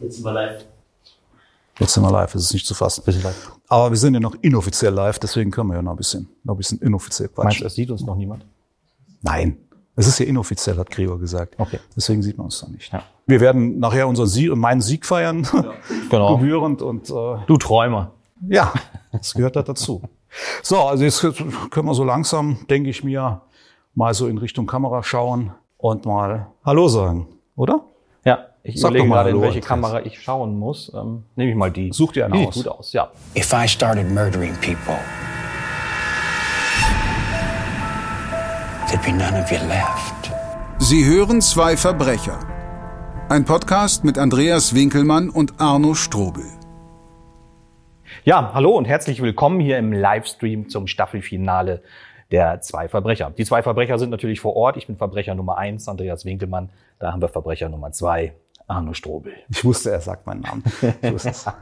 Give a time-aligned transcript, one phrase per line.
[0.00, 0.64] Jetzt sind wir live.
[1.78, 3.02] Jetzt sind wir live, es ist nicht zu fassen.
[3.68, 6.54] Aber wir sind ja noch inoffiziell live, deswegen können wir ja noch ein bisschen, noch
[6.54, 7.60] ein bisschen inoffiziell Meinst quatschen.
[7.62, 8.44] du, es sieht uns noch niemand?
[9.22, 9.58] Nein,
[9.94, 11.54] es ist ja inoffiziell, hat Gregor gesagt.
[11.58, 11.78] Okay.
[11.96, 12.92] Deswegen sieht man uns noch nicht.
[12.92, 13.02] Ja.
[13.26, 15.46] Wir werden nachher unseren Sieg und meinen Sieg feiern,
[16.10, 16.36] Genau.
[16.36, 18.12] gebührend und äh, Du Träumer.
[18.48, 18.72] ja,
[19.12, 20.02] das gehört da dazu.
[20.62, 21.20] So, also jetzt
[21.70, 23.40] können wir so langsam, denke ich mir,
[23.94, 27.26] mal so in Richtung Kamera schauen und mal Hallo sagen,
[27.56, 27.84] oder?
[28.68, 29.60] Ich Sag überlege gerade, in welche.
[29.60, 30.92] Kamera ich schauen muss.
[30.94, 31.90] Ähm, nehme ich mal die.
[31.90, 32.54] Such dir eine die aus.
[32.54, 33.10] Sieht gut aus, ja.
[33.34, 34.98] If I started murdering people,
[38.86, 40.30] there'd be none of you left.
[40.80, 42.38] Sie hören zwei Verbrecher.
[43.30, 46.44] Ein Podcast mit Andreas Winkelmann und Arno Strobel.
[48.24, 51.82] Ja, hallo und herzlich willkommen hier im Livestream zum Staffelfinale
[52.30, 53.32] der zwei Verbrecher.
[53.36, 54.76] Die zwei Verbrecher sind natürlich vor Ort.
[54.76, 56.68] Ich bin Verbrecher Nummer eins, Andreas Winkelmann.
[56.98, 58.34] Da haben wir Verbrecher Nummer zwei,
[58.68, 59.32] Arno Strobel.
[59.50, 60.62] Ich wusste, er sagt meinen Namen.
[61.02, 61.46] Ich wusste es.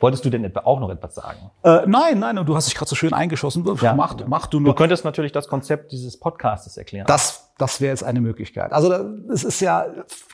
[0.00, 1.38] Wolltest du denn etwa auch noch etwas sagen?
[1.62, 3.62] äh, nein, nein, und du hast dich gerade so schön eingeschossen.
[3.94, 4.74] Mach, mach du Du nur.
[4.74, 7.06] könntest natürlich das Konzept dieses Podcastes erklären.
[7.06, 8.72] Das, das wäre jetzt eine Möglichkeit.
[8.72, 8.90] Also
[9.30, 9.84] es ist ja,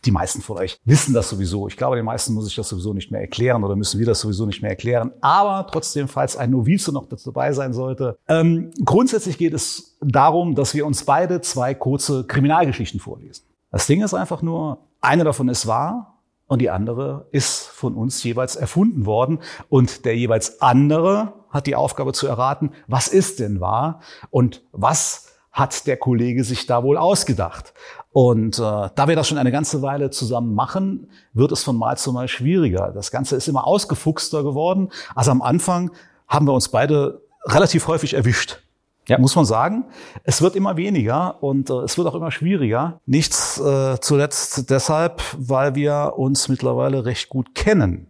[0.04, 1.66] die meisten von euch wissen das sowieso.
[1.66, 4.20] Ich glaube, den meisten muss ich das sowieso nicht mehr erklären oder müssen wir das
[4.20, 5.10] sowieso nicht mehr erklären.
[5.20, 10.72] Aber trotzdem, falls ein Novize noch dabei sein sollte, ähm, grundsätzlich geht es darum, dass
[10.72, 13.44] wir uns beide zwei kurze Kriminalgeschichten vorlesen.
[13.72, 18.22] Das Ding ist einfach nur, eine davon ist wahr und die andere ist von uns
[18.22, 19.40] jeweils erfunden worden.
[19.68, 25.28] Und der jeweils andere hat die Aufgabe zu erraten, was ist denn wahr und was
[25.50, 27.74] hat der Kollege sich da wohl ausgedacht.
[28.10, 28.62] Und äh,
[28.94, 32.28] da wir das schon eine ganze Weile zusammen machen, wird es von Mal zu Mal
[32.28, 32.92] schwieriger.
[32.92, 34.90] Das Ganze ist immer ausgefuchster geworden.
[35.14, 35.90] Also am Anfang
[36.26, 38.61] haben wir uns beide relativ häufig erwischt.
[39.08, 39.18] Ja.
[39.18, 39.84] Muss man sagen.
[40.22, 43.00] Es wird immer weniger und äh, es wird auch immer schwieriger.
[43.06, 48.06] Nichts äh, zuletzt deshalb, weil wir uns mittlerweile recht gut kennen,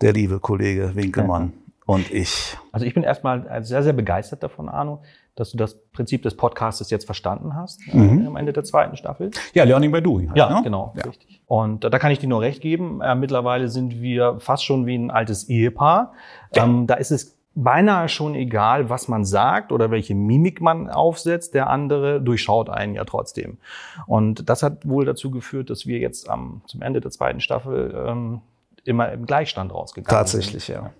[0.00, 1.52] der liebe Kollege Winkelmann
[1.86, 2.56] und ich.
[2.72, 5.02] Also ich bin erstmal sehr, sehr begeistert davon, Arno,
[5.36, 7.96] dass du das Prinzip des Podcastes jetzt verstanden hast äh,
[8.26, 9.30] am Ende der zweiten Staffel.
[9.54, 10.28] Ja, Learning by Doing.
[10.30, 10.60] halt, Ja, ne?
[10.64, 11.04] genau, Ja.
[11.04, 11.40] richtig.
[11.46, 13.00] Und äh, da kann ich dir nur recht geben.
[13.00, 16.12] Äh, mittlerweile sind wir fast schon wie ein altes Ehepaar.
[16.54, 21.54] Ähm, da ist es beinahe schon egal, was man sagt oder welche Mimik man aufsetzt.
[21.54, 23.58] Der andere durchschaut einen ja trotzdem.
[24.06, 27.94] Und das hat wohl dazu geführt, dass wir jetzt am, zum Ende der zweiten Staffel
[28.06, 28.40] ähm,
[28.84, 30.76] immer im Gleichstand rausgegangen Tatsächlich, sind.
[30.76, 30.90] ja.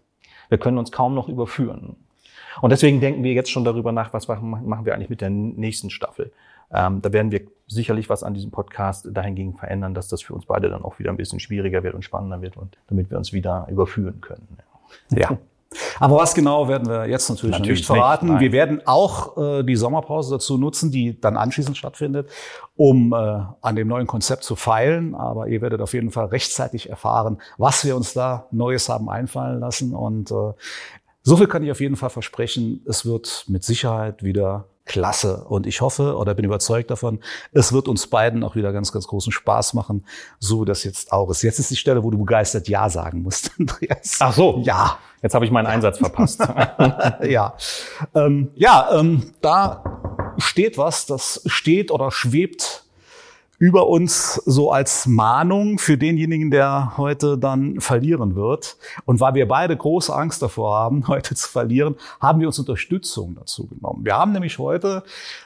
[0.49, 1.97] Wir können uns kaum noch überführen.
[2.61, 5.31] Und deswegen denken wir jetzt schon darüber nach, was machen machen wir eigentlich mit der
[5.31, 6.33] nächsten Staffel.
[6.73, 10.47] Ähm, da werden wir sicherlich was an diesem Podcast dahingegen verändern, dass das für uns
[10.47, 13.33] beide dann auch wieder ein bisschen schwieriger wird und spannender wird und damit wir uns
[13.33, 14.59] wieder überführen können.
[15.11, 15.39] Ja.
[16.01, 18.33] Aber was genau werden wir jetzt natürlich, Natürlich nicht verraten.
[18.33, 22.29] nicht, wir werden auch äh, die Sommerpause dazu nutzen, die dann anschließend stattfindet,
[22.77, 25.15] um äh, an dem neuen Konzept zu feilen.
[25.15, 29.61] Aber ihr werdet auf jeden Fall rechtzeitig erfahren, was wir uns da Neues haben einfallen
[29.61, 29.95] lassen.
[29.95, 30.53] Und äh,
[31.23, 32.83] so viel kann ich auf jeden Fall versprechen.
[32.87, 35.45] Es wird mit Sicherheit wieder klasse.
[35.45, 37.21] Und ich hoffe oder bin überzeugt davon,
[37.53, 40.05] es wird uns beiden auch wieder ganz, ganz großen Spaß machen,
[40.41, 41.43] so wie das jetzt auch ist.
[41.43, 44.17] Jetzt ist die Stelle, wo du begeistert Ja sagen musst, Andreas.
[44.19, 44.63] Ach so.
[44.65, 44.99] Ja.
[45.23, 46.41] Jetzt habe ich meinen Einsatz verpasst.
[47.23, 47.55] ja,
[48.15, 49.83] ähm, ja, ähm, da
[50.39, 52.85] steht was, das steht oder schwebt
[53.59, 58.77] über uns so als Mahnung für denjenigen, der heute dann verlieren wird.
[59.05, 63.35] Und weil wir beide große Angst davor haben, heute zu verlieren, haben wir uns Unterstützung
[63.35, 64.05] dazu genommen.
[64.05, 65.03] Wir haben nämlich heute,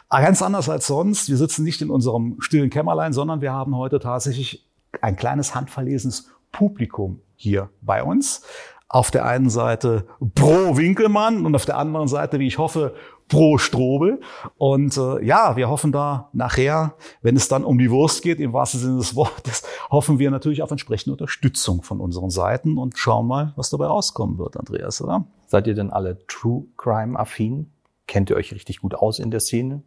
[0.08, 3.76] ah, ganz anders als sonst, wir sitzen nicht in unserem stillen Kämmerlein, sondern wir haben
[3.76, 4.66] heute tatsächlich
[5.00, 8.42] ein kleines handverlesenes Publikum hier bei uns.
[8.88, 12.94] Auf der einen Seite pro Winkelmann und auf der anderen Seite, wie ich hoffe,
[13.32, 14.20] pro Strobel.
[14.58, 18.52] Und äh, ja, wir hoffen da nachher, wenn es dann um die Wurst geht, im
[18.52, 23.26] wahrsten Sinne des Wortes, hoffen wir natürlich auf entsprechende Unterstützung von unseren Seiten und schauen
[23.26, 25.24] mal, was dabei rauskommen wird, Andreas, oder?
[25.46, 27.72] Seid ihr denn alle True Crime affin?
[28.06, 29.82] Kennt ihr euch richtig gut aus in der Szene?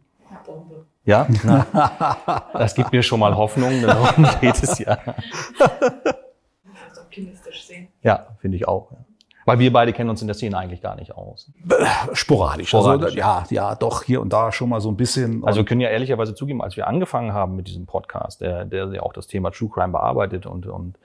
[1.04, 3.80] Ja, Na, das gibt mir schon mal Hoffnung.
[3.80, 4.98] Darum geht es ja.
[7.00, 7.88] Optimistisch sehen.
[8.02, 8.90] Ja, finde ich auch.
[8.90, 9.05] Ja.
[9.46, 11.50] Weil wir beide kennen uns in der Szene eigentlich gar nicht aus.
[12.12, 12.68] Sporadisch.
[12.68, 15.44] Sporadisch, also, ja, ja, doch hier und da schon mal so ein bisschen.
[15.44, 18.92] Also wir können ja ehrlicherweise zugeben, als wir angefangen haben mit diesem Podcast, der, der
[18.92, 20.98] ja auch das Thema True Crime bearbeitet und, und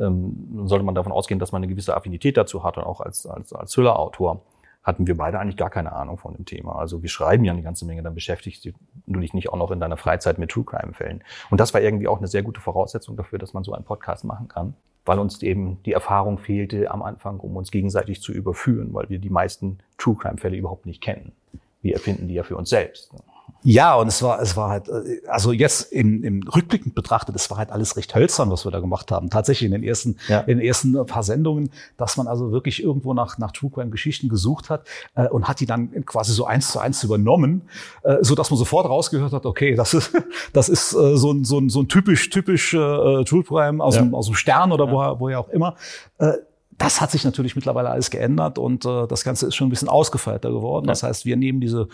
[0.00, 3.26] ähm, sollte man davon ausgehen, dass man eine gewisse Affinität dazu hat und auch als,
[3.26, 4.40] als, als Thriller-Autor
[4.82, 6.76] hatten wir beide eigentlich gar keine Ahnung von dem Thema.
[6.76, 9.80] Also wir schreiben ja eine ganze Menge, dann beschäftigst du dich nicht auch noch in
[9.80, 11.22] deiner Freizeit mit True Crime-Fällen.
[11.50, 14.24] Und das war irgendwie auch eine sehr gute Voraussetzung dafür, dass man so einen Podcast
[14.24, 18.94] machen kann, weil uns eben die Erfahrung fehlte am Anfang, um uns gegenseitig zu überführen,
[18.94, 21.32] weil wir die meisten True Crime-Fälle überhaupt nicht kennen.
[21.82, 23.12] Wir erfinden die ja für uns selbst.
[23.66, 27.50] Ja, und es war, es war halt, äh, also jetzt im, im Rückblickend betrachtet, es
[27.50, 29.30] war halt alles recht hölzern, was wir da gemacht haben.
[29.30, 30.40] Tatsächlich in den ersten, Ja.
[30.40, 34.28] in den ersten paar Sendungen, dass man also wirklich irgendwo nach, nach True Crime Geschichten
[34.28, 37.62] gesucht hat äh, und hat die dann quasi so eins zu eins übernommen,
[38.02, 40.12] äh, so dass man sofort rausgehört hat, okay, das ist,
[40.52, 43.96] das ist äh, so ein, so ein, so ein typisch, typisch äh, True Crime aus,
[43.96, 44.02] Ja.
[44.02, 45.76] dem, aus dem Stern oder woher, woher auch immer.
[46.18, 46.32] Äh,
[46.76, 49.88] das hat sich natürlich mittlerweile alles geändert und äh, das Ganze ist schon ein bisschen
[49.88, 50.88] ausgefeilter geworden.
[50.88, 51.86] Das heißt, wir nehmen diese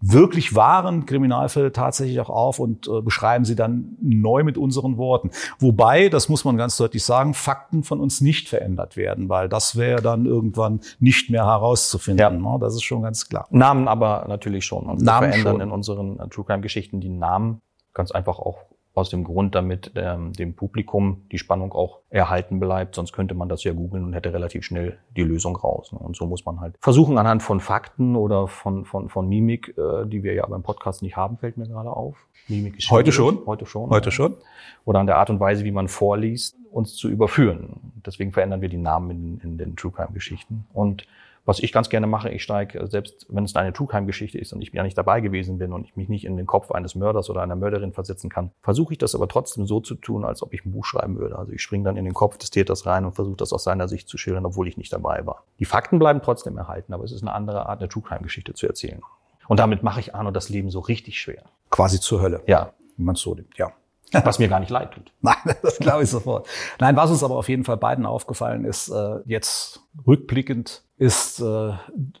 [0.00, 5.30] wirklich wahren Kriminalfälle tatsächlich auch auf und äh, beschreiben sie dann neu mit unseren Worten.
[5.58, 9.76] Wobei, das muss man ganz deutlich sagen, Fakten von uns nicht verändert werden, weil das
[9.76, 12.18] wäre dann irgendwann nicht mehr herauszufinden.
[12.18, 12.52] Ja.
[12.52, 12.58] Ne?
[12.60, 13.46] Das ist schon ganz klar.
[13.50, 14.84] Namen aber natürlich schon.
[14.84, 15.60] Und wir Namen verändern schon.
[15.62, 17.62] in unseren äh, True Crime Geschichten die Namen
[17.94, 18.58] ganz einfach auch
[18.94, 22.94] aus dem Grund, damit ähm, dem Publikum die Spannung auch erhalten bleibt.
[22.94, 25.92] Sonst könnte man das ja googeln und hätte relativ schnell die Lösung raus.
[25.92, 25.98] Ne?
[25.98, 30.06] Und so muss man halt versuchen, anhand von Fakten oder von, von, von Mimik, äh,
[30.06, 32.16] die wir ja beim Podcast nicht haben, fällt mir gerade auf.
[32.46, 33.36] Mimik ist Heute schwierig.
[33.36, 33.46] schon.
[33.46, 33.90] Heute schon.
[33.90, 34.12] Heute ja.
[34.12, 34.36] schon.
[34.84, 37.92] Oder an der Art und Weise, wie man vorliest, uns zu überführen.
[38.06, 40.66] Deswegen verändern wir die Namen in, in den True Crime Geschichten.
[40.72, 41.06] Und
[41.44, 44.38] was ich ganz gerne mache, ich steige, äh, selbst wenn es eine True Crime Geschichte
[44.38, 46.70] ist und ich ja nicht dabei gewesen bin und ich mich nicht in den Kopf
[46.70, 50.24] eines Mörders oder einer Mörderin versetzen kann, versuche ich das aber trotzdem so zu tun,
[50.24, 51.38] als ob ich ein Buch schreiben würde.
[51.38, 53.88] Also ich springe dann in den Kopf des Täters rein und versuche das aus seiner
[53.88, 55.44] Sicht zu schildern, obwohl ich nicht dabei war.
[55.58, 58.54] Die Fakten bleiben trotzdem erhalten, aber es ist eine andere Art, eine True Crime Geschichte
[58.54, 59.02] zu erzählen.
[59.46, 61.44] Und damit mache ich Arno das Leben so richtig schwer.
[61.70, 63.56] Quasi zur Hölle, Ja, wenn man es so nimmt.
[63.58, 63.72] Ja.
[64.24, 65.12] was mir gar nicht leid tut.
[65.20, 66.46] Nein, das glaube ich sofort.
[66.78, 71.72] Nein, was uns aber auf jeden Fall beiden aufgefallen ist, äh, jetzt rückblickend ist, äh,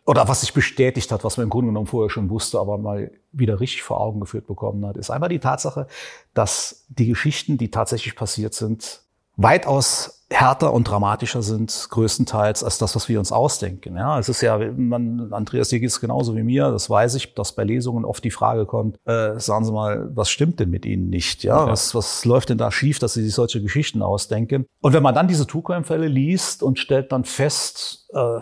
[0.04, 3.10] oder was sich bestätigt hat, was man im Grunde genommen vorher schon wusste, aber mal
[3.32, 5.86] wieder richtig vor Augen geführt bekommen hat, ist einmal die Tatsache,
[6.34, 9.02] dass die Geschichten, die tatsächlich passiert sind,
[9.36, 13.96] weitaus härter und dramatischer sind, größtenteils, als das, was wir uns ausdenken.
[13.96, 17.34] Ja, es ist ja, man, Andreas, dir geht es genauso wie mir, das weiß ich,
[17.34, 20.86] dass bei Lesungen oft die Frage kommt, äh, sagen Sie mal, was stimmt denn mit
[20.86, 21.44] Ihnen nicht?
[21.44, 21.70] Ja, Ja.
[21.70, 24.66] Was, was läuft denn da schief, dass Sie sich solche Geschichten ausdenken?
[24.80, 28.40] Und wenn man dann diese True Crime-Fälle liest und stellt dann fest, äh,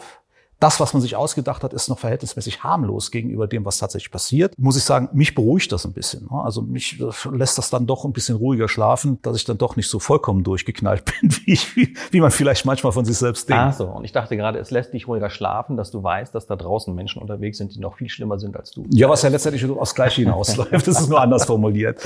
[0.63, 4.55] das, was man sich ausgedacht hat, ist noch verhältnismäßig harmlos gegenüber dem, was tatsächlich passiert.
[4.59, 6.29] Muss ich sagen, mich beruhigt das ein bisschen.
[6.31, 6.41] ne?
[6.45, 9.75] Also mich äh, lässt das dann doch ein bisschen ruhiger schlafen, dass ich dann doch
[9.75, 13.49] nicht so vollkommen durchgeknallt bin, wie, ich, wie, wie man vielleicht manchmal von sich selbst
[13.49, 13.61] denkt.
[13.61, 16.47] Ach so, und ich dachte gerade, es lässt dich ruhiger schlafen, dass du weißt, dass
[16.47, 18.87] da draußen Menschen unterwegs sind, die noch viel schlimmer sind als du.
[18.91, 20.87] Ja, was ja letztendlich aufs Gleiche hinausläuft.
[20.87, 22.01] Das ist nur anders formuliert.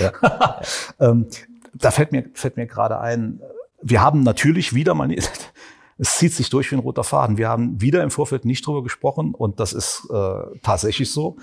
[1.00, 1.26] ähm,
[1.74, 3.40] da fällt mir, fällt mir gerade ein,
[3.82, 5.10] wir haben natürlich wieder mal,
[5.98, 7.38] es zieht sich durch wie ein roter Faden.
[7.38, 11.36] Wir haben wieder im Vorfeld nicht drüber gesprochen und das ist äh, tatsächlich so.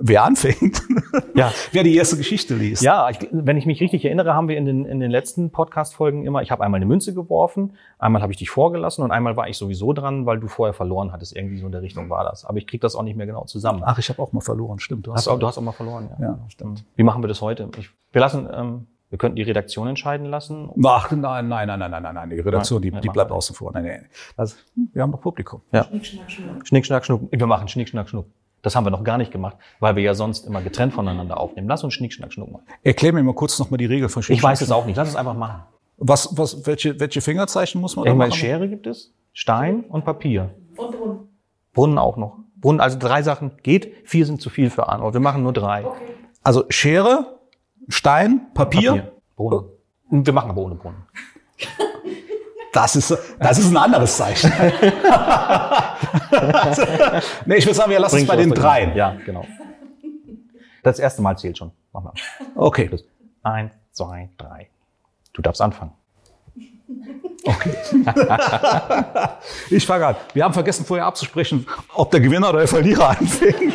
[0.00, 0.80] Wer anfängt,
[1.34, 1.52] Ja.
[1.72, 2.82] wer die erste Geschichte liest.
[2.82, 6.24] Ja, ich, wenn ich mich richtig erinnere, haben wir in den, in den letzten Podcast-Folgen
[6.24, 9.48] immer, ich habe einmal eine Münze geworfen, einmal habe ich dich vorgelassen und einmal war
[9.48, 11.34] ich sowieso dran, weil du vorher verloren hattest.
[11.34, 12.44] Irgendwie so in der Richtung war das.
[12.44, 13.82] Aber ich krieg das auch nicht mehr genau zusammen.
[13.84, 15.04] Ach, ich habe auch mal verloren, stimmt.
[15.08, 16.24] Du hast auch, du hast auch mal verloren, ja.
[16.28, 16.84] Ja, stimmt.
[16.94, 17.68] Wie machen wir das heute?
[17.76, 20.70] Ich, wir lassen, ähm, wir könnten die Redaktion entscheiden lassen.
[20.84, 22.30] Ach, nein, nein, nein, nein, nein, nein, nein.
[22.30, 23.72] Die Redaktion, die, Nein, die machen bleibt außen vor.
[23.72, 24.06] Nein, nein.
[24.36, 24.56] Also,
[24.92, 25.62] wir haben doch Publikum.
[25.72, 26.66] Schnick, schnack, schnuck.
[26.66, 27.22] Schnick, schnack, schnuck.
[27.30, 28.26] Wir machen Schnick, schnack, schnuck.
[28.62, 31.68] Das haben wir noch gar nicht gemacht, weil wir ja sonst immer getrennt voneinander aufnehmen.
[31.68, 32.64] Lass uns Schnick, schnack, schnuck machen.
[32.82, 34.96] Erklär mir mal kurz nochmal die Regel von Ich weiß es auch nicht.
[34.96, 35.62] Lass es einfach machen.
[35.96, 38.38] Was, was, welche, welche Fingerzeichen muss man da Irgendwann machen?
[38.38, 40.54] Schere gibt es, Stein und Papier.
[40.76, 41.18] Und Brunnen.
[41.72, 42.36] Brunnen auch noch.
[42.56, 43.92] Brunnen, also drei Sachen geht.
[44.04, 45.12] Vier sind zu viel für Arno.
[45.12, 45.84] Wir machen nur drei.
[45.84, 46.04] Okay.
[46.42, 47.37] Also Schere,
[47.88, 49.12] Stein, Papier.
[49.36, 49.64] Brunnen.
[50.10, 51.04] Wir machen aber ohne Brunnen.
[52.70, 54.52] Das ist, das ist ein anderes Zeichen.
[57.46, 58.94] nee, ich würde sagen, wir lassen es Bringst bei den dreien.
[58.94, 59.46] Ja, genau.
[60.82, 61.72] Das erste Mal zählt schon.
[61.94, 62.12] Mach mal.
[62.54, 62.90] Okay.
[63.42, 64.68] Eins, zwei, drei.
[65.32, 65.92] Du darfst anfangen.
[69.70, 70.16] Ich fange an.
[70.34, 73.72] Wir haben vergessen vorher abzusprechen, ob der Gewinner oder der Verlierer anfängt.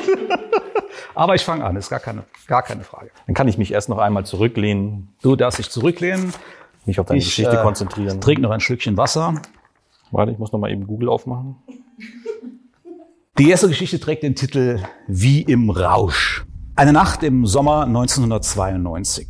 [1.15, 3.11] Aber ich fange an, ist gar keine, gar keine Frage.
[3.27, 6.33] Dann kann ich mich erst noch einmal zurücklehnen, Du darfst dich zurücklehnen.
[6.85, 8.21] mich auf deine Ich, Geschichte äh, konzentrieren.
[8.21, 9.35] Trink noch ein Stückchen Wasser.
[10.11, 11.55] Warte, ich muss noch mal eben Google aufmachen.
[13.39, 16.45] Die erste Geschichte trägt den Titel Wie im Rausch.
[16.75, 19.27] Eine Nacht im Sommer 1992.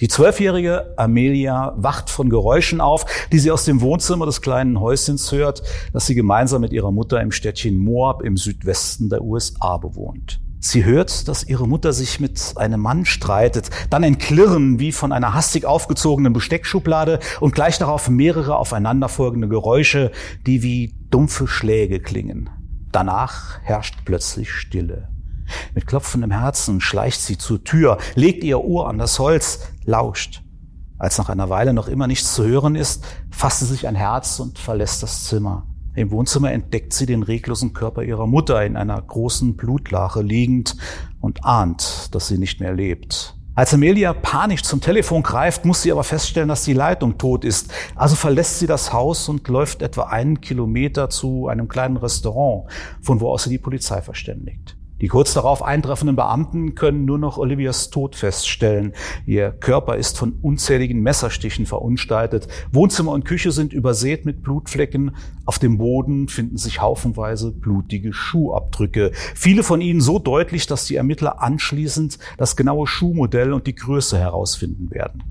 [0.00, 5.32] Die zwölfjährige Amelia wacht von Geräuschen auf, die sie aus dem Wohnzimmer des kleinen Häuschens
[5.32, 5.62] hört,
[5.94, 10.40] das sie gemeinsam mit ihrer Mutter im Städtchen Moab im Südwesten der USA bewohnt.
[10.58, 15.12] Sie hört, dass ihre Mutter sich mit einem Mann streitet, dann ein Klirren wie von
[15.12, 20.10] einer hastig aufgezogenen Besteckschublade und gleich darauf mehrere aufeinanderfolgende Geräusche,
[20.46, 22.50] die wie dumpfe Schläge klingen.
[22.90, 25.08] Danach herrscht plötzlich Stille.
[25.74, 30.42] Mit klopfendem Herzen schleicht sie zur Tür, legt ihr Ohr an das Holz, lauscht.
[30.98, 34.40] Als nach einer Weile noch immer nichts zu hören ist, fasst sie sich ein Herz
[34.40, 35.66] und verlässt das Zimmer.
[35.96, 40.76] Im Wohnzimmer entdeckt sie den reglosen Körper ihrer Mutter in einer großen Blutlache liegend
[41.20, 43.34] und ahnt, dass sie nicht mehr lebt.
[43.54, 47.72] Als Amelia panisch zum Telefon greift, muss sie aber feststellen, dass die Leitung tot ist.
[47.94, 53.22] Also verlässt sie das Haus und läuft etwa einen Kilometer zu einem kleinen Restaurant, von
[53.22, 54.75] wo aus sie die Polizei verständigt.
[55.00, 58.94] Die kurz darauf eintreffenden Beamten können nur noch Olivias Tod feststellen.
[59.26, 62.48] Ihr Körper ist von unzähligen Messerstichen verunstaltet.
[62.72, 65.14] Wohnzimmer und Küche sind übersät mit Blutflecken.
[65.44, 69.12] Auf dem Boden finden sich haufenweise blutige Schuhabdrücke.
[69.34, 74.18] Viele von ihnen so deutlich, dass die Ermittler anschließend das genaue Schuhmodell und die Größe
[74.18, 75.22] herausfinden werden.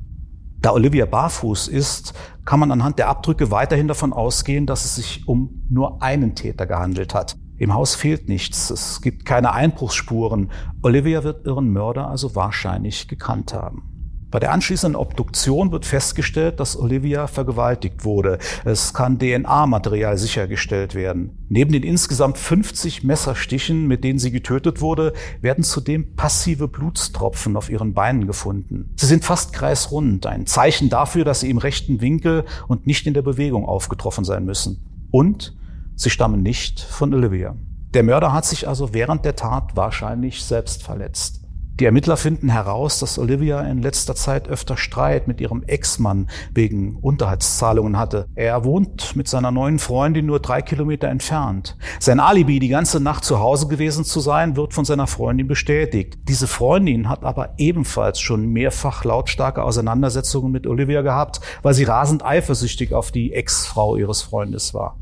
[0.61, 5.27] Da Olivia barfuß ist, kann man anhand der Abdrücke weiterhin davon ausgehen, dass es sich
[5.27, 7.35] um nur einen Täter gehandelt hat.
[7.57, 10.51] Im Haus fehlt nichts, es gibt keine Einbruchsspuren.
[10.81, 13.95] Olivia wird ihren Mörder also wahrscheinlich gekannt haben.
[14.35, 18.39] Bei der anschließenden Obduktion wird festgestellt, dass Olivia vergewaltigt wurde.
[18.65, 21.45] Es kann DNA-Material sichergestellt werden.
[21.47, 27.69] Neben den insgesamt 50 Messerstichen, mit denen sie getötet wurde, werden zudem passive Blutstropfen auf
[27.69, 28.93] ihren Beinen gefunden.
[28.97, 33.13] Sie sind fast kreisrund, ein Zeichen dafür, dass sie im rechten Winkel und nicht in
[33.13, 35.07] der Bewegung aufgetroffen sein müssen.
[35.11, 35.55] Und
[35.95, 37.55] Sie stammen nicht von Olivia.
[37.93, 41.45] Der Mörder hat sich also während der Tat wahrscheinlich selbst verletzt.
[41.79, 46.95] Die Ermittler finden heraus, dass Olivia in letzter Zeit öfter Streit mit ihrem Ex-Mann wegen
[46.95, 48.27] Unterhaltszahlungen hatte.
[48.35, 51.77] Er wohnt mit seiner neuen Freundin nur drei Kilometer entfernt.
[51.99, 56.17] Sein Alibi, die ganze Nacht zu Hause gewesen zu sein, wird von seiner Freundin bestätigt.
[56.29, 62.23] Diese Freundin hat aber ebenfalls schon mehrfach lautstarke Auseinandersetzungen mit Olivia gehabt, weil sie rasend
[62.23, 64.97] eifersüchtig auf die Ex-Frau ihres Freundes war.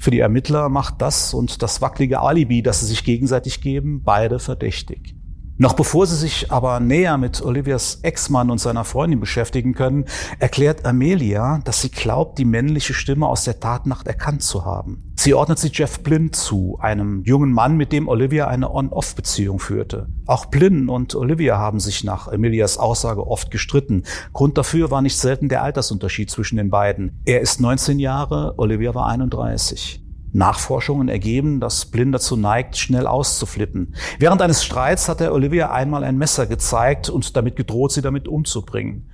[0.00, 4.38] Für die Ermittler macht das und das wackelige Alibi, das sie sich gegenseitig geben, beide
[4.38, 5.14] verdächtig.
[5.60, 10.06] Noch bevor sie sich aber näher mit Olivias Ex-Mann und seiner Freundin beschäftigen können,
[10.38, 15.12] erklärt Amelia, dass sie glaubt, die männliche Stimme aus der Tatnacht erkannt zu haben.
[15.16, 20.08] Sie ordnet sie Jeff Blinn zu, einem jungen Mann, mit dem Olivia eine On-Off-Beziehung führte.
[20.24, 24.04] Auch Blinn und Olivia haben sich nach Amelias Aussage oft gestritten.
[24.32, 27.20] Grund dafür war nicht selten der Altersunterschied zwischen den beiden.
[27.26, 30.02] Er ist 19 Jahre, Olivia war 31.
[30.32, 33.94] Nachforschungen ergeben, dass Blin dazu neigt, schnell auszuflippen.
[34.18, 38.28] Während eines Streits hat er Olivia einmal ein Messer gezeigt und damit gedroht, sie damit
[38.28, 39.10] umzubringen.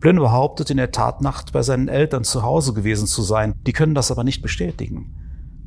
[0.00, 3.54] Blin behauptet, in der Tatnacht bei seinen Eltern zu Hause gewesen zu sein.
[3.66, 5.14] Die können das aber nicht bestätigen.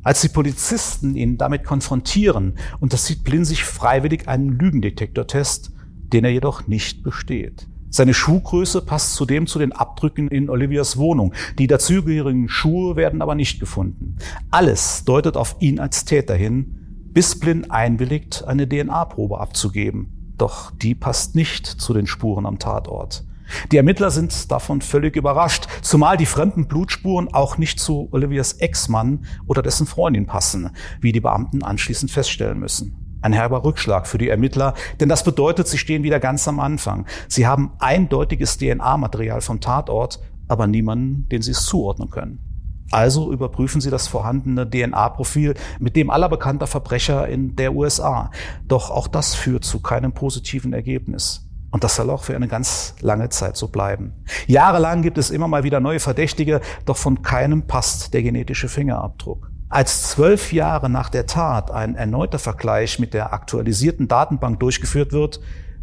[0.02, 5.72] Als die Polizisten ihn damit konfrontieren, unterzieht Blin sich freiwillig einen Lügendetektortest,
[6.12, 7.68] den er jedoch nicht besteht.
[7.94, 11.32] Seine Schuhgröße passt zudem zu den Abdrücken in Olivias Wohnung.
[11.60, 14.16] Die dazugehörigen Schuhe werden aber nicht gefunden.
[14.50, 20.34] Alles deutet auf ihn als Täter hin, bis Blin einwilligt, eine DNA-Probe abzugeben.
[20.36, 23.24] Doch die passt nicht zu den Spuren am Tatort.
[23.70, 29.24] Die Ermittler sind davon völlig überrascht, zumal die fremden Blutspuren auch nicht zu Olivias Ex-Mann
[29.46, 30.70] oder dessen Freundin passen,
[31.00, 33.03] wie die Beamten anschließend feststellen müssen.
[33.24, 37.06] Ein herber Rückschlag für die Ermittler, denn das bedeutet, sie stehen wieder ganz am Anfang.
[37.26, 42.84] Sie haben eindeutiges DNA-Material vom Tatort, aber niemanden, den sie es zuordnen können.
[42.90, 48.30] Also überprüfen Sie das vorhandene DNA-Profil mit dem aller bekannter Verbrecher in der USA.
[48.68, 51.48] Doch auch das führt zu keinem positiven Ergebnis.
[51.70, 54.12] Und das soll auch für eine ganz lange Zeit so bleiben.
[54.46, 59.53] Jahrelang gibt es immer mal wieder neue Verdächtige, doch von keinem passt der genetische Fingerabdruck.
[59.74, 65.40] Als zwölf Jahre nach der Tat ein erneuter Vergleich mit der aktualisierten Datenbank durchgeführt wird,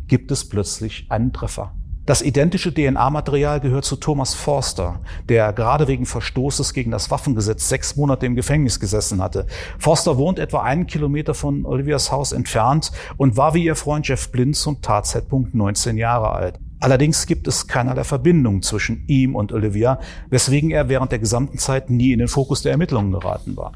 [0.08, 1.76] gibt es plötzlich einen Treffer.
[2.06, 7.98] Das identische DNA-Material gehört zu Thomas Forster, der gerade wegen Verstoßes gegen das Waffengesetz sechs
[7.98, 9.46] Monate im Gefängnis gesessen hatte.
[9.78, 14.32] Forster wohnt etwa einen Kilometer von Olivias Haus entfernt und war wie ihr Freund Jeff
[14.32, 16.60] Blind zum Tatzeitpunkt 19 Jahre alt.
[16.82, 21.92] Allerdings gibt es keinerlei Verbindung zwischen ihm und Olivia, weswegen er während der gesamten Zeit
[21.92, 23.74] nie in den Fokus der Ermittlungen geraten war.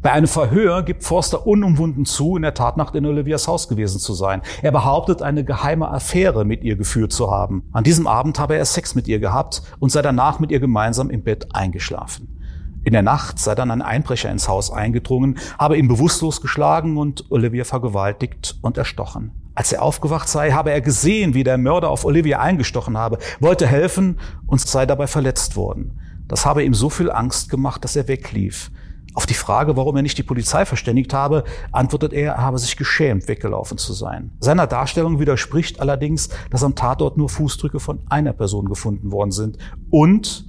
[0.00, 4.14] Bei einem Verhör gibt Forster unumwunden zu, in der Tatnacht in Olivias Haus gewesen zu
[4.14, 4.40] sein.
[4.62, 7.64] Er behauptet, eine geheime Affäre mit ihr geführt zu haben.
[7.72, 11.10] An diesem Abend habe er Sex mit ihr gehabt und sei danach mit ihr gemeinsam
[11.10, 12.40] im Bett eingeschlafen.
[12.84, 17.30] In der Nacht sei dann ein Einbrecher ins Haus eingedrungen, habe ihn bewusstlos geschlagen und
[17.30, 19.32] Olivia vergewaltigt und erstochen.
[19.56, 23.66] Als er aufgewacht sei, habe er gesehen, wie der Mörder auf Olivia eingestochen habe, wollte
[23.66, 25.98] helfen und sei dabei verletzt worden.
[26.28, 28.70] Das habe ihm so viel Angst gemacht, dass er weglief.
[29.14, 32.76] Auf die Frage, warum er nicht die Polizei verständigt habe, antwortet er, er habe sich
[32.76, 34.32] geschämt, weggelaufen zu sein.
[34.40, 39.56] Seiner Darstellung widerspricht allerdings, dass am Tatort nur Fußdrücke von einer Person gefunden worden sind
[39.88, 40.44] und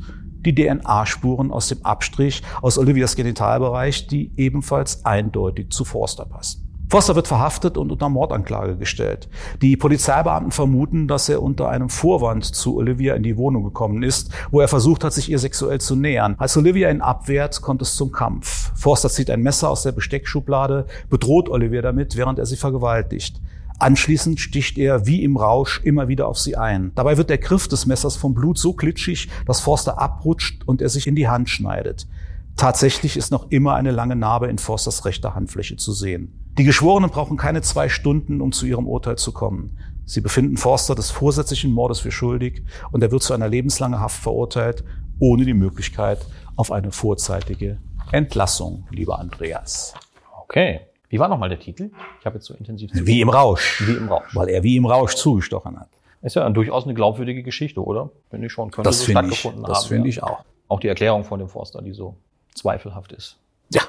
[0.46, 6.67] die DNA-Spuren aus dem Abstrich aus Olivias Genitalbereich, die ebenfalls eindeutig zu Forster passen.
[6.90, 9.28] Foster wird verhaftet und unter Mordanklage gestellt.
[9.62, 14.32] Die Polizeibeamten vermuten, dass er unter einem Vorwand zu Olivia in die Wohnung gekommen ist,
[14.52, 16.36] wo er versucht hat, sich ihr sexuell zu nähern.
[16.38, 18.72] Als Olivia ihn abwehrt, kommt es zum Kampf.
[18.76, 23.42] Forster zieht ein Messer aus der Besteckschublade, bedroht Olivier damit, während er sie vergewaltigt.
[23.80, 26.94] Anschließend sticht er wie im Rausch immer wieder auf sie ein.
[26.96, 30.90] Dabei wird der Griff des Messers vom Blut so glitschig, dass Forster abrutscht und er
[30.90, 32.08] sich in die Hand schneidet.
[32.58, 36.34] Tatsächlich ist noch immer eine lange Narbe in Forsters rechter Handfläche zu sehen.
[36.58, 39.78] Die Geschworenen brauchen keine zwei Stunden, um zu ihrem Urteil zu kommen.
[40.06, 44.22] Sie befinden Forster des vorsätzlichen Mordes für schuldig und er wird zu einer lebenslangen Haft
[44.24, 44.84] verurteilt,
[45.20, 47.78] ohne die Möglichkeit auf eine vorzeitige
[48.12, 49.94] Entlassung, lieber Andreas.
[50.42, 50.80] Okay.
[51.10, 51.92] Wie war nochmal der Titel?
[52.20, 53.84] Ich habe jetzt so intensiv Wie im Rausch.
[53.86, 54.36] Wie im Rausch.
[54.36, 55.90] Weil er wie im Rausch zugestochen hat.
[56.22, 58.10] Ist ja durchaus eine glaubwürdige Geschichte, oder?
[58.30, 58.72] Finde ich schon.
[58.72, 60.10] Könnte Das so finde ich, das finde ja.
[60.10, 60.44] ich auch.
[60.68, 62.16] Auch die Erklärung von dem Forster, die so
[62.58, 63.38] zweifelhaft ist.
[63.72, 63.82] Ja.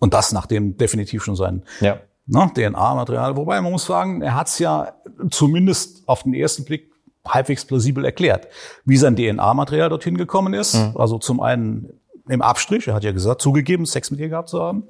[0.00, 1.98] Und das nachdem definitiv schon sein Ja.
[2.26, 3.36] ne, DNA-Material.
[3.36, 4.94] Wobei man muss sagen, er hat es ja
[5.30, 6.90] zumindest auf den ersten Blick
[7.26, 8.48] halbwegs plausibel erklärt,
[8.84, 10.74] wie sein DNA-Material dorthin gekommen ist.
[10.96, 14.60] Also zum einen im Abstrich, er hat ja gesagt, zugegeben, Sex mit ihr gehabt zu
[14.60, 14.84] haben.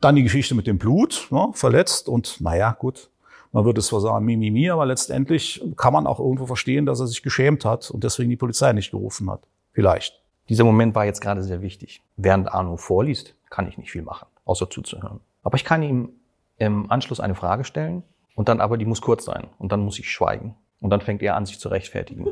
[0.00, 3.10] Dann die Geschichte mit dem Blut, ne, verletzt und naja, gut.
[3.52, 6.84] Man würde es zwar sagen, Mimimi, mi, mi, aber letztendlich kann man auch irgendwo verstehen,
[6.86, 9.42] dass er sich geschämt hat und deswegen die Polizei nicht gerufen hat.
[9.72, 10.20] Vielleicht.
[10.48, 12.02] Dieser Moment war jetzt gerade sehr wichtig.
[12.16, 15.20] Während Arno vorliest, kann ich nicht viel machen, außer zuzuhören.
[15.42, 16.10] Aber ich kann ihm
[16.58, 18.02] im Anschluss eine Frage stellen
[18.34, 19.48] und dann aber, die muss kurz sein.
[19.58, 20.54] Und dann muss ich schweigen.
[20.80, 22.26] Und dann fängt er an, sich zu rechtfertigen.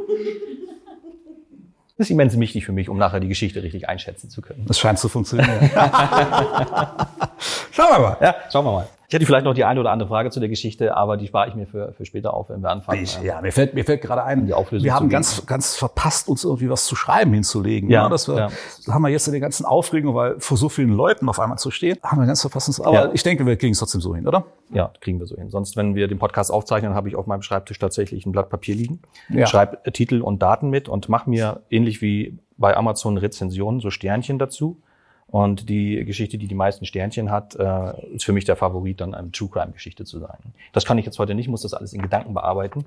[1.96, 4.66] Das ist immens wichtig für mich, um nachher die Geschichte richtig einschätzen zu können.
[4.68, 5.70] Es scheint zu funktionieren.
[7.70, 8.16] Schauen wir mal.
[8.20, 8.88] Ja, schauen wir mal.
[9.08, 11.48] Ich hätte vielleicht noch die eine oder andere Frage zu der Geschichte, aber die spare
[11.48, 13.02] ich mir für, für später auf, wenn wir anfangen.
[13.02, 16.28] Ich, ja, mir fällt, mir fällt gerade ein, Die Auflösung wir haben ganz, ganz verpasst,
[16.28, 17.90] uns irgendwie was zu schreiben hinzulegen.
[17.90, 18.10] Ja, ne?
[18.10, 18.48] das, wir, ja.
[18.92, 21.70] haben wir jetzt in der ganzen Aufregung, weil vor so vielen Leuten auf einmal zu
[21.70, 22.68] stehen, haben wir ganz verpasst.
[22.68, 23.10] Uns, aber Ja.
[23.12, 24.44] ich denke, wir kriegen es trotzdem so hin, oder?
[24.70, 25.50] Ja, kriegen wir so hin.
[25.50, 28.74] Sonst, wenn wir den Podcast aufzeichnen, habe ich auf meinem Schreibtisch tatsächlich ein Blatt Papier
[28.74, 29.46] liegen, Ja.
[29.46, 34.38] schreibe Titel und Daten mit und mache mir ähnlich wie bei Amazon Rezensionen so Sternchen
[34.38, 34.80] dazu.
[35.34, 39.14] Und die Geschichte, die die meisten Sternchen hat, äh, ist für mich der Favorit, dann
[39.14, 40.38] eine True Crime Geschichte zu sein.
[40.72, 42.84] Das kann ich jetzt heute nicht, muss das alles in Gedanken bearbeiten.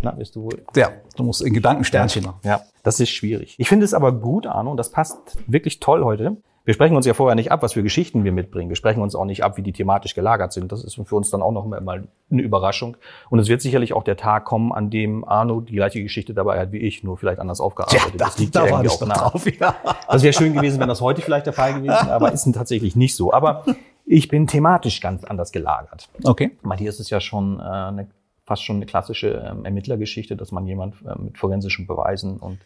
[0.00, 2.38] Na, wirst du wohl Ja, du musst in Gedanken Sternchen machen.
[2.44, 3.56] ja, das ist schwierig.
[3.58, 6.36] Ich finde es aber gut, Arno, und das passt wirklich toll heute.
[6.68, 8.68] Wir sprechen uns ja vorher nicht ab, was für Geschichten wir mitbringen.
[8.68, 10.70] Wir sprechen uns auch nicht ab, wie die thematisch gelagert sind.
[10.70, 12.98] Das ist für uns dann auch noch mal eine Überraschung.
[13.30, 16.60] Und es wird sicherlich auch der Tag kommen, an dem Arno die gleiche Geschichte dabei
[16.60, 18.20] hat wie ich, nur vielleicht anders aufgearbeitet.
[18.20, 19.14] das liegt ja da war irgendwie auch nah.
[19.14, 19.46] drauf.
[19.58, 19.76] Ja.
[20.10, 22.94] Das wäre schön gewesen, wenn das heute vielleicht der Fall gewesen wäre, aber ist tatsächlich
[22.94, 23.32] nicht so.
[23.32, 23.64] Aber
[24.04, 26.10] ich bin thematisch ganz anders gelagert.
[26.22, 26.50] Okay.
[26.60, 28.08] Mal hier ist es ja schon äh, eine,
[28.48, 32.58] fast schon eine klassische ähm, Ermittlergeschichte, dass man jemand äh, mit forensischen Beweisen und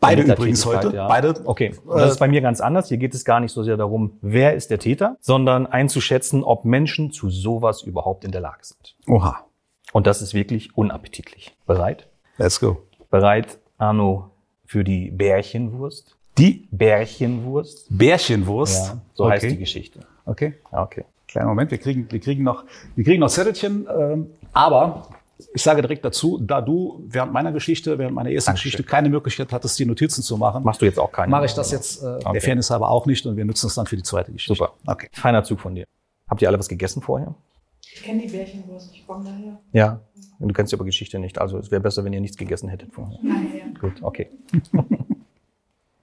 [0.00, 0.90] Beide übrigens heute.
[0.90, 1.34] Beide.
[1.44, 1.74] Okay.
[1.84, 2.88] Und das ist bei mir ganz anders.
[2.88, 6.64] Hier geht es gar nicht so sehr darum, wer ist der Täter, sondern einzuschätzen, ob
[6.64, 8.96] Menschen zu sowas überhaupt in der Lage sind.
[9.08, 9.44] Oha.
[9.92, 11.56] Und das ist wirklich unappetitlich.
[11.66, 12.06] Bereit?
[12.36, 12.82] Let's go.
[13.10, 14.30] Bereit, Arno,
[14.66, 16.16] für die Bärchenwurst?
[16.36, 17.86] Die Bärchenwurst?
[17.90, 18.96] Bärchenwurst.
[19.14, 19.32] so okay.
[19.32, 20.00] heißt die Geschichte.
[20.26, 20.54] Okay.
[20.70, 21.04] Okay.
[21.26, 23.86] Kleinen Moment, wir kriegen, wir kriegen noch, wir kriegen noch Zettelchen.
[23.94, 25.08] Ähm, aber
[25.54, 28.70] ich sage direkt dazu, da du während meiner Geschichte, während meiner ersten Dankeschön.
[28.70, 31.30] Geschichte keine Möglichkeit hattest, die Notizen zu machen, Machst du jetzt auch keine?
[31.30, 32.32] mache ich das jetzt äh, Okay.
[32.32, 34.54] der Fairness halber auch nicht und wir nutzen es dann für die zweite Geschichte.
[34.54, 34.72] Super.
[34.86, 35.08] Okay.
[35.12, 35.84] Feiner Zug von dir.
[36.28, 37.34] Habt ihr alle was gegessen vorher?
[37.80, 39.58] Ich kenne die Bärchenwurst, ich komme daher.
[39.72, 40.00] Ja.
[40.40, 41.38] Du kennst aber Geschichte nicht.
[41.40, 43.18] Also es wäre besser, wenn ihr nichts gegessen hättet vorher.
[43.22, 43.80] Daher.
[43.80, 44.28] Gut, okay.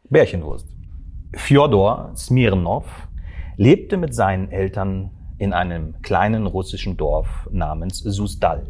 [0.10, 0.68] Bärchenwurst.
[1.34, 2.86] Fjodor Smirnov
[3.58, 8.68] lebte mit seinen Eltern in einem kleinen russischen Dorf namens Susdal.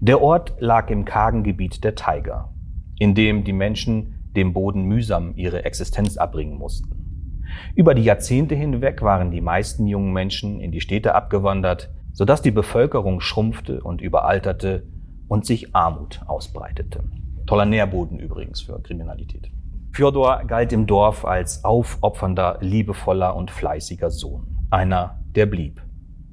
[0.00, 2.54] Der Ort lag im kargen Gebiet der Taiga,
[3.00, 7.42] in dem die Menschen dem Boden mühsam ihre Existenz abbringen mussten.
[7.74, 12.52] Über die Jahrzehnte hinweg waren die meisten jungen Menschen in die Städte abgewandert, sodass die
[12.52, 14.86] Bevölkerung schrumpfte und überalterte
[15.26, 17.02] und sich Armut ausbreitete.
[17.46, 19.50] Toller Nährboden übrigens für Kriminalität.
[19.90, 24.58] Fjodor galt im Dorf als aufopfernder, liebevoller und fleißiger Sohn.
[24.70, 25.82] Einer, der blieb,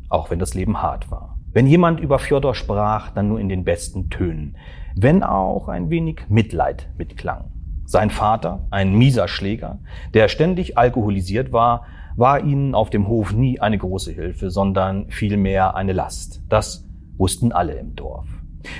[0.10, 1.35] auch wenn das Leben hart war.
[1.56, 4.58] Wenn jemand über Fjodor sprach, dann nur in den besten Tönen,
[4.94, 7.46] wenn auch ein wenig Mitleid mitklang.
[7.86, 9.80] Sein Vater, ein mieser Schläger,
[10.13, 11.86] der ständig alkoholisiert war,
[12.18, 16.44] war ihnen auf dem Hof nie eine große Hilfe, sondern vielmehr eine Last.
[16.50, 18.28] Das wussten alle im Dorf.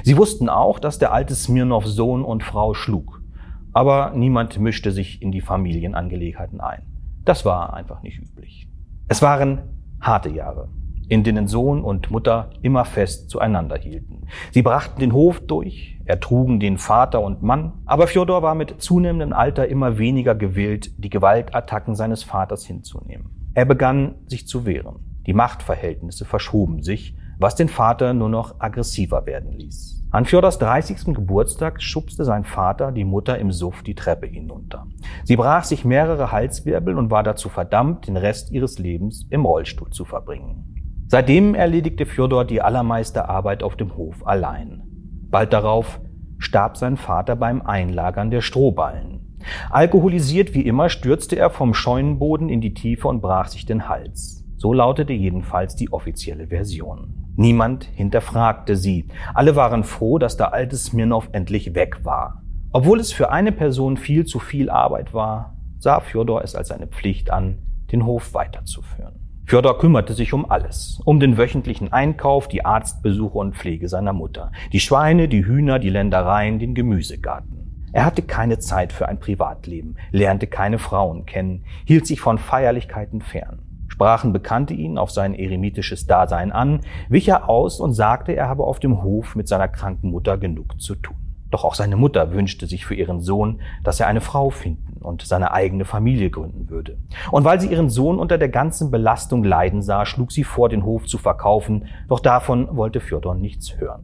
[0.04, 3.22] Sie wussten auch, dass der alte Smirnov Sohn und Frau schlug.
[3.72, 6.82] Aber niemand mischte sich in die Familienangelegenheiten ein.
[7.24, 8.68] Das war einfach nicht üblich.
[9.08, 9.62] Es waren
[10.02, 10.68] harte Jahre,
[11.10, 14.28] in denen Sohn und Mutter immer fest zueinander hielten.
[14.52, 19.34] Sie brachten den Hof durch, ertrugen den Vater und Mann, aber Fjodor war mit zunehmendem
[19.34, 23.52] Alter immer weniger gewillt, die Gewaltattacken seines Vaters hinzunehmen.
[23.54, 25.22] Er begann sich zu wehren.
[25.26, 30.04] Die Machtverhältnisse verschoben sich, was den Vater nur noch aggressiver werden ließ.
[30.12, 31.13] An Fjodors 30.
[31.13, 34.88] Geburtstag schubste sein Vater die Mutter im Suff die Treppe hinunter.
[35.24, 39.89] Sie brach sich mehrere Halswirbel und war dazu verdammt, den Rest ihres Lebens im Rollstuhl
[39.89, 40.75] zu verbringen.
[41.08, 44.82] Seitdem erledigte Fjodor die allermeiste Arbeit auf dem Hof allein.
[45.30, 46.00] Bald darauf
[46.39, 49.38] starb sein Vater beim Einlagern der Strohballen.
[49.70, 54.44] Alkoholisiert wie immer stürzte er vom Scheunenboden in die Tiefe und brach sich den Hals.
[54.58, 57.13] So lautete jedenfalls die offizielle Version.
[57.36, 59.08] Niemand hinterfragte sie.
[59.34, 62.41] Alle waren froh, dass der alte Smirnov endlich weg war.
[62.72, 66.88] Obwohl es für eine Person viel zu viel Arbeit war, sah Fjodor es als seine
[66.88, 67.60] Pflicht an,
[67.91, 69.25] den Hof weiterzuführen.
[69.48, 71.00] Fjodor kümmerte sich um alles.
[71.06, 74.52] Um den wöchentlichen Einkauf, die Arztbesuche und Pflege seiner Mutter.
[74.74, 77.92] Die Schweine, die Hühner, die Ländereien, den Gemüsegarten.
[77.94, 83.22] Er hatte keine Zeit für ein Privatleben, lernte keine Frauen kennen, hielt sich von Feierlichkeiten
[83.22, 83.62] fern.
[83.88, 88.64] Sprachen bekannte ihn auf sein eremitisches Dasein an, wich er aus und sagte, er habe
[88.64, 91.25] auf dem Hof mit seiner kranken Mutter genug zu tun.
[91.56, 95.22] Doch auch seine Mutter wünschte sich für ihren Sohn, dass er eine Frau finden und
[95.22, 96.98] seine eigene Familie gründen würde.
[97.32, 100.84] Und weil sie ihren Sohn unter der ganzen Belastung leiden sah, schlug sie vor, den
[100.84, 104.04] Hof zu verkaufen, doch davon wollte Fjodor nichts hören.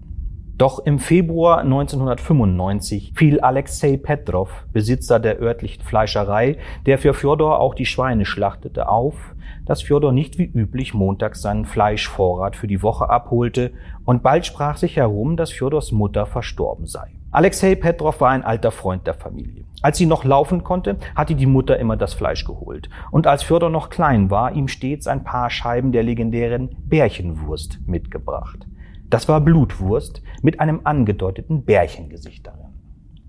[0.58, 7.76] Doch im Februar 1995 fiel Alexei Petrov, Besitzer der örtlichen Fleischerei, der für Fjodor auch
[7.76, 9.36] die Schweine schlachtete, auf,
[9.66, 13.74] dass Fjodor nicht wie üblich montags seinen Fleischvorrat für die Woche abholte
[14.06, 17.10] und bald sprach sich herum, dass Fjodors Mutter verstorben sei.
[17.34, 19.63] Alexei Petrov war ein alter Freund der Familie.
[19.82, 22.89] Als sie noch laufen konnte, hatte die Mutter immer das Fleisch geholt.
[23.10, 28.67] Und als Fjodor noch klein war, ihm stets ein paar Scheiben der legendären Bärchenwurst mitgebracht.
[29.10, 32.60] Das war Blutwurst mit einem angedeuteten Bärchengesicht darin.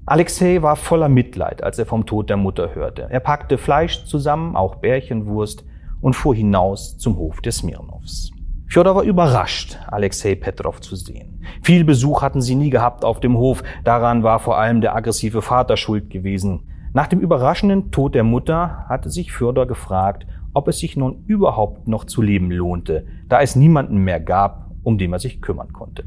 [0.04, 3.06] Alexei war voller Mitleid, als er vom Tod der Mutter hörte.
[3.08, 5.64] Er packte Fleisch zusammen, auch Bärchenwurst,
[6.00, 8.32] und fuhr hinaus zum Hof des Smirnows.
[8.72, 11.44] Fjodor war überrascht, Alexei Petrov zu sehen.
[11.60, 15.42] Viel Besuch hatten sie nie gehabt auf dem Hof, daran war vor allem der aggressive
[15.42, 16.60] Vater schuld gewesen.
[16.94, 21.86] Nach dem überraschenden Tod der Mutter hatte sich Fjodor gefragt, ob es sich nun überhaupt
[21.86, 26.04] noch zu leben lohnte, da es niemanden mehr gab, um den er sich kümmern konnte.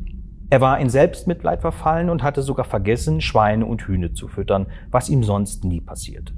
[0.49, 5.09] Er war in Selbstmitleid verfallen und hatte sogar vergessen, Schweine und Hühner zu füttern, was
[5.09, 6.33] ihm sonst nie passierte.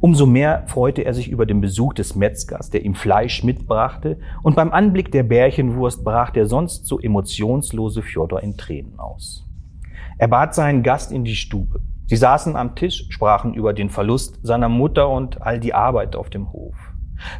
[0.00, 4.56] Umso mehr freute er sich über den Besuch des Metzgers, der ihm Fleisch mitbrachte, und
[4.56, 9.46] beim Anblick der Bärchenwurst brach der sonst so emotionslose Fjodor in Tränen aus.
[10.18, 11.80] Er bat seinen Gast in die Stube.
[12.06, 16.28] Sie saßen am Tisch, sprachen über den Verlust seiner Mutter und all die Arbeit auf
[16.28, 16.74] dem Hof.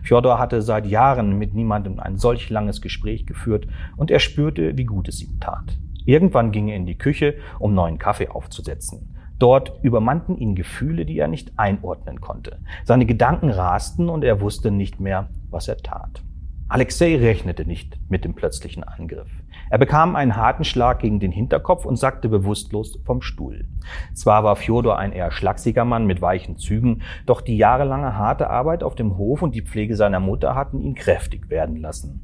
[0.02, 3.66] Fjodor hatte seit Jahren mit niemandem ein solch langes Gespräch geführt
[3.96, 5.78] und er spürte, wie gut es ihm tat.
[6.04, 9.16] Irgendwann ging er in die Küche, um neuen Kaffee aufzusetzen.
[9.40, 12.58] Dort übermannten ihn Gefühle, die er nicht einordnen konnte.
[12.84, 16.22] Seine Gedanken rasten und er wusste nicht mehr, was er tat.
[16.68, 19.30] Alexei rechnete nicht mit dem plötzlichen Angriff.
[19.70, 23.66] Er bekam einen harten Schlag gegen den Hinterkopf und sackte bewusstlos vom Stuhl.
[24.12, 28.82] Zwar war Fjodor ein eher schlachsiger Mann mit weichen Zügen, doch die jahrelange harte Arbeit
[28.82, 32.20] auf dem Hof und die Pflege seiner Mutter hatten ihn kräftig werden lassen.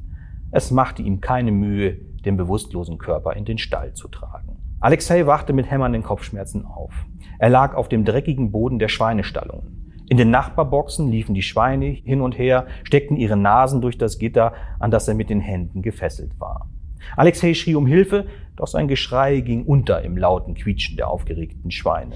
[0.51, 4.56] Es machte ihm keine Mühe, den bewusstlosen Körper in den Stall zu tragen.
[4.79, 6.93] Alexei wachte mit hämmernden Kopfschmerzen auf.
[7.39, 10.05] Er lag auf dem dreckigen Boden der Schweinestallungen.
[10.09, 14.53] In den Nachbarboxen liefen die Schweine hin und her, steckten ihre Nasen durch das Gitter,
[14.79, 16.69] an das er mit den Händen gefesselt war.
[17.15, 22.15] Alexei schrie um Hilfe, doch sein Geschrei ging unter im lauten Quietschen der aufgeregten Schweine.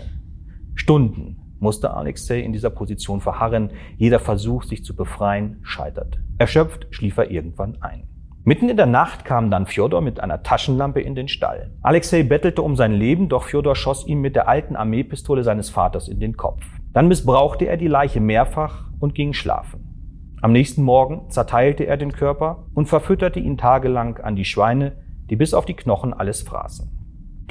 [0.75, 6.19] Stunden musste Alexei in dieser Position verharren, jeder Versuch, sich zu befreien, scheitert.
[6.37, 8.10] Erschöpft schlief er irgendwann ein.
[8.43, 11.69] Mitten in der Nacht kam dann Fjodor mit einer Taschenlampe in den Stall.
[11.83, 16.07] Alexei bettelte um sein Leben, doch Fjodor schoss ihm mit der alten Armeepistole seines Vaters
[16.07, 16.65] in den Kopf.
[16.91, 20.39] Dann missbrauchte er die Leiche mehrfach und ging schlafen.
[20.41, 24.93] Am nächsten Morgen zerteilte er den Körper und verfütterte ihn tagelang an die Schweine,
[25.29, 27.00] die bis auf die Knochen alles fraßen.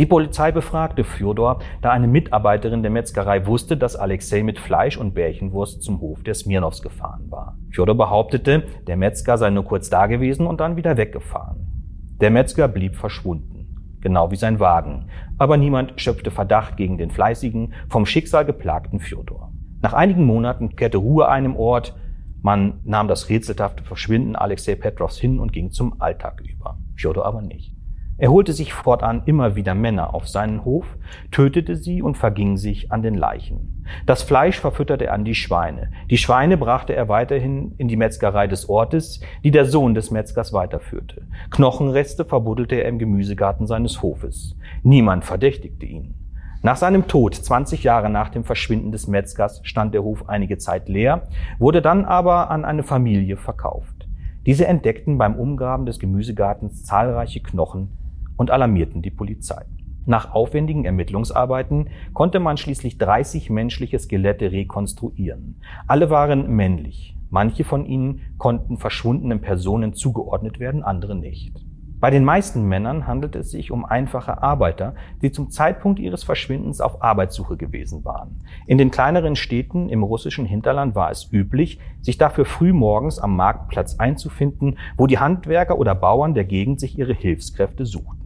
[0.01, 5.13] Die Polizei befragte Fjodor, da eine Mitarbeiterin der Metzgerei wusste, dass Alexei mit Fleisch und
[5.13, 7.59] Bärchenwurst zum Hof der Smirnows gefahren war.
[7.69, 12.17] Fjodor behauptete, der Metzger sei nur kurz da gewesen und dann wieder weggefahren.
[12.19, 17.75] Der Metzger blieb verschwunden, genau wie sein Wagen, aber niemand schöpfte Verdacht gegen den fleißigen,
[17.91, 19.53] vom Schicksal geplagten Fjodor.
[19.83, 21.95] Nach einigen Monaten kehrte Ruhe einem Ort,
[22.41, 26.79] man nahm das rätselhafte Verschwinden Alexei Petrovs hin und ging zum Alltag über.
[26.97, 27.77] Fjodor aber nicht.
[28.21, 30.85] Er holte sich fortan immer wieder Männer auf seinen Hof,
[31.31, 33.87] tötete sie und verging sich an den Leichen.
[34.05, 35.91] Das Fleisch verfütterte er an die Schweine.
[36.11, 40.53] Die Schweine brachte er weiterhin in die Metzgerei des Ortes, die der Sohn des Metzgers
[40.53, 41.23] weiterführte.
[41.51, 44.55] Knochenreste verbuddelte er im Gemüsegarten seines Hofes.
[44.83, 46.15] Niemand verdächtigte ihn.
[46.61, 50.91] Nach seinem Tod, 20 Jahre nach dem Verschwinden des Metzgers, stand der Hof einige Zeit
[50.91, 51.23] leer,
[51.59, 54.07] wurde dann aber an eine Familie verkauft.
[54.45, 57.97] Diese entdeckten beim Umgraben des Gemüsegartens zahlreiche Knochen
[58.40, 59.66] und alarmierten die Polizei.
[60.07, 65.61] Nach aufwendigen Ermittlungsarbeiten konnte man schließlich 30 menschliche Skelette rekonstruieren.
[65.87, 67.14] Alle waren männlich.
[67.29, 71.66] Manche von ihnen konnten verschwundenen Personen zugeordnet werden, andere nicht.
[72.00, 76.81] Bei den meisten Männern handelt es sich um einfache Arbeiter, die zum Zeitpunkt ihres Verschwindens
[76.81, 78.40] auf Arbeitssuche gewesen waren.
[78.66, 83.37] In den kleineren Städten im russischen Hinterland war es üblich, sich dafür früh morgens am
[83.37, 88.20] Marktplatz einzufinden, wo die Handwerker oder Bauern der Gegend sich ihre Hilfskräfte suchten.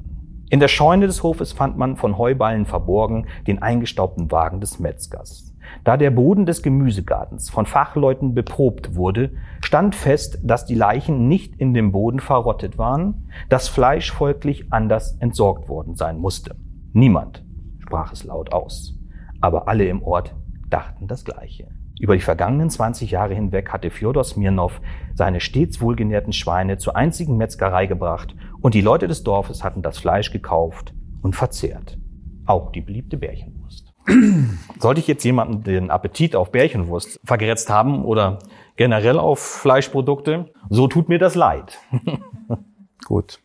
[0.51, 5.55] In der Scheune des Hofes fand man von Heuballen verborgen den eingestaubten Wagen des Metzgers.
[5.85, 11.57] Da der Boden des Gemüsegartens von Fachleuten beprobt wurde, stand fest, dass die Leichen nicht
[11.57, 16.57] in dem Boden verrottet waren, das Fleisch folglich anders entsorgt worden sein musste.
[16.93, 17.45] Niemand
[17.81, 18.95] sprach es laut aus,
[19.41, 20.35] aber alle im Ort
[20.69, 21.69] dachten das Gleiche.
[21.99, 24.81] Über die vergangenen 20 Jahre hinweg hatte Fjodor Smirnov
[25.15, 29.99] seine stets wohlgenährten Schweine zur einzigen Metzgerei gebracht und die Leute des Dorfes hatten das
[29.99, 31.99] Fleisch gekauft und verzehrt.
[32.47, 33.93] Auch die beliebte Bärchenwurst.
[34.81, 38.39] Sollte ich jetzt jemanden den Appetit auf Bärchenwurst vergeretzt haben oder
[38.77, 41.79] generell auf Fleischprodukte, so tut mir das leid.
[43.05, 43.39] Gut.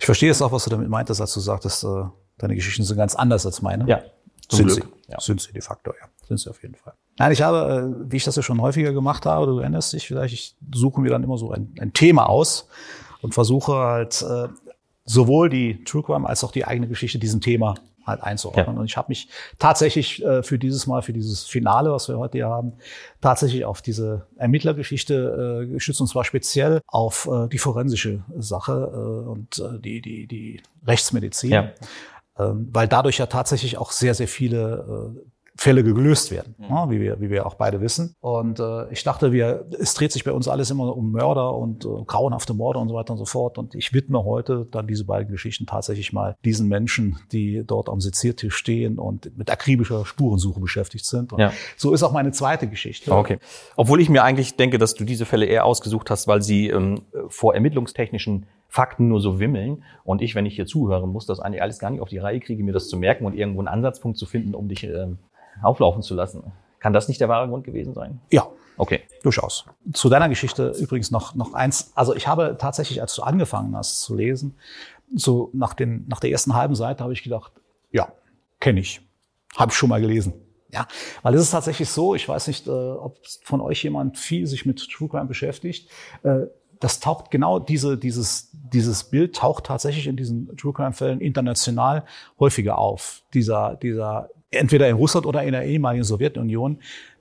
[0.00, 2.02] Ich verstehe jetzt auch, was du damit meintest, als du sagtest, äh,
[2.38, 3.86] deine Geschichten sind ganz anders als meine.
[3.86, 4.02] Ja,
[4.50, 4.82] sind Glück.
[4.82, 5.12] sie.
[5.12, 5.20] Ja.
[5.20, 6.08] Sind sie de facto, ja.
[6.26, 6.94] Sind sie auf jeden Fall.
[7.16, 10.08] Nein, ich habe, äh, wie ich das ja schon häufiger gemacht habe, du erinnerst dich
[10.08, 12.66] vielleicht, ich suche mir dann immer so ein, ein Thema aus
[13.22, 14.48] und versuche halt äh,
[15.04, 17.74] sowohl die True Crime als auch die eigene Geschichte diesem Thema
[18.06, 18.74] halt einzuordnen.
[18.74, 18.80] Ja.
[18.80, 22.38] Und ich habe mich tatsächlich äh, für dieses Mal, für dieses Finale, was wir heute
[22.38, 22.72] hier haben,
[23.20, 29.28] tatsächlich auf diese Ermittlergeschichte äh, gestützt und zwar speziell auf äh, die forensische Sache äh,
[29.28, 31.50] und äh, die, die, die Rechtsmedizin.
[31.50, 31.70] Ja.
[32.38, 37.00] Ähm, weil dadurch ja tatsächlich auch sehr, sehr viele äh, Fälle gelöst werden, ja, wie,
[37.00, 38.16] wir, wie wir auch beide wissen.
[38.20, 41.84] Und äh, ich dachte, wir, es dreht sich bei uns alles immer um Mörder und
[41.84, 43.58] äh, grauenhafte Morde und so weiter und so fort.
[43.58, 48.00] Und ich widme heute dann diese beiden Geschichten tatsächlich mal diesen Menschen, die dort am
[48.00, 51.32] Seziertisch stehen und mit akribischer Spurensuche beschäftigt sind.
[51.32, 51.52] Und Ja.
[51.76, 53.12] So ist auch meine zweite Geschichte.
[53.12, 53.38] Okay.
[53.76, 57.02] Obwohl ich mir eigentlich denke, dass du diese Fälle eher ausgesucht hast, weil sie ähm,
[57.28, 61.60] vor ermittlungstechnischen Fakten nur so wimmeln und ich, wenn ich hier zuhöre, muss das eigentlich
[61.60, 64.16] alles gar nicht auf die Reihe kriege, mir das zu merken und irgendwo einen Ansatzpunkt
[64.16, 65.18] zu finden, um dich ähm,
[65.62, 66.42] auflaufen zu lassen.
[66.78, 68.20] Kann das nicht der wahre Grund gewesen sein?
[68.30, 69.02] Ja, Okay.
[69.22, 69.64] Durchaus.
[69.92, 71.92] Zu deiner Geschichte übrigens noch, noch eins.
[71.94, 74.56] Also ich habe tatsächlich, als du angefangen hast zu lesen,
[75.14, 77.52] so nach, den, nach der ersten halben Seite habe ich gedacht,
[77.90, 78.12] ja,
[78.60, 79.02] kenne ich.
[79.56, 80.32] Habe ich schon mal gelesen.
[80.70, 80.88] Ja,
[81.22, 84.64] weil es ist tatsächlich so, ich weiß nicht, äh, ob von euch jemand viel sich
[84.64, 85.90] mit True Crime beschäftigt.
[86.22, 86.46] Äh,
[86.80, 92.04] das taucht genau diese, dieses, dieses Bild taucht tatsächlich in diesen True Crime Fällen international
[92.40, 93.22] häufiger auf.
[93.34, 96.78] Dieser, dieser, entweder in Russland oder in der ehemaligen Sowjetunion,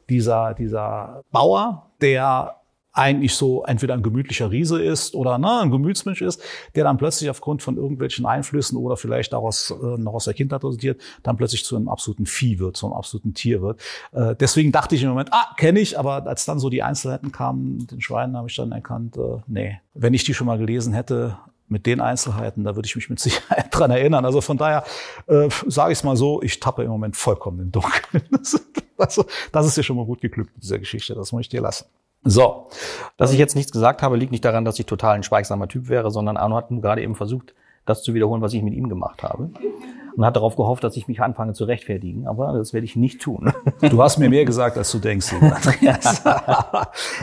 [0.10, 2.62] dieser, dieser Bauer, der
[2.94, 6.42] eigentlich so entweder ein gemütlicher Riese ist oder ne, ein Gemütsmensch ist,
[6.76, 10.64] der dann plötzlich aufgrund von irgendwelchen Einflüssen oder vielleicht daraus äh, noch aus der Kindheit
[10.64, 13.82] resultiert, dann plötzlich zu einem absoluten Vieh wird, zu einem absoluten Tier wird.
[14.12, 17.32] Äh, deswegen dachte ich im Moment, ah, kenne ich, aber als dann so die Einzelheiten
[17.32, 20.94] kamen, den Schweinen habe ich dann erkannt, äh, nee, wenn ich die schon mal gelesen
[20.94, 21.38] hätte,
[21.72, 24.26] mit den Einzelheiten, da würde ich mich mit Sicherheit dran erinnern.
[24.26, 24.84] Also von daher
[25.28, 28.24] äh, sage ich es mal so, ich tappe im Moment vollkommen im Dunkeln.
[28.32, 28.60] Das,
[28.98, 31.62] also, das ist dir schon mal gut geglückt mit dieser Geschichte, das muss ich dir
[31.62, 31.86] lassen.
[32.24, 32.70] So,
[33.18, 35.90] Dass ich jetzt nichts gesagt habe, liegt nicht daran, dass ich total ein schweigsamer Typ
[35.90, 37.56] wäre, sondern Arno hat nun gerade eben versucht,
[37.86, 39.50] das zu wiederholen, was ich mit ihm gemacht habe.
[40.16, 42.28] Und hat darauf gehofft, dass ich mich anfange zu rechtfertigen.
[42.28, 43.54] Aber das werde ich nicht tun.
[43.82, 45.34] du hast mir mehr gesagt, als du denkst,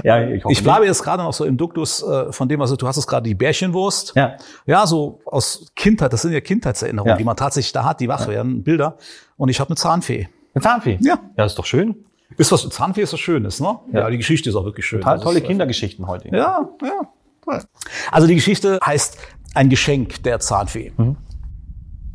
[0.05, 2.77] ja, ich hoffe Ich bleibe jetzt gerade noch so im Duktus äh, von dem, also
[2.77, 4.13] du hast es gerade die Bärchenwurst.
[4.17, 4.37] Ja.
[4.67, 7.17] Ja, so aus Kindheit, das sind ja Kindheitserinnerungen, Ja.
[7.17, 8.97] die man tatsächlich da hat, die wach werden, Bilder.
[9.37, 10.29] Und ich habe eine Zahnfee.
[10.55, 10.99] Eine Zahnfee.
[11.01, 11.19] Ja.
[11.37, 12.05] Ja, ist doch schön.
[12.37, 13.79] Ist was, Zahnfee ist was Schönes, ne?
[13.93, 15.01] Ja, die Geschichte ist auch wirklich schön.
[15.01, 16.29] Total Das tolle ist, äh, Kindergeschichten heute.
[16.29, 17.01] Ja, ja.
[17.45, 17.63] toll.
[18.11, 19.19] Also die Geschichte heißt
[19.55, 20.93] Ein Geschenk der Zahnfee.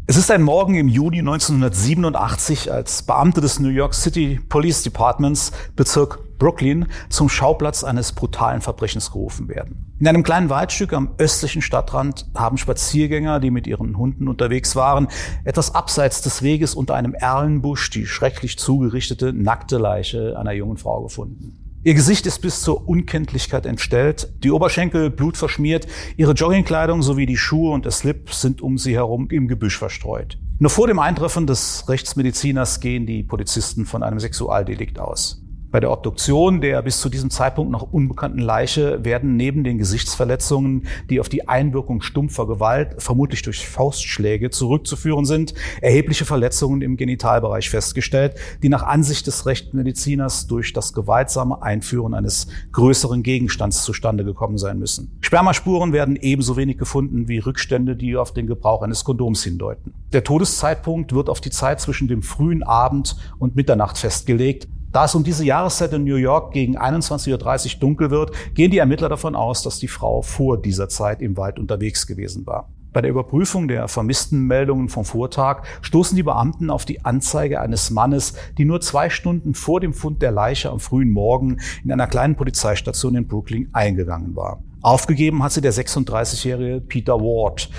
[0.06, 5.54] Es ist ein Morgen im Juni 1987, als Beamte des New York City Police Departments
[5.78, 9.96] Bezirk Brooklyn zum Schauplatz eines brutalen Verbrechens gerufen werden.
[10.02, 15.08] In einem kleinen Waldstück am östlichen Stadtrand haben Spaziergänger, die mit ihren Hunden unterwegs waren,
[15.46, 21.04] etwas abseits des Weges unter einem Erlenbusch die schrecklich zugerichtete, nackte Leiche einer jungen Frau
[21.04, 21.63] gefunden.
[21.86, 27.74] Ihr Gesicht ist bis zur Unkenntlichkeit entstellt, die Oberschenkel blutverschmiert, ihre Joggingkleidung sowie die Schuhe
[27.74, 30.38] und der Slip sind um sie herum im Gebüsch verstreut.
[30.60, 35.43] Nur vor dem Eintreffen des Rechtsmediziners gehen die Polizisten von einem Sexualdelikt aus.
[35.74, 40.86] Bei der Obduktion der bis zu diesem Zeitpunkt noch unbekannten Leiche werden neben den Gesichtsverletzungen,
[41.10, 47.72] die auf die Einwirkung stumpfer Gewalt, vermutlich durch Faustschläge, zurückzuführen sind, erhebliche Verletzungen im Genitalbereich
[47.72, 54.60] festgestellt, die nach Ansicht des Rechtsmediziners durch das gewaltsame Einführen eines größeren Gegenstands zustande gekommen
[54.60, 55.18] sein müssen.
[55.22, 59.92] Spermaspuren werden ebenso wenig gefunden wie Rückstände, die auf den Gebrauch eines Kondoms hindeuten.
[60.14, 65.16] Der Todeszeitpunkt wird auf die Zeit zwischen dem frühen Abend und Mitternacht festgelegt, da es
[65.16, 69.36] um diese Jahreszeit in New York gegen 21.30 Uhr dunkel wird, gehen die Ermittler davon
[69.36, 72.70] aus, dass die Frau vor dieser Zeit im Wald unterwegs gewesen war.
[72.94, 77.90] Bei der Überprüfung der vermissten Meldungen vom Vortag stoßen die Beamten auf die Anzeige eines
[77.90, 82.06] Mannes, die nur zwei Stunden vor dem Fund der Leiche am frühen Morgen in einer
[82.06, 84.62] kleinen Polizeistation in Brooklyn eingegangen war.
[84.84, 87.70] Aufgegeben hat sie der 36-jährige Peter Ward,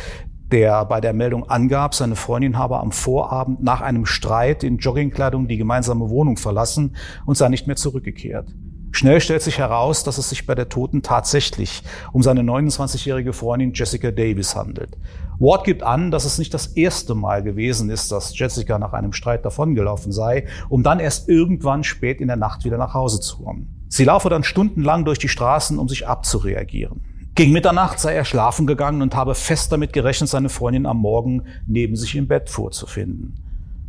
[0.54, 5.48] der bei der Meldung angab, seine Freundin habe am Vorabend nach einem Streit in Joggingkleidung
[5.48, 6.94] die gemeinsame Wohnung verlassen
[7.26, 8.54] und sei nicht mehr zurückgekehrt.
[8.92, 13.72] Schnell stellt sich heraus, dass es sich bei der Toten tatsächlich um seine 29-jährige Freundin
[13.74, 14.96] Jessica Davis handelt.
[15.40, 19.12] Ward gibt an, dass es nicht das erste Mal gewesen ist, dass Jessica nach einem
[19.12, 23.42] Streit davongelaufen sei, um dann erst irgendwann spät in der Nacht wieder nach Hause zu
[23.42, 23.86] kommen.
[23.88, 27.00] Sie laufe dann stundenlang durch die Straßen, um sich abzureagieren.
[27.36, 31.42] Gegen Mitternacht sei er schlafen gegangen und habe fest damit gerechnet, seine Freundin am Morgen
[31.66, 33.34] neben sich im Bett vorzufinden.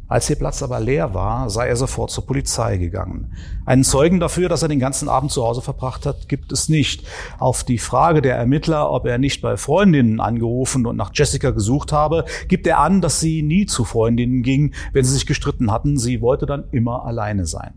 [0.07, 3.33] Als ihr Platz aber leer war, sei er sofort zur Polizei gegangen.
[3.63, 7.05] Einen Zeugen dafür, dass er den ganzen Abend zu Hause verbracht hat, gibt es nicht.
[7.37, 11.91] Auf die Frage der Ermittler, ob er nicht bei Freundinnen angerufen und nach Jessica gesucht
[11.91, 15.99] habe, gibt er an, dass sie nie zu Freundinnen ging, wenn sie sich gestritten hatten.
[15.99, 17.73] Sie wollte dann immer alleine sein.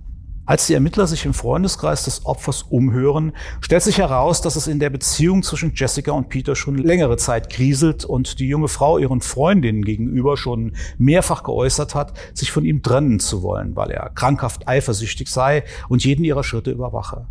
[0.49, 4.79] Als die Ermittler sich im Freundeskreis des Opfers umhören, stellt sich heraus, dass es in
[4.79, 9.21] der Beziehung zwischen Jessica und Peter schon längere Zeit kriselt und die junge Frau ihren
[9.21, 14.67] Freundinnen gegenüber schon mehrfach geäußert hat, sich von ihm trennen zu wollen, weil er krankhaft
[14.67, 17.27] eifersüchtig sei und jeden ihrer Schritte überwache.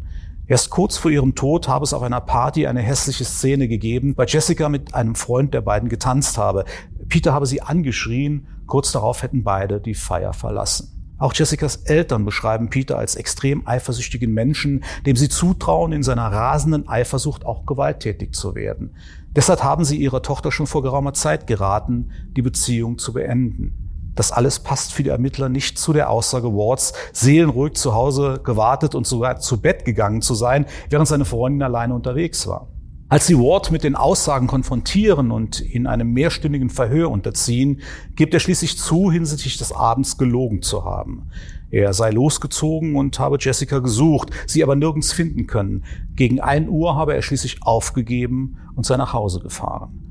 [0.45, 4.27] Erst kurz vor ihrem Tod habe es auf einer Party eine hässliche Szene gegeben, bei
[4.27, 6.65] Jessica mit einem Freund der beiden getanzt habe.
[7.09, 10.96] Peter habe sie angeschrien, kurz darauf hätten beide die Feier verlassen.
[11.19, 16.87] Auch Jessicas Eltern beschreiben Peter als extrem eifersüchtigen Menschen, dem sie zutrauen, in seiner rasenden
[16.87, 18.95] Eifersucht auch gewalttätig zu werden.
[19.35, 23.87] Deshalb haben sie ihrer Tochter schon vor geraumer Zeit geraten, die Beziehung zu beenden.
[24.15, 28.95] Das alles passt für die Ermittler nicht zu der Aussage Wards, seelenruhig zu Hause gewartet
[28.95, 32.67] und sogar zu Bett gegangen zu sein, während seine Freundin alleine unterwegs war.
[33.09, 37.79] Als sie Ward mit den Aussagen konfrontieren und ihn einem mehrstündigen Verhör unterziehen,
[38.17, 41.29] gibt er schließlich zu, hinsichtlich des Abends gelogen zu haben.
[41.71, 45.85] Er sei losgezogen und habe Jessica gesucht, sie aber nirgends finden können.
[46.15, 50.03] Gegen ein Uhr habe er schließlich aufgegeben und sei nach Hause gefahren.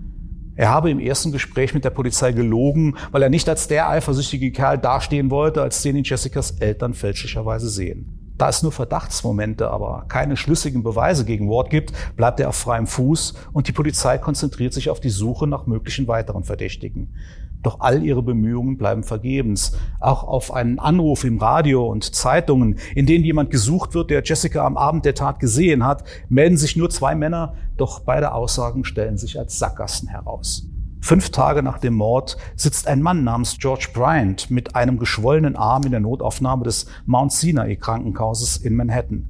[0.54, 4.52] Er habe im ersten Gespräch mit der Polizei gelogen, weil er nicht als der eifersüchtige
[4.52, 8.15] Kerl dastehen wollte, als den ihn Jessicas Eltern fälschlicherweise sehen.
[8.38, 12.86] Da es nur Verdachtsmomente, aber keine schlüssigen Beweise gegen Ward gibt, bleibt er auf freiem
[12.86, 17.14] Fuß und die Polizei konzentriert sich auf die Suche nach möglichen weiteren Verdächtigen.
[17.62, 19.76] Doch all ihre Bemühungen bleiben vergebens.
[19.98, 24.64] Auch auf einen Anruf im Radio und Zeitungen, in denen jemand gesucht wird, der Jessica
[24.64, 29.16] am Abend der Tat gesehen hat, melden sich nur zwei Männer, doch beide Aussagen stellen
[29.16, 30.68] sich als Sackgassen heraus.
[31.06, 35.84] Fünf Tage nach dem Mord sitzt ein Mann namens George Bryant mit einem geschwollenen Arm
[35.84, 39.28] in der Notaufnahme des Mount Sinai Krankenhauses in Manhattan.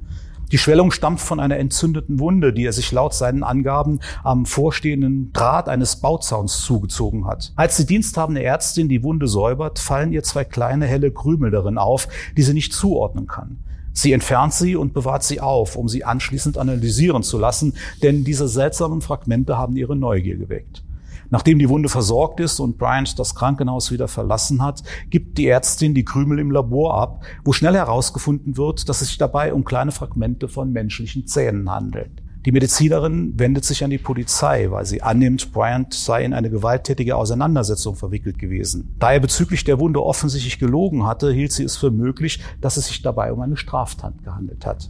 [0.51, 5.31] Die Schwellung stammt von einer entzündeten Wunde, die er sich laut seinen Angaben am vorstehenden
[5.33, 7.53] Draht eines Bauzauns zugezogen hat.
[7.55, 12.07] Als die diensthabende Ärztin die Wunde säubert, fallen ihr zwei kleine helle Krümel darin auf,
[12.35, 13.59] die sie nicht zuordnen kann.
[13.93, 18.47] Sie entfernt sie und bewahrt sie auf, um sie anschließend analysieren zu lassen, denn diese
[18.47, 20.81] seltsamen Fragmente haben ihre Neugier geweckt.
[21.29, 25.93] Nachdem die Wunde versorgt ist und Bryant das Krankenhaus wieder verlassen hat, gibt die Ärztin
[25.93, 29.91] die Krümel im Labor ab, wo schnell herausgefunden wird, dass es sich dabei um kleine
[29.91, 32.23] Fragmente von menschlichen Zähnen handelt.
[32.45, 37.17] Die Medizinerin wendet sich an die Polizei, weil sie annimmt, Bryant sei in eine gewalttätige
[37.17, 38.95] Auseinandersetzung verwickelt gewesen.
[38.99, 42.87] Da er bezüglich der Wunde offensichtlich gelogen hatte, hielt sie es für möglich, dass es
[42.87, 44.89] sich dabei um eine Straftat gehandelt hat.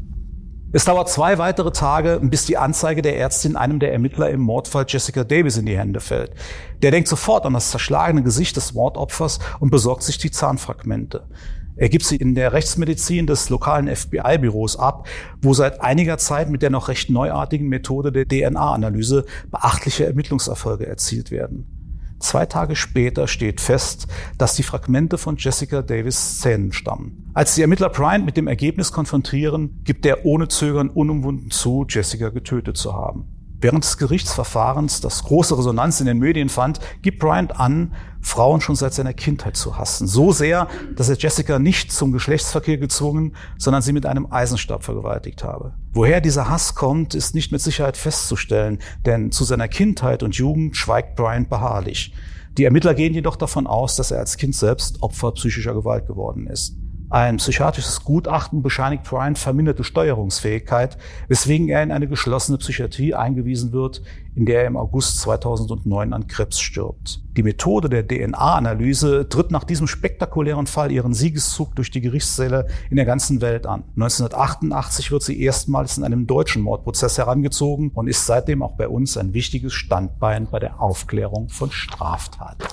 [0.78, 4.86] Es dauert zwei weitere Tage, bis die Anzeige der Ärztin einem der Ermittler im Mordfall
[4.88, 6.34] Jessica Davis in die Hände fällt.
[6.84, 11.26] Der denkt sofort an das zerschlagene Gesicht des Mordopfers und besorgt sich die Zahnfragmente.
[11.78, 15.08] Er gibt sie in der Rechtsmedizin des lokalen FBI-Büros ab,
[15.42, 21.32] wo seit einiger Zeit mit der noch recht neuartigen Methode der DNA-Analyse beachtliche Ermittlungserfolge erzielt
[21.32, 21.77] werden.
[22.20, 27.32] Zwei Tage später steht fest, dass die Fragmente von Jessica Davis Zähnen stammen.
[27.34, 32.30] Als die Ermittler Bryant mit dem Ergebnis konfrontieren, gibt er ohne Zögern unumwunden zu, Jessica
[32.30, 33.26] getötet zu haben.
[33.60, 37.94] Während des Gerichtsverfahrens, das große Resonanz in den Medien fand, gibt Bryant an,
[38.28, 40.08] Frauen schon seit seiner Kindheit zu hassen.
[40.08, 45.44] So sehr, dass er Jessica nicht zum Geschlechtsverkehr gezwungen, sondern sie mit einem Eisenstab vergewaltigt
[45.44, 45.74] habe.
[45.94, 50.76] Woher dieser Hass kommt, ist nicht mit Sicherheit festzustellen, denn zu seiner Kindheit und Jugend
[50.76, 52.14] schweigt Bryant beharrlich.
[52.58, 56.48] Die Ermittler gehen jedoch davon aus, dass er als Kind selbst Opfer psychischer Gewalt geworden
[56.48, 56.76] ist.
[57.10, 60.98] Ein psychiatrisches Gutachten bescheinigt Bryant verminderte Steuerungsfähigkeit,
[61.30, 64.02] weswegen er in eine geschlossene Psychiatrie eingewiesen wird,
[64.36, 67.22] in der er im August 2009 an Krebs stirbt.
[67.38, 72.98] Die Methode der DNA-Analyse tritt nach diesem spektakulären Fall ihren Siegeszug durch die Gerichtssäle in
[72.98, 73.86] der ganzen Welt an.
[73.96, 79.16] 1988 wird sie erstmals in einem deutschen Mordprozess herangezogen und ist seitdem auch bei uns
[79.16, 82.68] ein wichtiges Standbein bei der Aufklärung von Straftaten.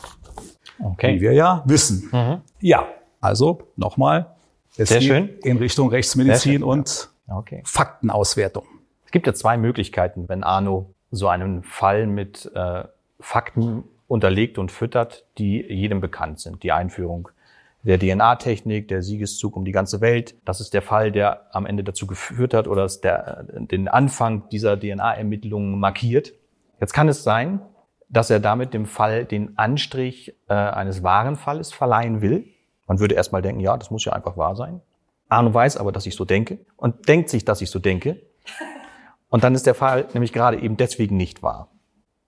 [0.82, 1.14] Okay.
[1.14, 2.08] Wie wir ja wissen.
[2.10, 2.40] Mhm.
[2.60, 2.84] Ja,
[3.24, 4.34] also nochmal.
[4.76, 5.28] Es Sehr geht schön.
[5.42, 7.62] In Richtung Rechtsmedizin und Okay.
[7.64, 8.64] Faktenauswertung.
[9.06, 12.84] Es gibt ja zwei Möglichkeiten, wenn Arno so einen Fall mit äh,
[13.20, 16.62] Fakten unterlegt und füttert, die jedem bekannt sind.
[16.62, 17.28] Die Einführung
[17.82, 20.34] der DNA-Technik, der Siegeszug um die ganze Welt.
[20.44, 24.78] Das ist der Fall, der am Ende dazu geführt hat oder der, den Anfang dieser
[24.78, 26.32] DNA-Ermittlungen markiert.
[26.80, 27.60] Jetzt kann es sein,
[28.08, 32.46] dass er damit dem Fall den Anstrich äh, eines wahren Falles verleihen will.
[32.86, 34.80] Man würde erstmal denken, ja, das muss ja einfach wahr sein.
[35.28, 38.20] Arno weiß aber, dass ich so denke und denkt sich, dass ich so denke.
[39.28, 41.70] Und dann ist der Fall nämlich gerade eben deswegen nicht wahr.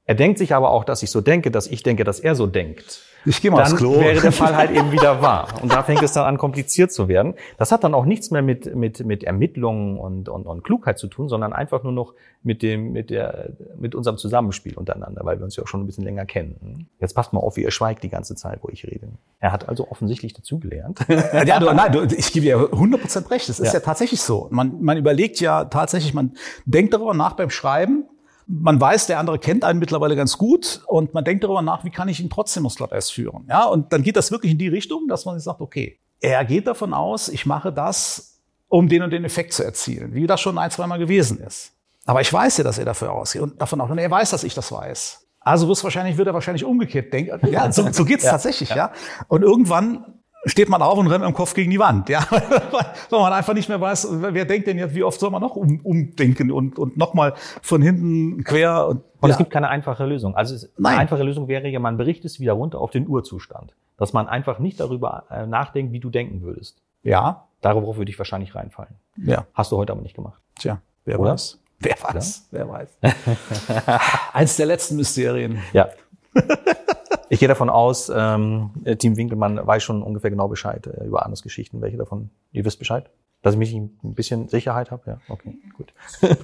[0.04, 2.46] Er denkt sich aber auch, dass ich so denke, dass ich denke, dass er so
[2.46, 3.02] denkt.
[3.26, 4.00] Ich gehe mal Dann aufs Klo.
[4.00, 5.48] wäre der Fall halt eben wieder wahr.
[5.62, 7.34] Und da fängt es dann an, kompliziert zu werden.
[7.58, 11.08] Das hat dann auch nichts mehr mit, mit, mit Ermittlungen und, und, und Klugheit zu
[11.08, 15.44] tun, sondern einfach nur noch mit dem, mit der, mit unserem Zusammenspiel untereinander, weil wir
[15.44, 16.88] uns ja auch schon ein bisschen länger kennen.
[17.00, 19.08] Jetzt passt mal auf, wie er schweigt die ganze Zeit, wo ich rede.
[19.40, 21.00] Er hat also offensichtlich dazugelernt.
[21.08, 23.48] ja, du, nein, du, ich gebe dir 100% recht.
[23.48, 23.74] Es ist Ja.
[23.74, 23.80] ja.
[23.80, 24.46] tatsächlich so.
[24.50, 28.04] Man, man überlegt ja tatsächlich, man denkt darüber nach beim Schreiben.
[28.46, 31.90] Man weiß, der andere kennt einen mittlerweile ganz gut und man denkt darüber nach, wie
[31.90, 33.46] kann ich ihn trotzdem aufs Glatteis führen.
[33.48, 36.44] Ja, und dann geht das wirklich in die Richtung, dass man sich sagt, okay, er
[36.44, 40.40] geht davon aus, ich mache das, um den und den Effekt zu erzielen, wie das
[40.40, 41.72] schon ein, zweimal gewesen ist.
[42.04, 44.44] Aber ich weiß ja, dass er dafür ausgeht und davon auch, und er weiß, dass
[44.44, 45.26] ich das weiß.
[45.40, 47.46] Also wird wahrscheinlich, wird er wahrscheinlich umgekehrt denken.
[47.50, 48.92] Ja, so, so geht's tatsächlich, ja.
[49.28, 52.24] Und irgendwann steht man auf und rennt mit dem Kopf gegen die Wand, ja.
[52.30, 55.56] Weil man einfach nicht mehr weiß, wer denkt denn jetzt, wie oft soll man noch
[55.56, 59.30] um, umdenken und, und nochmal von hinten quer und, Und ja.
[59.30, 60.36] es gibt keine einfache Lösung.
[60.36, 63.74] Also es, eine einfache Lösung wäre ja, man bricht es wieder runter auf den Urzustand.
[63.98, 66.82] Dass man einfach nicht darüber äh, nachdenkt, wie du denken würdest.
[67.02, 68.94] ja, Darauf würde ich wahrscheinlich reinfallen.
[69.16, 70.40] ja, Hast du heute aber nicht gemacht.
[70.58, 71.32] tja, wer Oder?
[71.32, 71.58] weiß.
[71.80, 72.88] Wer weiß, wer weiß.
[74.32, 75.58] Eins der letzten Mysterien.
[75.72, 75.88] Ja.
[77.28, 81.42] Ich gehe davon aus, ähm, Team Winkelmann weiß schon ungefähr genau Bescheid äh, über Arnes
[81.42, 81.80] Geschichten.
[81.80, 82.30] Welche davon?
[82.52, 83.10] Ihr wisst Bescheid?
[83.42, 85.02] Dass ich mich ein bisschen Sicherheit habe?
[85.06, 85.92] Ja, okay, gut.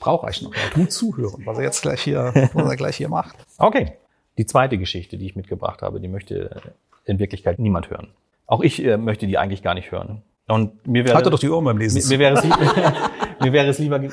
[0.00, 0.50] Brauche ich noch.
[0.50, 0.58] mal.
[0.74, 3.36] Gut zuhören, was er jetzt gleich hier, was er gleich hier macht.
[3.58, 3.92] Okay.
[4.38, 6.60] Die zweite Geschichte, die ich mitgebracht habe, die möchte äh,
[7.04, 8.08] in Wirklichkeit niemand hören.
[8.46, 10.22] Auch ich äh, möchte die eigentlich gar nicht hören.
[10.50, 11.98] Und mir wäre, Hatte doch die Ohren beim Lesen.
[12.08, 12.44] mir, mir, wäre es
[13.40, 14.10] mir wäre es lieber, mir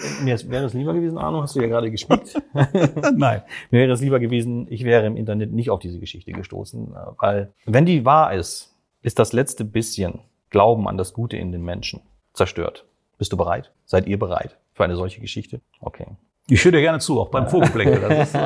[0.50, 2.42] wäre es lieber gewesen, Arno, hast du ja gerade gespielt.
[3.16, 3.42] Nein.
[3.72, 6.98] Mir wäre es lieber gewesen, ich wäre im Internet nicht auf diese Geschichte gestoßen, äh,
[7.20, 10.20] weil wenn die wahr ist, ist das letzte bisschen
[10.50, 12.02] Glauben an das Gute in den Menschen
[12.34, 12.86] zerstört.
[13.18, 13.72] Bist du bereit?
[13.86, 15.60] Seid ihr bereit für eine solche Geschichte?
[15.82, 16.06] Okay.
[16.50, 18.38] Ich höre dir gerne zu, auch beim ist,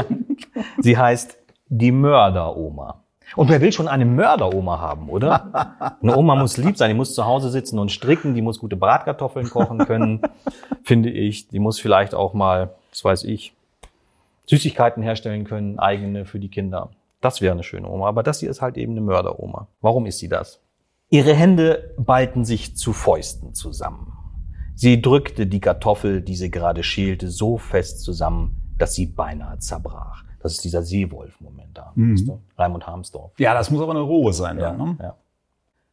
[0.80, 1.38] Sie heißt
[1.68, 3.04] die Mörderoma.
[3.36, 5.98] Und wer will schon eine Mörderoma haben, oder?
[6.02, 8.76] Eine Oma muss lieb sein, die muss zu Hause sitzen und stricken, die muss gute
[8.76, 10.22] Bratkartoffeln kochen können,
[10.84, 11.48] finde ich.
[11.48, 13.54] Die muss vielleicht auch mal, das weiß ich,
[14.48, 16.90] Süßigkeiten herstellen können, eigene für die Kinder.
[17.22, 18.08] Das wäre eine schöne Oma.
[18.08, 19.68] Aber das hier ist halt eben eine Mörderoma.
[19.80, 20.60] Warum ist sie das?
[21.10, 24.14] Ihre Hände ballten sich zu Fäusten zusammen.
[24.76, 30.24] Sie drückte die Kartoffel, die sie gerade schälte, so fest zusammen, dass sie beinahe zerbrach.
[30.44, 31.94] Das ist dieser Seewolf-Moment da.
[31.96, 32.42] Weißt du?
[32.58, 33.32] Raimund Harmsdorf.
[33.38, 34.58] ja, das muss aber eine Rohe sein.
[34.60, 34.98] Ja, Dann, ne?
[35.02, 35.16] ja.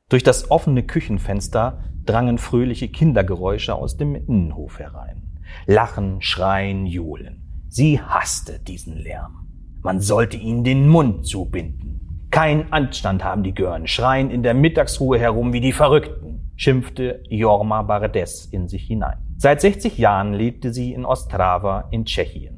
[0.09, 5.23] Durch das offene Küchenfenster drangen fröhliche Kindergeräusche aus dem Innenhof herein.
[5.67, 7.67] Lachen, Schreien, Johlen.
[7.69, 9.47] Sie hasste diesen Lärm.
[9.83, 12.27] Man sollte ihnen den Mund zubinden.
[12.31, 17.83] Kein Anstand haben die Görn, schreien in der Mittagsruhe herum wie die Verrückten, schimpfte Jorma
[17.83, 19.19] Bardes in sich hinein.
[19.37, 22.58] Seit 60 Jahren lebte sie in Ostrava in Tschechien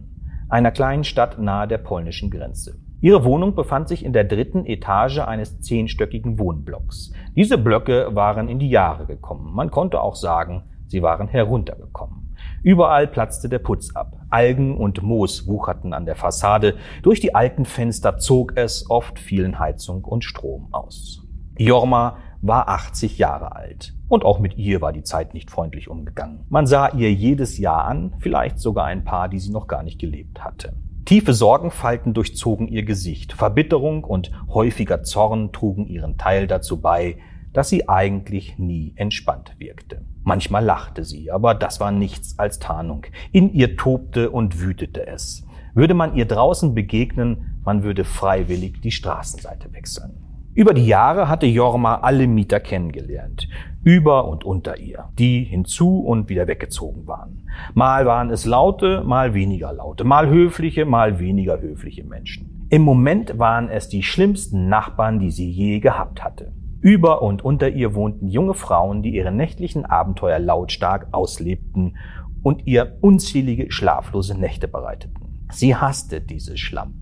[0.51, 2.78] einer kleinen Stadt nahe der polnischen Grenze.
[3.01, 7.12] Ihre Wohnung befand sich in der dritten Etage eines zehnstöckigen Wohnblocks.
[7.34, 9.55] Diese Blöcke waren in die Jahre gekommen.
[9.55, 12.36] Man konnte auch sagen, sie waren heruntergekommen.
[12.62, 14.16] Überall platzte der Putz ab.
[14.28, 16.74] Algen und Moos wucherten an der Fassade.
[17.03, 21.26] Durch die alten Fenster zog es, oft fielen Heizung und Strom aus.
[21.57, 23.95] Jorma war 80 Jahre alt.
[24.09, 26.45] Und auch mit ihr war die Zeit nicht freundlich umgegangen.
[26.49, 30.01] Man sah ihr jedes Jahr an, vielleicht sogar ein paar, die sie noch gar nicht
[30.01, 30.72] gelebt hatte.
[31.05, 33.32] Tiefe Sorgenfalten durchzogen ihr Gesicht.
[33.32, 37.18] Verbitterung und häufiger Zorn trugen ihren Teil dazu bei,
[37.53, 40.05] dass sie eigentlich nie entspannt wirkte.
[40.22, 43.07] Manchmal lachte sie, aber das war nichts als Tarnung.
[43.32, 45.45] In ihr tobte und wütete es.
[45.74, 50.30] Würde man ihr draußen begegnen, man würde freiwillig die Straßenseite wechseln.
[50.53, 53.48] Über die Jahre hatte Jorma alle Mieter kennengelernt,
[53.84, 57.46] über und unter ihr, die hinzu und wieder weggezogen waren.
[57.74, 62.66] Mal waren es laute, mal weniger laute, mal höfliche, mal weniger höfliche Menschen.
[62.68, 66.53] Im Moment waren es die schlimmsten Nachbarn, die sie je gehabt hatte.
[66.80, 71.96] Über und unter ihr wohnten junge Frauen, die ihre nächtlichen Abenteuer lautstark auslebten
[72.42, 75.46] und ihr unzählige schlaflose Nächte bereiteten.
[75.53, 76.99] Sie hasste diese Schlampen.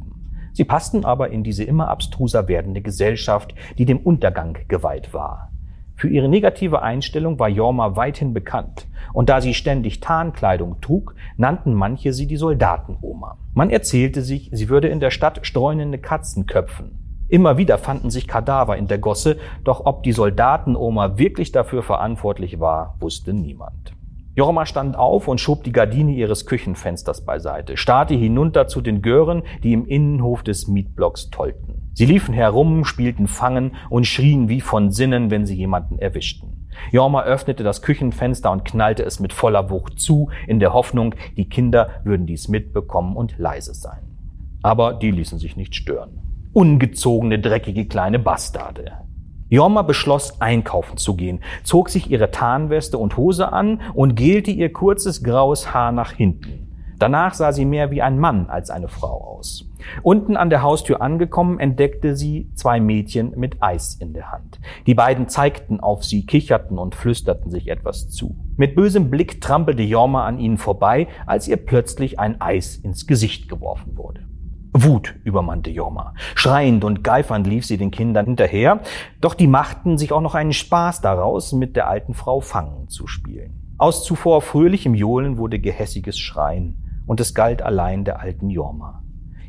[0.58, 5.52] Sie passten aber in diese immer abstruser werdende Gesellschaft, die dem Untergang geweiht war.
[5.94, 8.88] Für ihre negative Einstellung war Jorma weithin bekannt.
[9.12, 13.38] Und da sie ständig Tarnkleidung trug, nannten manche sie die Soldatenoma.
[13.54, 16.98] Man erzählte sich, sie würde in der Stadt streunende Katzen köpfen.
[17.28, 22.58] Immer wieder fanden sich Kadaver in der Gosse, doch ob die Soldatenoma wirklich dafür verantwortlich
[22.58, 23.92] war, wusste niemand.
[24.38, 29.42] Jorma stand auf und schob die Gardine ihres Küchenfensters beiseite, starrte hinunter zu den Gören,
[29.64, 31.90] die im Innenhof des Mietblocks tollten.
[31.92, 36.68] Sie liefen herum, spielten Fangen und schrien wie von Sinnen, wenn sie jemanden erwischten.
[36.92, 41.48] Jorma öffnete das Küchenfenster und knallte es mit voller Wucht zu, in der Hoffnung, die
[41.48, 44.06] Kinder würden dies mitbekommen und leise sein.
[44.62, 46.20] Aber die ließen sich nicht stören.
[46.52, 48.98] Ungezogene, dreckige kleine Bastarde.
[49.48, 54.72] Jorma beschloss, einkaufen zu gehen, zog sich ihre Tarnweste und Hose an und gelte ihr
[54.72, 56.68] kurzes graues Haar nach hinten.
[56.98, 59.64] Danach sah sie mehr wie ein Mann als eine Frau aus.
[60.02, 64.60] Unten an der Haustür angekommen, entdeckte sie zwei Mädchen mit Eis in der Hand.
[64.86, 68.36] Die beiden zeigten auf sie, kicherten und flüsterten sich etwas zu.
[68.56, 73.48] Mit bösem Blick trampelte Jorma an ihnen vorbei, als ihr plötzlich ein Eis ins Gesicht
[73.48, 74.27] geworfen wurde.
[74.82, 76.14] Wut übermannte Jorma.
[76.34, 78.80] Schreiend und geifernd lief sie den Kindern hinterher,
[79.20, 83.06] doch die machten sich auch noch einen Spaß daraus, mit der alten Frau Fangen zu
[83.06, 83.74] spielen.
[83.78, 89.02] Aus zuvor fröhlichem Johlen wurde gehässiges Schreien, und es galt allein der alten Jorma.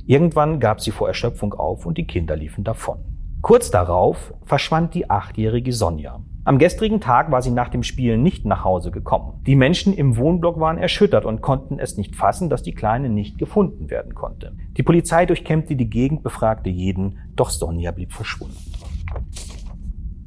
[0.05, 3.08] Irgendwann gab sie vor Erschöpfung auf und die Kinder liefen davon.
[3.41, 6.19] Kurz darauf verschwand die achtjährige Sonja.
[6.43, 9.41] Am gestrigen Tag war sie nach dem Spielen nicht nach Hause gekommen.
[9.45, 13.37] Die Menschen im Wohnblock waren erschüttert und konnten es nicht fassen, dass die Kleine nicht
[13.37, 14.57] gefunden werden konnte.
[14.75, 18.57] Die Polizei durchkämmte die Gegend, befragte jeden, doch Sonja blieb verschwunden.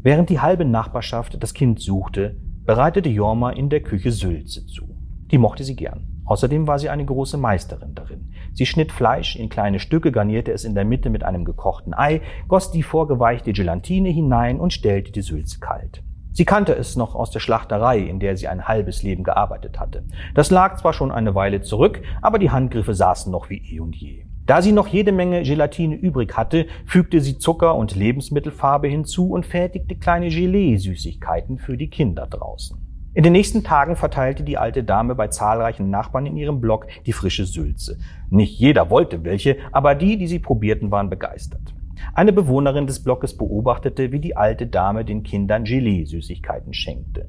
[0.01, 4.97] Während die halbe Nachbarschaft das Kind suchte, bereitete Jorma in der Küche Sülze zu.
[5.31, 6.12] Die mochte sie gern.
[6.25, 8.33] Außerdem war sie eine große Meisterin darin.
[8.53, 12.21] Sie schnitt Fleisch in kleine Stücke, garnierte es in der Mitte mit einem gekochten Ei,
[12.49, 16.03] goss die vorgeweichte Gelatine hinein und stellte die Sülze kalt.
[16.35, 20.05] Sie kannte es noch aus der Schlachterei, in der sie ein halbes Leben gearbeitet hatte.
[20.35, 23.95] Das lag zwar schon eine Weile zurück, aber die Handgriffe saßen noch wie eh und
[23.95, 24.25] je.
[24.47, 29.47] Da sie noch jede Menge Gelatine übrig hatte, fügte sie Zucker und Lebensmittelfarbe hinzu und
[29.47, 32.82] fertigte kleine Gelee-Süßigkeiten für die Kinder draußen.
[33.15, 37.13] In den nächsten Tagen verteilte die alte Dame bei zahlreichen Nachbarn in ihrem Block die
[37.13, 37.99] frische Sülze.
[38.31, 41.75] Nicht jeder wollte welche, aber die, die sie probierten, waren begeistert.
[42.15, 47.29] Eine Bewohnerin des Blockes beobachtete, wie die alte Dame den Kindern Gelee-Süßigkeiten schenkte.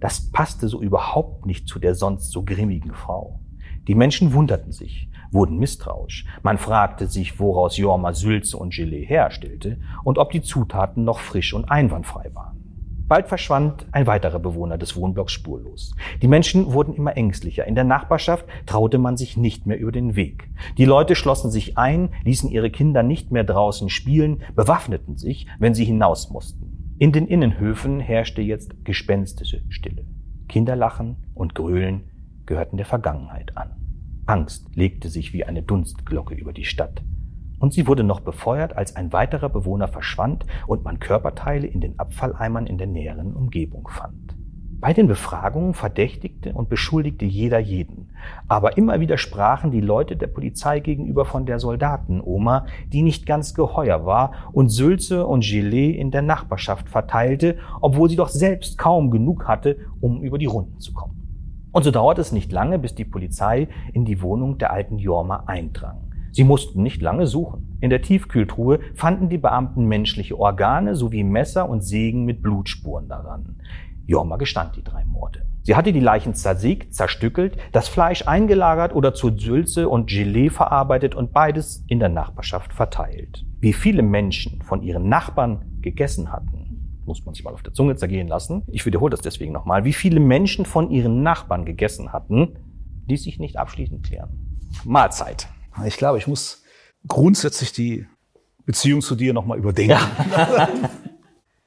[0.00, 3.40] Das passte so überhaupt nicht zu der sonst so grimmigen Frau.
[3.88, 6.26] Die Menschen wunderten sich, wurden misstrauisch.
[6.42, 11.54] Man fragte sich, woraus Jorma Sülze und Gelee herstellte und ob die Zutaten noch frisch
[11.54, 12.51] und einwandfrei waren.
[13.12, 15.94] Bald verschwand ein weiterer Bewohner des Wohnblocks spurlos.
[16.22, 17.66] Die Menschen wurden immer ängstlicher.
[17.66, 20.48] In der Nachbarschaft traute man sich nicht mehr über den Weg.
[20.78, 25.74] Die Leute schlossen sich ein, ließen ihre Kinder nicht mehr draußen spielen, bewaffneten sich, wenn
[25.74, 26.94] sie hinaus mussten.
[26.98, 30.06] In den Innenhöfen herrschte jetzt gespenstische Stille.
[30.48, 32.04] Kinderlachen und Gröhlen
[32.46, 33.76] gehörten der Vergangenheit an.
[34.24, 37.02] Angst legte sich wie eine Dunstglocke über die Stadt
[37.62, 41.96] und sie wurde noch befeuert, als ein weiterer Bewohner verschwand und man Körperteile in den
[41.96, 44.36] Abfalleimern in der näheren Umgebung fand.
[44.80, 48.10] Bei den Befragungen verdächtigte und beschuldigte jeder jeden.
[48.48, 53.54] Aber immer wieder sprachen die Leute der Polizei gegenüber von der Soldatenoma, die nicht ganz
[53.54, 59.12] geheuer war und Sülze und Gelee in der Nachbarschaft verteilte, obwohl sie doch selbst kaum
[59.12, 61.68] genug hatte, um über die Runden zu kommen.
[61.70, 65.44] Und so dauerte es nicht lange, bis die Polizei in die Wohnung der alten Jorma
[65.46, 66.11] eindrang.
[66.32, 67.76] Sie mussten nicht lange suchen.
[67.80, 73.56] In der Tiefkühltruhe fanden die Beamten menschliche Organe sowie Messer und Sägen mit Blutspuren daran.
[74.06, 75.46] Jorma gestand die drei Morde.
[75.62, 81.14] Sie hatte die Leichen zersägt, zerstückelt, das Fleisch eingelagert oder zu Sülze und Gelee verarbeitet
[81.14, 83.44] und beides in der Nachbarschaft verteilt.
[83.60, 87.94] Wie viele Menschen von ihren Nachbarn gegessen hatten, muss man sich mal auf der Zunge
[87.94, 88.62] zergehen lassen.
[88.68, 89.84] Ich wiederhole das deswegen nochmal.
[89.84, 92.56] Wie viele Menschen von ihren Nachbarn gegessen hatten,
[93.08, 94.58] die sich nicht abschließend klären.
[94.84, 95.48] Mahlzeit.
[95.86, 96.62] Ich glaube, ich muss
[97.06, 98.06] grundsätzlich die
[98.64, 99.92] Beziehung zu dir nochmal überdenken.
[99.92, 100.68] Ja.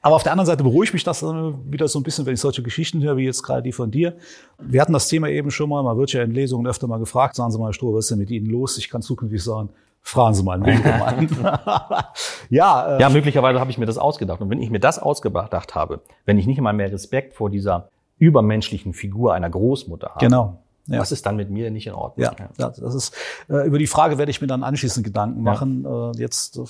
[0.05, 2.61] Aber auf der anderen Seite beruhigt mich das wieder so ein bisschen, wenn ich solche
[2.61, 4.15] Geschichten höre, wie jetzt gerade die von dir.
[4.59, 7.35] Wir hatten das Thema eben schon mal, man wird ja in Lesungen öfter mal gefragt,
[7.35, 8.77] sagen Sie mal, Stroh, was ist denn mit Ihnen los?
[8.77, 9.69] Ich kann zukünftig sagen,
[10.03, 10.79] fragen Sie mal einen
[12.51, 14.41] ja, äh, ja, möglicherweise habe ich mir das ausgedacht.
[14.41, 17.89] Und wenn ich mir das ausgedacht habe, wenn ich nicht mal mehr Respekt vor dieser
[18.19, 20.59] übermenschlichen Figur einer Großmutter habe, genau.
[20.87, 20.99] Ja.
[20.99, 22.25] Was ist dann mit mir nicht in Ordnung?
[22.25, 23.15] Ja, ja das ist
[23.49, 25.83] äh, über die Frage werde ich mir dann anschließend Gedanken machen.
[25.83, 26.11] Ja.
[26.11, 26.63] Äh, jetzt äh,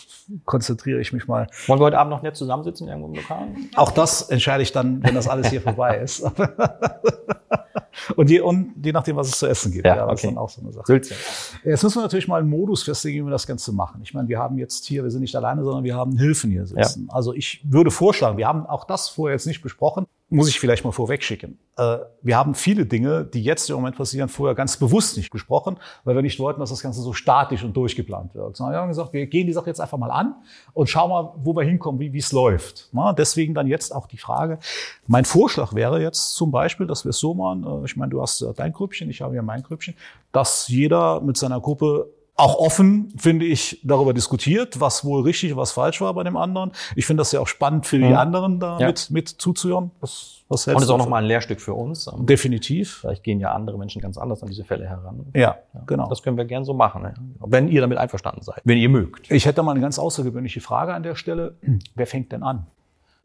[0.45, 1.47] konzentriere ich mich mal.
[1.67, 3.47] Wollen wir heute Abend noch nett zusammensitzen irgendwo im Lokal?
[3.75, 6.23] Auch das entscheide ich dann, wenn das alles hier vorbei ist.
[8.15, 9.85] und, je, und je nachdem, was es zu essen gibt.
[9.85, 10.27] Ja, ja das okay.
[10.27, 10.85] ist dann auch so eine Sache.
[10.85, 11.15] Sülze.
[11.63, 13.99] Jetzt müssen wir natürlich mal einen Modus festlegen, wie wir das Ganze machen.
[14.01, 16.65] Ich meine, wir haben jetzt hier, wir sind nicht alleine, sondern wir haben Hilfen hier
[16.65, 17.07] sitzen.
[17.09, 17.13] Ja.
[17.13, 20.83] Also ich würde vorschlagen, wir haben auch das vorher jetzt nicht besprochen, muss ich vielleicht
[20.83, 21.59] mal vorwegschicken.
[21.77, 25.77] Äh, wir haben viele Dinge, die jetzt im Moment passieren, vorher ganz bewusst nicht gesprochen,
[26.03, 28.57] weil wir nicht wollten, dass das Ganze so statisch und durchgeplant wird.
[28.57, 30.35] Sondern wir haben gesagt, wir gehen die Sache jetzt einfach mal an
[30.73, 32.89] und schauen mal, wo wir hinkommen, wie es läuft.
[33.17, 34.57] Deswegen dann jetzt auch die Frage.
[35.05, 38.21] Mein Vorschlag wäre jetzt zum Beispiel, dass wir es so machen, äh, ich meine, du
[38.21, 39.95] hast dein Grüppchen, ich habe ja mein Grüppchen,
[40.31, 45.71] dass jeder mit seiner Gruppe auch offen, finde ich, darüber diskutiert, was wohl richtig, was
[45.71, 46.71] falsch war bei dem anderen.
[46.95, 48.17] Ich finde das ja auch spannend für die mhm.
[48.17, 48.87] anderen da ja.
[48.87, 49.91] mit, mit zuzuhören.
[50.01, 52.11] Was, was hältst Und ist auch nochmal ein Lehrstück für uns.
[52.19, 52.97] Definitiv.
[53.01, 55.27] Vielleicht gehen ja andere Menschen ganz anders an diese Fälle heran.
[55.33, 55.81] Ja, ja.
[55.87, 56.09] genau.
[56.09, 59.31] Das können wir gern so machen, wenn ihr damit einverstanden seid, wenn ihr mögt.
[59.31, 61.55] Ich hätte mal eine ganz außergewöhnliche Frage an der Stelle.
[61.95, 62.67] Wer fängt denn an?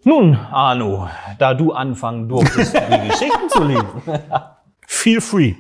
[0.05, 1.09] Nun, Arno,
[1.39, 3.87] da du anfangen durftest, die Geschichten zu lesen.
[4.87, 5.55] Feel free.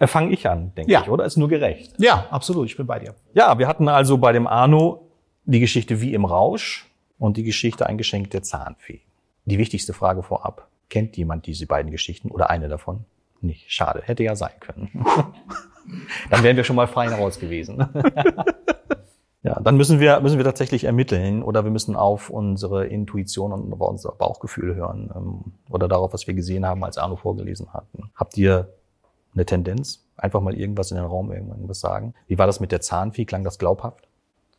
[0.00, 1.02] Äh, Fange ich an, denke ja.
[1.02, 1.24] ich, oder?
[1.24, 1.92] Ist nur gerecht.
[1.98, 2.66] Ja, absolut.
[2.66, 3.14] Ich bin bei dir.
[3.34, 5.06] Ja, wir hatten also bei dem Arno
[5.44, 9.00] die Geschichte wie im Rausch und die Geschichte ein Geschenk der Zahnfee.
[9.44, 10.68] Die wichtigste Frage vorab.
[10.88, 13.04] Kennt jemand diese beiden Geschichten oder eine davon?
[13.42, 13.70] Nicht.
[13.70, 14.02] Schade.
[14.02, 14.88] Hätte ja sein können.
[16.30, 17.78] dann wären wir schon mal fein raus gewesen.
[19.42, 23.72] ja, dann müssen wir, müssen wir tatsächlich ermitteln oder wir müssen auf unsere Intuition und
[23.72, 28.10] auf unser Bauchgefühl hören ähm, oder darauf, was wir gesehen haben, als Arno vorgelesen hatten.
[28.14, 28.72] Habt ihr
[29.34, 30.04] eine Tendenz?
[30.16, 32.14] Einfach mal irgendwas in den Raum irgendwas sagen.
[32.26, 33.24] Wie war das mit der Zahnvieh?
[33.24, 34.10] Klang das glaubhaft?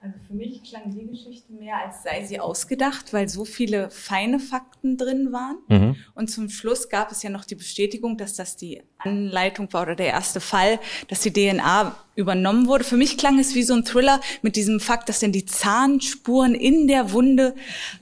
[0.03, 4.39] Also für mich klang die Geschichte mehr, als sei sie ausgedacht, weil so viele feine
[4.39, 5.57] Fakten drin waren.
[5.67, 5.95] Mhm.
[6.15, 9.95] Und zum Schluss gab es ja noch die Bestätigung, dass das die Anleitung war oder
[9.95, 12.83] der erste Fall, dass die DNA übernommen wurde.
[12.83, 16.55] Für mich klang es wie so ein Thriller mit diesem Fakt, dass denn die Zahnspuren
[16.55, 17.53] in der Wunde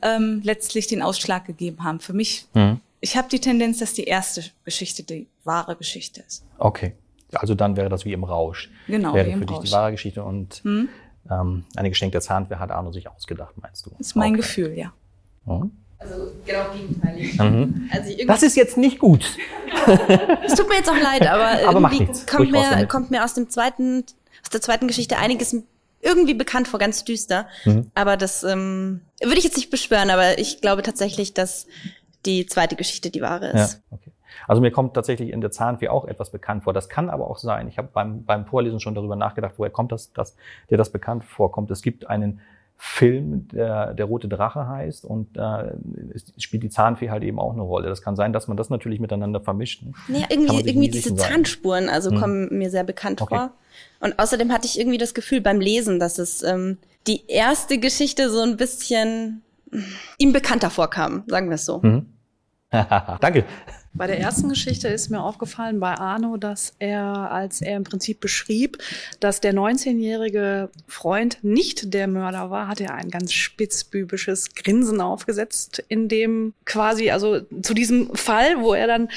[0.01, 1.99] ähm, letztlich den Ausschlag gegeben haben.
[1.99, 2.79] Für mich, mhm.
[3.01, 6.45] ich habe die Tendenz, dass die erste Geschichte die wahre Geschichte ist.
[6.59, 6.93] Okay.
[7.33, 8.69] Also dann wäre das wie im Rausch.
[8.87, 9.61] Genau, wäre wie im für Rausch.
[9.61, 10.89] dich die wahre Geschichte und hm?
[11.29, 13.91] ähm, eine geschenkte Zahnwehr hat Arno sich ausgedacht, meinst du?
[13.91, 14.41] Das ist mein okay.
[14.41, 14.93] Gefühl, ja.
[15.45, 15.71] Mhm.
[15.99, 17.37] Also genau gegenteilig.
[17.37, 17.89] Mhm.
[17.91, 19.25] Also das ist jetzt nicht gut.
[20.45, 23.49] Es tut mir jetzt auch leid, aber, aber irgendwie kommt mir, kommt mir aus dem
[23.49, 24.03] zweiten,
[24.43, 25.55] aus der zweiten Geschichte einiges
[26.01, 27.47] irgendwie bekannt vor, ganz düster.
[27.65, 27.89] Mhm.
[27.95, 31.67] Aber das ähm, würde ich jetzt nicht beschwören, aber ich glaube tatsächlich, dass
[32.25, 33.73] die zweite Geschichte die wahre ist.
[33.73, 34.11] Ja, okay.
[34.49, 36.73] Also mir kommt tatsächlich in der Zahnfee auch etwas bekannt vor.
[36.73, 37.67] Das kann aber auch sein.
[37.67, 40.35] Ich habe beim, beim Vorlesen schon darüber nachgedacht, woher kommt das, das,
[40.71, 41.69] der das bekannt vorkommt.
[41.69, 42.41] Es gibt einen
[42.75, 45.75] Film, der, der Rote Drache heißt und da äh,
[46.37, 47.89] spielt die Zahnfee halt eben auch eine Rolle.
[47.89, 49.83] Das kann sein, dass man das natürlich miteinander vermischt.
[50.07, 52.19] Nee, irgendwie, irgendwie diese Zahnspuren, also hm.
[52.19, 53.35] kommen mir sehr bekannt okay.
[53.35, 53.51] vor.
[53.99, 58.31] Und außerdem hatte ich irgendwie das Gefühl beim Lesen, dass es ähm, die erste Geschichte
[58.31, 59.43] so ein bisschen
[60.17, 61.81] ihm bekannter vorkam, sagen wir es so.
[61.83, 62.07] Mhm.
[62.71, 63.45] Danke.
[63.93, 68.19] Bei der ersten Geschichte ist mir aufgefallen bei Arno, dass er, als er im Prinzip
[68.19, 68.77] beschrieb,
[69.19, 75.83] dass der 19-jährige Freund nicht der Mörder war, hat er ein ganz spitzbübisches Grinsen aufgesetzt,
[75.87, 79.09] in dem quasi, also zu diesem Fall, wo er dann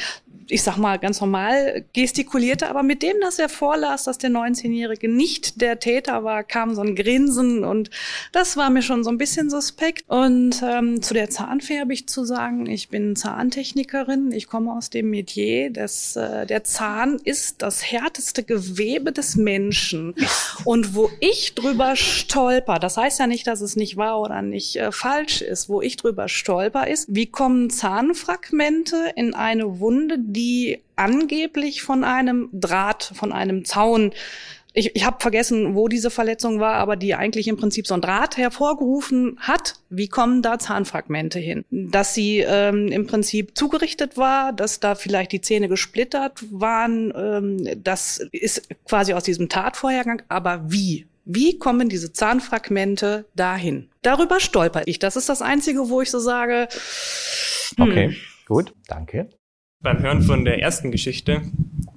[0.53, 5.09] ich sag mal, ganz normal gestikulierte, aber mit dem, dass er vorlas, dass der 19-Jährige
[5.09, 7.88] nicht der Täter war, kam so ein Grinsen und
[8.32, 10.05] das war mir schon so ein bisschen suspekt.
[10.09, 14.90] Und ähm, zu der Zahnfee habe ich zu sagen, ich bin Zahntechnikerin, ich komme aus
[14.90, 20.14] dem Metier, dass äh, der Zahn ist das härteste Gewebe des Menschen.
[20.64, 24.76] Und wo ich drüber stolper, das heißt ja nicht, dass es nicht wahr oder nicht
[24.76, 30.41] äh, falsch ist, wo ich drüber stolper ist, wie kommen Zahnfragmente in eine Wunde, die
[30.97, 34.12] angeblich von einem Draht, von einem Zaun
[34.74, 38.01] ich, ich habe vergessen, wo diese Verletzung war, aber die eigentlich im Prinzip so ein
[38.01, 39.74] Draht hervorgerufen hat.
[39.90, 41.64] Wie kommen da Zahnfragmente hin?
[41.70, 47.82] Dass sie ähm, im Prinzip zugerichtet war, dass da vielleicht die Zähne gesplittert waren, ähm,
[47.82, 50.22] das ist quasi aus diesem Tatvorhergang.
[50.28, 51.07] Aber wie?
[51.24, 53.88] Wie kommen diese Zahnfragmente dahin?
[54.01, 54.99] Darüber stolper ich.
[54.99, 56.68] Das ist das Einzige, wo ich so sage.
[57.76, 57.88] Hm.
[57.88, 58.16] Okay,
[58.47, 59.28] gut, danke.
[59.83, 61.43] Beim Hören von der ersten Geschichte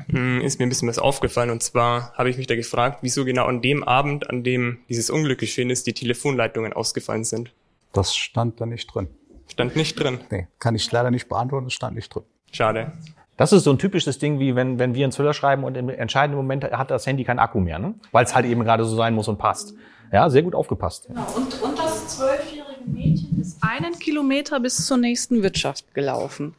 [0.09, 1.51] hm, ist mir ein bisschen was aufgefallen.
[1.51, 5.11] Und zwar habe ich mich da gefragt, wieso genau an dem Abend, an dem dieses
[5.11, 7.53] Unglück geschehen ist, die Telefonleitungen ausgefallen sind.
[7.93, 9.07] Das stand da nicht drin.
[9.47, 10.19] Stand nicht drin?
[10.31, 12.23] Nee, kann ich leider nicht beantworten, das stand nicht drin.
[12.51, 12.93] Schade.
[13.37, 15.89] Das ist so ein typisches Ding, wie wenn, wenn wir einen Züller schreiben und im
[15.89, 17.93] entscheidenden Moment hat das Handy keinen Akku mehr, ne?
[18.11, 19.75] weil es halt eben gerade so sein muss und passt.
[20.11, 21.07] Ja, sehr gut aufgepasst.
[21.07, 21.21] Genau.
[21.35, 26.55] Und, und das zwölfjährige Mädchen ist einen Kilometer bis zur nächsten Wirtschaft gelaufen.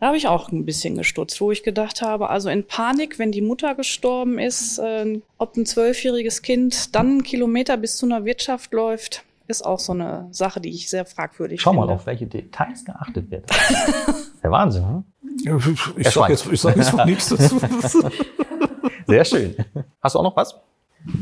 [0.00, 3.32] Da habe ich auch ein bisschen gestutzt, wo ich gedacht habe, also in Panik, wenn
[3.32, 8.24] die Mutter gestorben ist, äh, ob ein zwölfjähriges Kind dann einen Kilometer bis zu einer
[8.24, 11.82] Wirtschaft läuft, ist auch so eine Sache, die ich sehr fragwürdig Schau finde.
[11.82, 13.50] Schau mal, auf welche Details geachtet wird.
[14.42, 15.04] Der Wahnsinn, hm?
[15.40, 17.60] Ich, ich sag jetzt, ich sag jetzt noch nichts dazu.
[19.06, 19.54] Sehr schön.
[20.02, 20.54] Hast du auch noch was?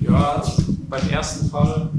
[0.01, 0.43] Ja,
[0.89, 1.91] beim ersten Fall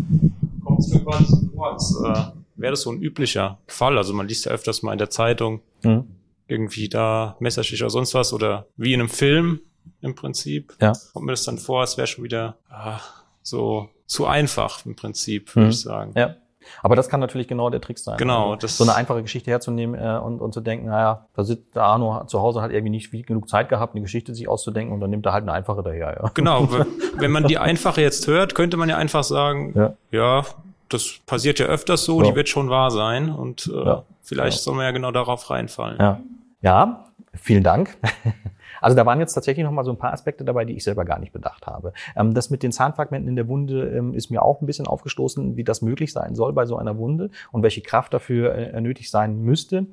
[0.64, 3.98] kommt es mir quasi so vor, als äh, wäre das so ein üblicher Fall.
[3.98, 6.06] Also man liest ja öfters mal in der Zeitung mhm.
[6.48, 9.62] irgendwie da Messerstich oder sonst was oder wie in einem Film
[10.02, 10.76] im Prinzip.
[10.82, 10.94] Ja.
[11.14, 13.00] Kommt mir das dann vor, als wäre schon wieder ah,
[13.42, 15.72] so zu einfach im Prinzip, würde mhm.
[15.72, 16.14] ich sagen.
[16.16, 16.36] Ja.
[16.84, 18.18] Aber das kann natürlich genau der Trick sein.
[18.18, 18.54] Genau.
[18.54, 21.84] Also, so eine einfache Geschichte herzunehmen äh, und, und zu denken, naja, da sitzt der
[21.84, 25.10] Arno zu Hause, hat irgendwie nicht genug Zeit gehabt, eine Geschichte sich auszudenken und dann
[25.10, 26.20] nimmt er halt eine einfache daher.
[26.22, 26.32] Ja.
[26.34, 26.68] Genau.
[27.18, 30.46] wenn man die einfache jetzt hört, könnte man ja einfach sagen, ja, ja
[30.90, 32.30] das passiert ja öfters so, ja.
[32.30, 34.04] die wird schon wahr sein und äh, ja.
[34.22, 35.98] vielleicht soll man ja genau darauf reinfallen.
[36.00, 36.22] Ja,
[36.62, 37.98] ja vielen Dank.
[38.82, 41.06] Also da waren jetzt tatsächlich noch mal so ein paar Aspekte dabei, die ich selber
[41.06, 41.94] gar nicht bedacht habe.
[42.16, 45.58] Ähm, das mit den Zahnfragmenten in der Wunde ähm, ist mir auch ein bisschen aufgestoßen,
[45.58, 49.10] wie das möglich sein soll bei so einer Wunde und welche Kraft dafür äh, nötig
[49.10, 49.88] sein müsste.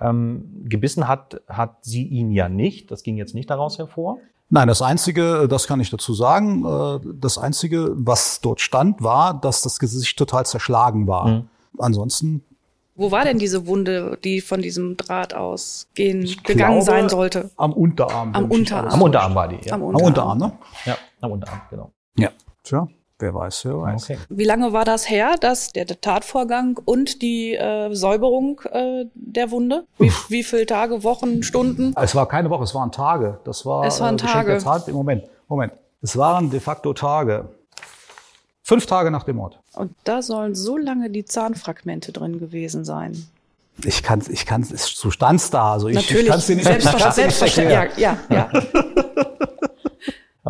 [0.00, 2.90] Ähm, gebissen hat, hat sie ihn ja nicht.
[2.90, 4.18] Das ging jetzt nicht daraus hervor.
[4.50, 9.34] Nein, das Einzige, das kann ich dazu sagen, äh, das Einzige, was dort stand, war,
[9.34, 11.28] dass das Gesicht total zerschlagen war.
[11.28, 11.48] Mhm.
[11.78, 12.42] Ansonsten
[12.98, 17.48] wo war denn diese Wunde, die von diesem Draht ausgehen gegangen glaube, sein sollte?
[17.56, 18.34] Am Unterarm.
[18.34, 18.88] Am Unterarm.
[18.88, 19.74] Am Unterarm war die, ja.
[19.74, 20.52] Am Unterarm, am Unterarm ne?
[20.84, 21.92] Ja, am Unterarm, genau.
[22.16, 22.30] Ja.
[22.64, 22.88] Tja,
[23.18, 24.04] wer weiß, wer weiß.
[24.04, 24.18] Okay.
[24.28, 29.86] Wie lange war das her, dass der Tatvorgang und die äh, Säuberung äh, der Wunde?
[29.98, 31.94] Wie, wie viele Tage, Wochen, Stunden?
[31.96, 33.40] Es war keine Woche, es waren Tage.
[33.44, 34.58] Das war, es waren äh, Tage.
[34.58, 34.88] Zeit.
[34.88, 35.72] Moment, Moment.
[36.00, 37.48] Es waren de facto Tage.
[38.62, 39.58] Fünf Tage nach dem Mord.
[39.74, 43.26] Und da sollen so lange die Zahnfragmente drin gewesen sein.
[43.84, 45.72] Ich kann es, ich kann es, so stand's da.
[45.72, 47.56] Also ich, Natürlich, ich kann es dir nicht, selbstverständlich.
[47.56, 48.50] Ja, ja, ja.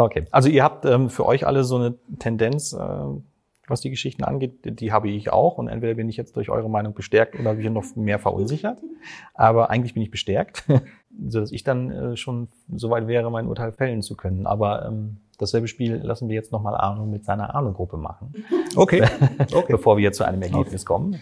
[0.04, 2.78] okay, also ihr habt ähm, für euch alle so eine Tendenz, äh,
[3.66, 5.58] was die Geschichten angeht, die habe ich auch.
[5.58, 8.80] Und entweder bin ich jetzt durch eure Meinung bestärkt oder bin ich noch mehr verunsichert.
[9.34, 10.64] Aber eigentlich bin ich bestärkt,
[11.28, 14.46] sodass ich dann äh, schon so weit wäre, mein Urteil fällen zu können.
[14.46, 18.34] Aber ähm, Dasselbe Spiel lassen wir jetzt nochmal Arno mit seiner Arno-Gruppe machen.
[18.76, 19.02] Okay.
[19.54, 19.72] okay.
[19.72, 21.18] Bevor wir zu einem Ergebnis kommen.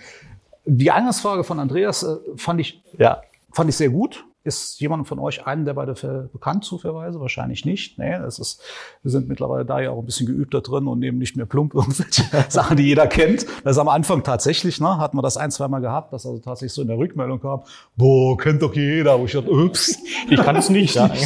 [0.65, 3.23] Die Eingangsfrage von Andreas äh, fand ich, ja.
[3.53, 4.25] fand ich sehr gut.
[4.47, 7.19] Ist jemand von euch einen der beiden Fälle bekannt zufälligerweise?
[7.19, 7.99] Wahrscheinlich nicht.
[7.99, 8.63] Nee, es ist,
[9.03, 11.75] wir sind mittlerweile da ja auch ein bisschen geübter drin und nehmen nicht mehr plump
[11.75, 13.45] irgendwelche Sachen, die jeder kennt.
[13.65, 16.39] Das ist am Anfang tatsächlich, ne, hatten wir das ein, zwei Mal gehabt, dass also
[16.39, 17.63] tatsächlich so in der Rückmeldung kam,
[17.97, 19.19] boah, kennt doch jeder.
[19.19, 19.99] Wo ich dachte, ups,
[20.31, 20.95] ich kann es nicht.
[20.95, 21.11] Ja.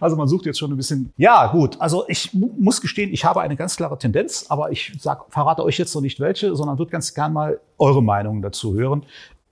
[0.00, 1.12] Also man sucht jetzt schon ein bisschen.
[1.16, 1.80] Ja, gut.
[1.80, 5.78] Also ich muss gestehen, ich habe eine ganz klare Tendenz, aber ich sag, verrate euch
[5.78, 9.04] jetzt noch nicht welche, sondern würde ganz gern mal eure Meinungen dazu hören,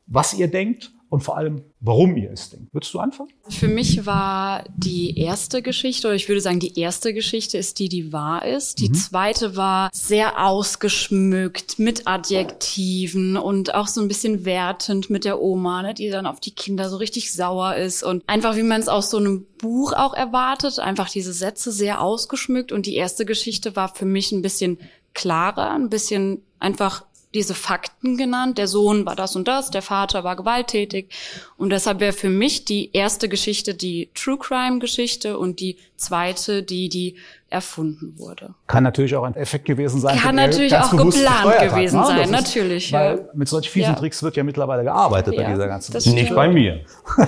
[0.06, 2.72] was ihr denkt und vor allem, warum ihr es denkt.
[2.72, 3.28] Würdest du anfangen?
[3.46, 7.90] Für mich war die erste Geschichte, oder ich würde sagen, die erste Geschichte ist die,
[7.90, 8.80] die wahr ist.
[8.80, 8.94] Die mhm.
[8.94, 15.82] zweite war sehr ausgeschmückt mit Adjektiven und auch so ein bisschen wertend mit der Oma,
[15.82, 18.88] ne, die dann auf die Kinder so richtig sauer ist und einfach, wie man es
[18.88, 22.72] aus so einem Buch auch erwartet, einfach diese Sätze sehr ausgeschmückt.
[22.72, 24.78] Und die erste Geschichte war für mich ein bisschen
[25.12, 27.04] klarer, ein bisschen einfach
[27.34, 28.58] diese Fakten genannt.
[28.58, 31.08] Der Sohn war das und das, der Vater war gewalttätig.
[31.56, 36.62] Und deshalb wäre für mich die erste Geschichte die True Crime Geschichte und die zweite
[36.62, 37.16] die, die
[37.48, 38.54] erfunden wurde.
[38.66, 40.18] Kann natürlich auch ein Effekt gewesen sein.
[40.18, 42.22] Kann natürlich auch geplant gewesen hat, ne?
[42.22, 42.92] sein, natürlich.
[42.92, 43.24] Weil ja.
[43.34, 43.98] mit solchen fiesen ja.
[43.98, 46.18] Tricks wird ja mittlerweile gearbeitet ja, bei dieser ganzen Geschichte.
[46.18, 46.80] Nicht bei mir.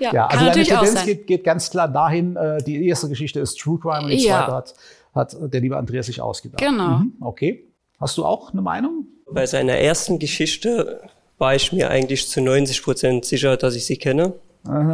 [0.00, 3.60] ja, ja also deine Tendenz geht, geht, ganz klar dahin, äh, die erste Geschichte ist
[3.60, 4.74] True Crime und die zweite hat,
[5.14, 6.60] hat der liebe Andreas sich ausgedacht.
[6.60, 6.98] Genau.
[6.98, 7.67] Mhm, okay.
[8.00, 9.06] Hast du auch eine Meinung?
[9.30, 11.00] Bei seiner ersten Geschichte
[11.38, 14.34] war ich mir eigentlich zu 90 Prozent sicher, dass ich sie kenne.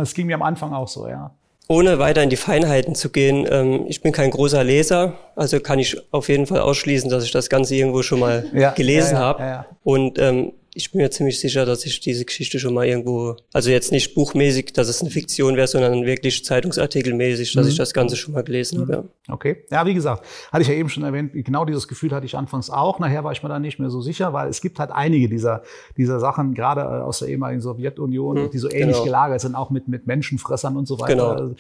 [0.01, 1.35] Es ging mir am Anfang auch so, ja.
[1.67, 5.79] Ohne weiter in die Feinheiten zu gehen, ähm, ich bin kein großer Leser, also kann
[5.79, 9.21] ich auf jeden Fall ausschließen, dass ich das Ganze irgendwo schon mal ja, gelesen ja,
[9.21, 9.67] ja, habe.
[9.83, 13.71] Und ähm, ich bin mir ziemlich sicher, dass ich diese Geschichte schon mal irgendwo, also
[13.71, 17.71] jetzt nicht buchmäßig, dass es eine Fiktion wäre, sondern wirklich Zeitungsartikelmäßig, dass mhm.
[17.71, 18.93] ich das Ganze schon mal gelesen mhm.
[18.93, 19.09] habe.
[19.29, 19.65] Okay.
[19.71, 22.71] Ja, wie gesagt, hatte ich ja eben schon erwähnt, genau dieses Gefühl hatte ich anfangs
[22.71, 22.99] auch.
[22.99, 25.63] Nachher war ich mir da nicht mehr so sicher, weil es gibt halt einige dieser,
[25.97, 28.51] dieser Sachen, gerade äh, aus der ehemaligen Sowjetunion, mhm.
[28.51, 29.05] die so ähnlich genau.
[29.05, 31.13] gelagert sind, auch mit, mit Menschenfressern und so weiter.
[31.13, 31.29] Genau.
[31.29, 31.55] Also,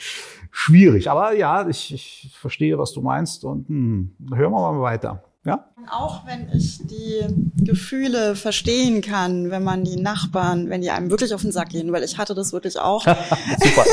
[0.50, 1.08] schwierig.
[1.08, 5.22] Aber ja, ich, ich verstehe, was du meinst und hm, hören wir mal weiter.
[5.44, 5.66] Ja?
[5.90, 7.20] Auch wenn ich die
[7.62, 11.92] Gefühle verstehen kann, wenn man die Nachbarn, wenn die einem wirklich auf den Sack gehen,
[11.92, 13.04] weil ich hatte das wirklich auch.
[13.04, 13.84] Super.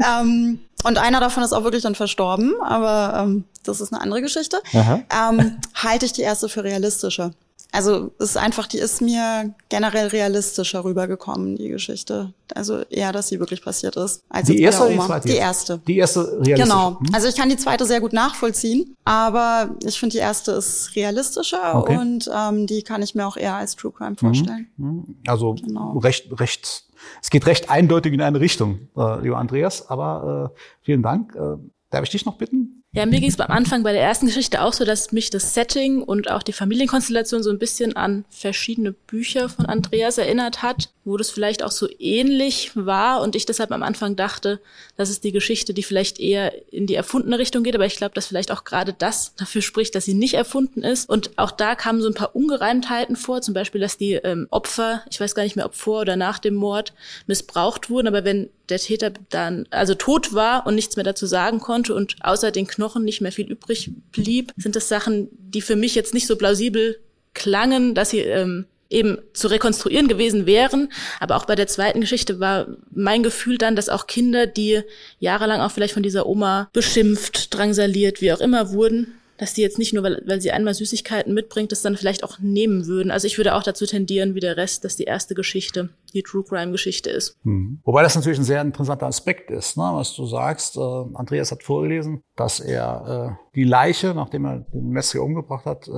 [0.20, 4.22] ähm, und einer davon ist auch wirklich dann verstorben, aber ähm, das ist eine andere
[4.22, 4.58] Geschichte.
[4.72, 7.32] Ähm, halte ich die erste für realistischer.
[7.70, 12.32] Also ist einfach, die ist mir generell realistischer rübergekommen, die Geschichte.
[12.54, 14.24] Also eher, dass sie wirklich passiert ist.
[14.30, 15.28] Als die erste oder die zweite?
[15.28, 15.78] Die erste.
[15.86, 16.64] Die erste realistischer.
[16.64, 17.00] Genau.
[17.00, 17.06] Hm?
[17.12, 21.76] Also ich kann die zweite sehr gut nachvollziehen, aber ich finde die erste ist realistischer
[21.76, 21.98] okay.
[21.98, 24.70] und ähm, die kann ich mir auch eher als True Crime vorstellen.
[24.78, 25.16] Mhm.
[25.26, 25.98] Also genau.
[25.98, 26.86] recht, recht,
[27.22, 29.88] es geht recht eindeutig in eine Richtung, äh, lieber Andreas.
[29.90, 31.34] Aber äh, vielen Dank.
[31.34, 31.56] Äh,
[31.90, 32.77] darf ich dich noch bitten?
[32.94, 35.52] Ja, mir ging es am Anfang bei der ersten Geschichte auch so, dass mich das
[35.52, 40.88] Setting und auch die Familienkonstellation so ein bisschen an verschiedene Bücher von Andreas erinnert hat,
[41.04, 44.58] wo das vielleicht auch so ähnlich war und ich deshalb am Anfang dachte,
[44.96, 48.14] das ist die Geschichte, die vielleicht eher in die erfundene Richtung geht, aber ich glaube,
[48.14, 51.10] dass vielleicht auch gerade das dafür spricht, dass sie nicht erfunden ist.
[51.10, 55.02] Und auch da kamen so ein paar Ungereimtheiten vor, zum Beispiel, dass die ähm, Opfer,
[55.10, 56.94] ich weiß gar nicht mehr, ob vor oder nach dem Mord,
[57.26, 61.60] missbraucht wurden, aber wenn der Täter dann also tot war und nichts mehr dazu sagen
[61.60, 65.76] konnte und außer den Knochen nicht mehr viel übrig blieb, sind das Sachen, die für
[65.76, 66.98] mich jetzt nicht so plausibel
[67.34, 70.90] klangen, dass sie ähm, eben zu rekonstruieren gewesen wären.
[71.20, 74.82] Aber auch bei der zweiten Geschichte war mein Gefühl dann, dass auch Kinder, die
[75.18, 79.78] jahrelang auch vielleicht von dieser Oma beschimpft, drangsaliert, wie auch immer wurden, dass die jetzt
[79.78, 83.10] nicht nur, weil, weil sie einmal Süßigkeiten mitbringt, das dann vielleicht auch nehmen würden.
[83.10, 86.42] Also ich würde auch dazu tendieren, wie der Rest, dass die erste Geschichte die True
[86.42, 87.36] Crime Geschichte ist.
[87.44, 87.80] Mhm.
[87.84, 89.90] Wobei das natürlich ein sehr interessanter Aspekt ist, ne?
[89.92, 90.76] was du sagst.
[90.76, 95.86] Äh, Andreas hat vorgelesen, dass er äh, die Leiche, nachdem er den Metzger umgebracht hat,
[95.86, 95.90] äh,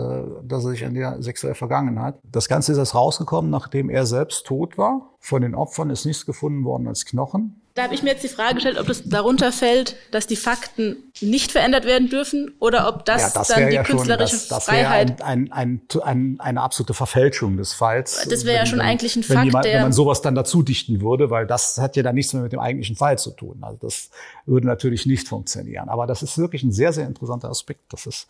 [0.45, 2.19] dass er sich an der sexuell vergangen hat.
[2.25, 5.15] Das Ganze ist erst rausgekommen, nachdem er selbst tot war.
[5.19, 7.60] Von den Opfern ist nichts gefunden worden als Knochen.
[7.75, 10.97] Da habe ich mir jetzt die Frage gestellt, ob das darunter fällt, dass die Fakten
[11.21, 14.49] nicht verändert werden dürfen oder ob das, ja, das dann die ja künstlerische schon, das,
[14.49, 15.23] das Freiheit.
[15.23, 18.27] Ein, ein, ein, ein, eine absolute Verfälschung des Falls.
[18.29, 21.01] Das wäre ja schon eigentlich ein Fakt, jemand, der, wenn man sowas dann dazu dichten
[21.01, 23.59] würde, weil das hat ja dann nichts mehr mit dem eigentlichen Fall zu tun.
[23.63, 24.11] Also das
[24.47, 25.89] würde natürlich nicht funktionieren.
[25.89, 27.93] Aber das ist wirklich ein sehr, sehr interessanter Aspekt.
[27.93, 28.27] Das ist,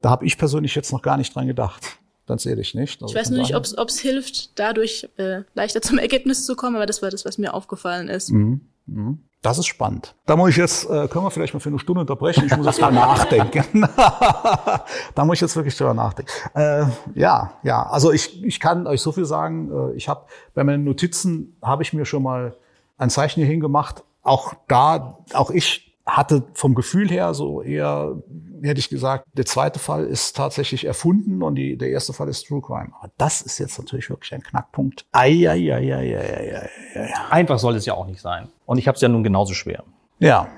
[0.00, 3.02] da habe ich persönlich jetzt noch gar nicht dran gedacht ganz ehrlich nicht.
[3.02, 6.76] Also ich weiß nur nicht, ob es hilft, dadurch äh, leichter zum Ergebnis zu kommen,
[6.76, 8.30] aber das war das, was mir aufgefallen ist.
[8.30, 8.60] Mhm.
[8.88, 9.28] Mhm.
[9.40, 10.16] Das ist spannend.
[10.26, 12.44] Da muss ich jetzt, äh, können wir vielleicht mal für eine Stunde unterbrechen.
[12.46, 13.88] Ich muss jetzt mal nachdenken.
[15.14, 16.30] da muss ich jetzt wirklich drüber nachdenken.
[16.54, 17.84] Äh, ja, ja.
[17.84, 19.70] Also ich, ich kann euch so viel sagen.
[19.70, 22.56] Äh, ich habe bei meinen Notizen habe ich mir schon mal
[22.96, 24.02] ein Zeichen hier hingemacht.
[24.22, 28.16] Auch da, auch ich hatte vom Gefühl her so eher,
[28.62, 32.46] hätte ich gesagt, der zweite Fall ist tatsächlich erfunden und die, der erste Fall ist
[32.46, 32.90] True Crime.
[32.98, 35.06] Aber das ist jetzt natürlich wirklich ein Knackpunkt.
[35.12, 37.14] Ei, ei, ei, ei, ei, ei, ei.
[37.30, 38.48] Einfach soll es ja auch nicht sein.
[38.64, 39.84] Und ich habe es ja nun genauso schwer.
[40.18, 40.48] Ja.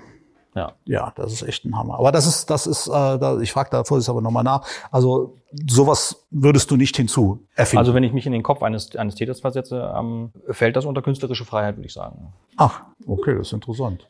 [0.55, 0.73] Ja.
[0.85, 1.99] Ja, das ist echt ein Hammer.
[1.99, 4.67] Aber das ist, das ist, äh, da, ich frage da vorher aber nochmal nach.
[4.91, 5.37] Also
[5.69, 7.79] sowas würdest du nicht hinzu erfinden.
[7.79, 11.03] Also wenn ich mich in den Kopf eines, eines Täters versetze, ähm, fällt das unter
[11.03, 12.33] künstlerische Freiheit, würde ich sagen.
[12.57, 14.09] Ach, okay, das ist interessant.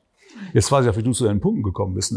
[0.52, 2.16] Jetzt weiß ich auch, wie du zu deinen Punkten gekommen bist.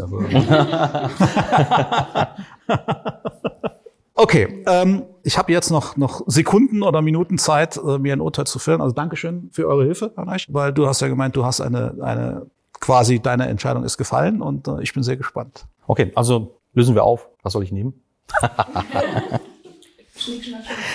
[4.14, 8.46] okay, ähm, ich habe jetzt noch, noch Sekunden oder Minuten Zeit, äh, mir ein Urteil
[8.46, 8.80] zu fällen.
[8.80, 12.46] Also Dankeschön für eure Hilfe, Heinrich, weil du hast ja gemeint, du hast eine, eine
[12.80, 15.66] quasi deine Entscheidung ist gefallen und äh, ich bin sehr gespannt.
[15.86, 17.28] Okay, also lösen wir auf.
[17.42, 17.94] Was soll ich nehmen?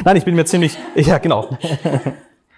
[0.03, 1.57] Nein, ich bin mir ziemlich, ja genau.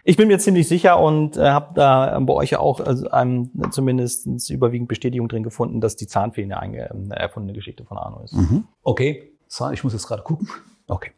[0.03, 3.51] Ich bin mir ziemlich sicher und äh, habe da bei euch ja auch also, ähm,
[3.71, 8.33] zumindest überwiegend Bestätigung drin gefunden, dass die Zahnfee eine, eine erfundene Geschichte von Arno ist.
[8.33, 8.65] Mhm.
[8.83, 9.31] Okay,
[9.73, 10.49] ich muss jetzt gerade gucken.
[10.87, 11.11] Okay.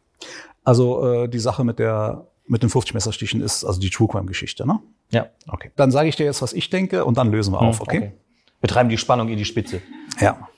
[0.64, 4.26] Also äh, die Sache mit der mit den 50 Messerstichen ist also die True Crime
[4.26, 4.80] Geschichte, ne?
[5.10, 5.28] Ja.
[5.48, 5.70] Okay.
[5.76, 7.98] Dann sage ich dir jetzt, was ich denke und dann lösen wir auf, okay?
[7.98, 8.12] okay.
[8.60, 9.80] Wir treiben die Spannung in die Spitze.
[10.20, 10.48] Ja.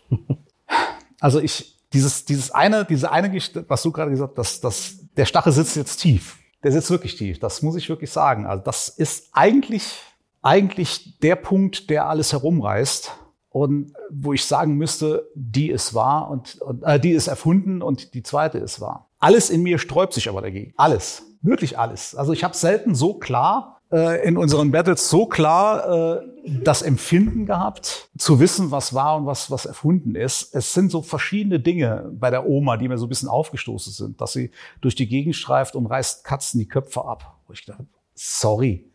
[1.21, 5.25] Also ich dieses dieses eine diese eine Geschichte, was du gerade gesagt hast, dass der
[5.25, 7.39] Stachel sitzt jetzt tief der sitzt wirklich tief.
[7.39, 8.45] Das muss ich wirklich sagen.
[8.45, 10.01] Also das ist eigentlich,
[10.43, 13.13] eigentlich der Punkt, der alles herumreißt
[13.51, 18.15] und wo ich sagen müsste, die ist wahr und, und äh, die ist erfunden und
[18.15, 19.11] die zweite ist wahr.
[19.21, 20.75] Alles in mir sträubt sich aber dagegen.
[20.77, 22.17] Alles, wirklich alles.
[22.17, 26.29] Also ich habe selten so klar äh, in unseren Battles so klar äh,
[26.63, 30.55] das Empfinden gehabt, zu wissen, was war und was, was erfunden ist.
[30.55, 34.21] Es sind so verschiedene Dinge bei der Oma, die mir so ein bisschen aufgestoßen sind,
[34.21, 37.39] dass sie durch die Gegend streift und reißt Katzen die Köpfe ab.
[37.47, 38.91] Wo ich dachte, sorry.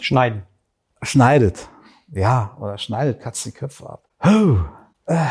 [0.00, 0.42] Schneiden.
[1.02, 1.68] Schneidet.
[2.12, 4.04] Ja, oder schneidet Katzen die Köpfe ab.
[4.24, 4.58] Oh.
[5.06, 5.26] Äh.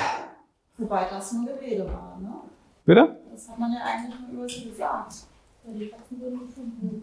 [0.77, 2.33] Wobei das nur Gerede war, ne?
[2.85, 3.19] Bitte?
[3.31, 5.13] Das hat man ja eigentlich nur über sie gesagt.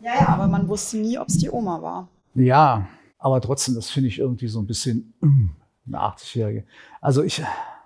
[0.03, 2.09] Ja, ja, aber man wusste nie, ob es die Oma war.
[2.35, 2.89] Ja,
[3.19, 5.49] aber trotzdem, das finde ich irgendwie so ein bisschen mm,
[5.89, 6.65] eine 80-Jährige.
[7.01, 7.43] Also ich.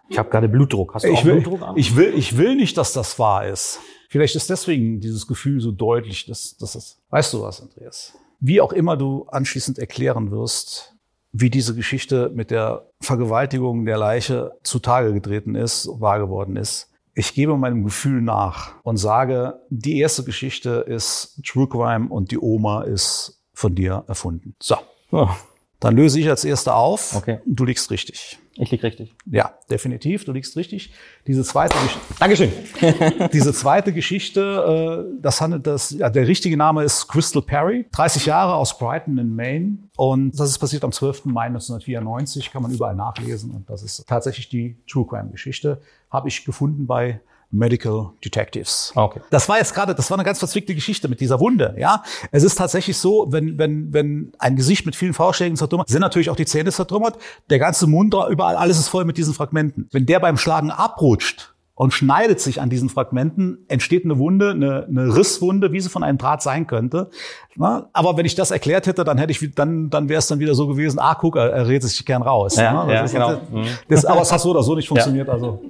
[0.08, 0.94] Ich habe gerade Blutdruck.
[0.94, 1.62] Hast du ich auch will, Blutdruck?
[1.62, 1.76] An?
[1.76, 3.78] Ich will, ich will nicht, dass das wahr ist.
[4.08, 7.00] Vielleicht ist deswegen dieses Gefühl so deutlich, dass, dass das.
[7.10, 8.12] Weißt du was, Andreas?
[8.40, 10.96] Wie auch immer du anschließend erklären wirst,
[11.32, 16.89] wie diese Geschichte mit der Vergewaltigung der Leiche zutage getreten ist, wahr geworden ist.
[17.14, 22.38] Ich gebe meinem Gefühl nach und sage, die erste Geschichte ist True Crime und die
[22.38, 24.54] Oma ist von dir erfunden.
[24.60, 24.76] So.
[25.10, 25.28] Oh.
[25.80, 27.16] Dann löse ich als Erster auf.
[27.16, 27.40] Okay.
[27.46, 28.38] Du liegst richtig.
[28.56, 29.14] Ich lieg richtig.
[29.24, 30.26] Ja, definitiv.
[30.26, 30.92] Du liegst richtig.
[31.26, 32.14] Diese zweite Geschichte.
[32.18, 32.52] Dankeschön.
[33.32, 37.86] diese zweite Geschichte, äh, das handelt das, ja, der richtige Name ist Crystal Perry.
[37.92, 39.78] 30 Jahre aus Brighton in Maine.
[39.96, 41.24] Und das ist passiert am 12.
[41.24, 42.50] Mai 1994.
[42.52, 43.50] Kann man überall nachlesen.
[43.50, 45.80] Und das ist tatsächlich die True Crime Geschichte.
[46.10, 47.20] Habe ich gefunden bei
[47.50, 48.92] Medical Detectives.
[48.94, 49.20] Okay.
[49.30, 52.02] Das war jetzt gerade, das war eine ganz verzwickte Geschichte mit dieser Wunde, ja.
[52.30, 56.30] Es ist tatsächlich so, wenn, wenn, wenn ein Gesicht mit vielen Faustschlägen zertrümmert, sind natürlich
[56.30, 57.18] auch die Zähne zertrümmert,
[57.50, 59.88] der ganze Mund, überall, alles ist voll mit diesen Fragmenten.
[59.90, 64.84] Wenn der beim Schlagen abrutscht, und schneidet sich an diesen Fragmenten, entsteht eine Wunde, eine,
[64.86, 67.08] eine Risswunde, wie sie von einem Draht sein könnte.
[67.56, 70.40] Na, aber wenn ich das erklärt hätte, dann hätte ich, dann, dann wäre es dann
[70.40, 72.56] wieder so gewesen, ah, guck, er, er redet sich gern raus.
[72.56, 73.30] Ja, ja, das, genau.
[73.32, 75.32] Das, das, aber es hat so oder so nicht funktioniert, Ja.
[75.32, 75.62] also.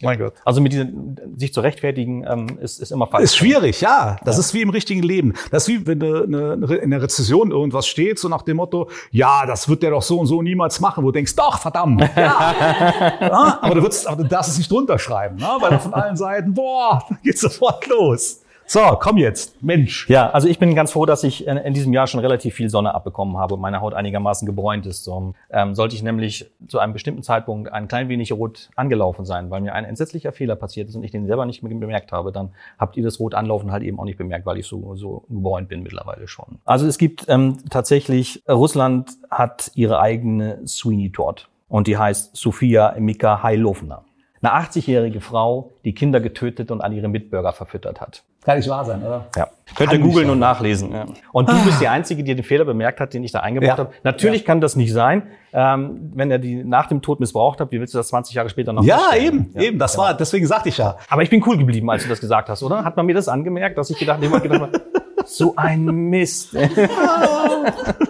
[0.00, 0.34] Mein Gott.
[0.44, 3.24] Also mit diesem sich zu rechtfertigen ähm, ist, ist immer falsch.
[3.24, 4.16] Ist schwierig, ja.
[4.24, 5.34] Das ist wie im richtigen Leben.
[5.50, 8.90] Das ist wie wenn eine, eine, in der Rezession irgendwas steht, so nach dem Motto,
[9.10, 12.00] ja, das wird der doch so und so niemals machen, wo du denkst, doch, verdammt.
[12.16, 12.54] Ja.
[13.20, 15.48] ja aber du würdest, aber du darfst es nicht drunter schreiben, ne?
[15.60, 18.40] weil dann von allen Seiten, boah, da geht's sofort los.
[18.70, 20.10] So, komm jetzt, Mensch.
[20.10, 22.94] Ja, also ich bin ganz froh, dass ich in, diesem Jahr schon relativ viel Sonne
[22.94, 25.04] abbekommen habe und meine Haut einigermaßen gebräunt ist.
[25.04, 29.48] So, ähm, sollte ich nämlich zu einem bestimmten Zeitpunkt ein klein wenig rot angelaufen sein,
[29.50, 32.50] weil mir ein entsetzlicher Fehler passiert ist und ich den selber nicht bemerkt habe, dann
[32.78, 35.70] habt ihr das rot anlaufen halt eben auch nicht bemerkt, weil ich so, so gebräunt
[35.70, 36.58] bin mittlerweile schon.
[36.66, 42.94] Also es gibt ähm, tatsächlich, Russland hat ihre eigene Sweeney Todd und die heißt Sofia
[42.98, 44.04] Mika Hailovna.
[44.40, 48.22] Eine 80-jährige Frau, die Kinder getötet und an ihre Mitbürger verfüttert hat.
[48.44, 49.26] Kann nicht wahr sein, oder?
[49.36, 49.48] Ja.
[49.76, 50.92] Könnt ihr googeln und nachlesen.
[50.92, 51.06] Ja.
[51.32, 53.76] Und du bist die Einzige, die den Fehler bemerkt hat, den ich da eingebaut Ja.
[53.76, 53.90] habe.
[54.04, 57.72] Natürlich kann das nicht sein, ähm, wenn er die nach dem Tod missbraucht hat.
[57.72, 59.78] Wie willst du das 20 Jahre später noch Ja, eben, eben.
[59.78, 60.96] Das war, deswegen sagte ich ja.
[61.10, 62.84] Aber ich bin cool geblieben, als du das gesagt hast, oder?
[62.84, 64.80] Hat man mir das angemerkt, dass ich gedacht, jemand gedacht habe,
[65.26, 66.56] so ein Mist.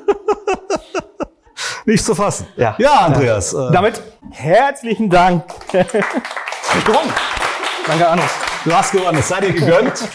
[1.88, 2.46] Nicht zu fassen.
[2.56, 3.54] Ja, Ja, Andreas.
[3.54, 5.42] Äh, Damit herzlichen Dank.
[5.72, 7.12] gewonnen.
[7.86, 8.30] Danke, Anus.
[8.62, 9.16] Du hast gewonnen.
[9.18, 10.06] Es sei dir gegönnt.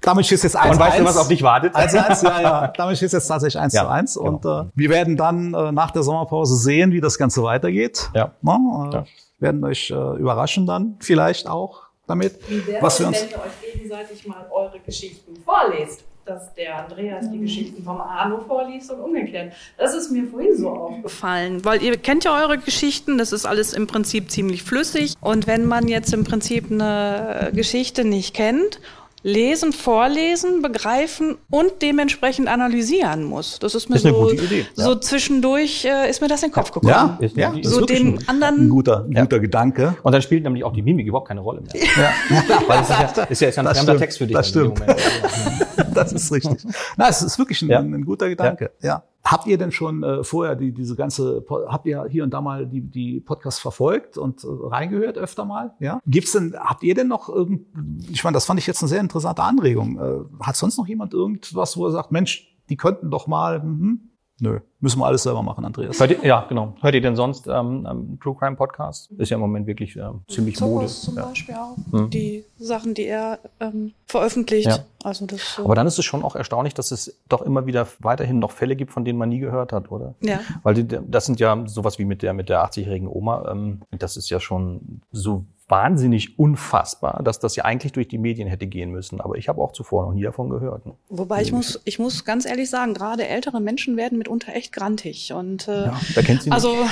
[0.00, 1.74] Damit steht es jetzt 1 Und weißt du, was auf dich wartet?
[1.74, 2.66] 1 1, ja, ja.
[2.76, 4.14] Damit steht es jetzt tatsächlich 1 Ja, zu 1.
[4.14, 4.28] genau.
[4.28, 8.10] Und äh, wir werden dann äh, nach der Sommerpause sehen, wie das Ganze weitergeht.
[8.14, 8.30] Ja.
[8.40, 8.52] Na,
[8.90, 9.04] äh, Ja.
[9.40, 12.38] Werden euch äh, überraschen dann vielleicht auch damit.
[12.48, 16.04] Wie wäre was es, wir wenn uns ihr euch gegenseitig mal eure Geschichten vorlest?
[16.26, 19.52] Dass der Andreas die Geschichten vom Arno vorliest und umgekehrt.
[19.76, 21.64] Das ist mir vorhin so aufgefallen.
[21.64, 25.14] Weil ihr kennt ja eure Geschichten, das ist alles im Prinzip ziemlich flüssig.
[25.20, 28.80] Und wenn man jetzt im Prinzip eine Geschichte nicht kennt,
[29.26, 33.58] lesen, vorlesen, begreifen und dementsprechend analysieren muss.
[33.58, 34.84] Das ist mir Ist eine so, gute Idee, ja.
[34.84, 36.90] so zwischendurch äh, ist mir das in den Kopf gekommen.
[36.90, 39.96] ja, Ist- ja, so den ein, anderen ein guter, ein guter Gedanke.
[40.02, 41.82] Und dann spielt nämlich auch die Mimik überhaupt keine Rolle mehr.
[41.96, 42.12] Ja.
[42.66, 44.36] Weil es ist ja, ist ja, ist ja ein fremder Text für dich.
[44.36, 44.80] das in dem stimmt.
[44.80, 45.00] Moment.
[45.94, 46.64] Das ist richtig.
[46.96, 47.80] Na, es ist wirklich ein, Ja.
[47.80, 48.72] ein guter Gedanke.
[48.82, 49.04] Ja.
[49.24, 52.66] Habt ihr denn schon äh, vorher die, diese ganze, habt ihr hier und da mal
[52.66, 55.74] die, die Podcasts verfolgt und äh, reingehört öfter mal?
[55.80, 56.00] Ja.
[56.06, 57.66] Gibt's denn, habt ihr denn noch irgend,
[58.10, 59.98] ich meine, das fand ich jetzt eine sehr interessante Anregung.
[59.98, 64.10] Äh, hat sonst noch jemand irgendwas, wo er sagt, Mensch, die könnten doch mal, mhm.
[64.44, 65.98] Nö, müssen wir alles selber machen, Andreas.
[65.98, 66.74] Hört ihr, ja, genau.
[66.80, 69.10] Hört ihr denn sonst ähm, ähm, True Crime Podcast?
[69.12, 70.86] Ist ja im Moment wirklich ähm, ziemlich Mode.
[70.88, 71.26] Sowas zum Ja.
[71.26, 71.76] Beispiel auch.
[71.90, 72.10] Hm.
[72.10, 74.68] Die Sachen, die er ähm, veröffentlicht.
[74.68, 74.78] Ja.
[75.02, 75.64] Also das so.
[75.64, 78.76] Aber dann ist es schon auch erstaunlich, dass es doch immer wieder weiterhin noch Fälle
[78.76, 80.14] gibt, von denen man nie gehört hat, oder?
[80.20, 80.40] Ja.
[80.62, 83.50] Weil die, das sind ja sowas wie mit der mit der 80-jährigen Oma.
[83.50, 88.48] Ähm, das ist ja schon so wahnsinnig unfassbar, dass das ja eigentlich durch die Medien
[88.48, 89.20] hätte gehen müssen.
[89.20, 90.84] Aber ich habe auch zuvor noch nie davon gehört.
[90.84, 90.94] Ne?
[91.08, 95.32] Wobei ich muss, ich muss ganz ehrlich sagen, gerade ältere Menschen werden mitunter echt grantig.
[95.32, 96.54] Und äh, ja, wer kennt sie nicht?
[96.54, 96.76] Also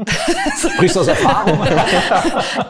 [0.74, 1.58] sprichst du aus Erfahrung?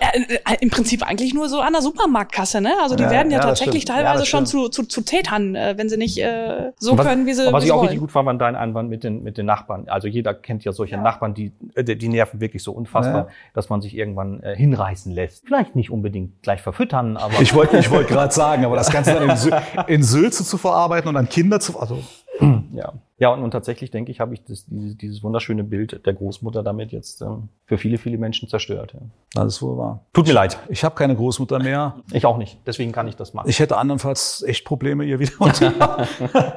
[0.00, 2.72] Äh, Im Prinzip eigentlich nur so an der Supermarktkasse, ne?
[2.82, 5.88] Also die ja, werden ja, ja tatsächlich teilweise schon zu, zu, zu Tätern, äh, wenn
[5.88, 7.52] sie nicht äh, so was, können, wie sie.
[7.52, 7.88] Was ich auch wollen.
[7.88, 9.88] richtig gut fand, war dein Einwand mit den mit den Nachbarn.
[9.88, 13.80] Also jeder kennt ja solche Nachbarn, die äh, die nerven wirklich so unfassbar, dass man
[13.80, 14.56] sich irgendwann äh,
[14.90, 15.46] hinreißen lässt.
[15.46, 19.14] Vielleicht nicht unbedingt gleich verfüttern, aber ich wollte ich wollte gerade sagen, aber das Ganze
[19.14, 19.52] dann in, Sül
[19.86, 22.02] in Sülze zu verarbeiten und dann Kinder zu also
[22.72, 22.92] ja.
[23.18, 26.62] Ja, und, und tatsächlich denke ich, habe ich das, dieses, dieses wunderschöne Bild der Großmutter
[26.62, 28.94] damit jetzt ähm, für viele, viele Menschen zerstört.
[28.94, 29.00] Ja.
[29.34, 30.06] Das ist wohl wahr.
[30.14, 30.58] Tut mir leid.
[30.70, 31.96] Ich habe keine Großmutter mehr.
[32.12, 32.58] Ich auch nicht.
[32.66, 33.50] Deswegen kann ich das machen.
[33.50, 36.06] Ich hätte andernfalls echt Probleme, ihr wieder unter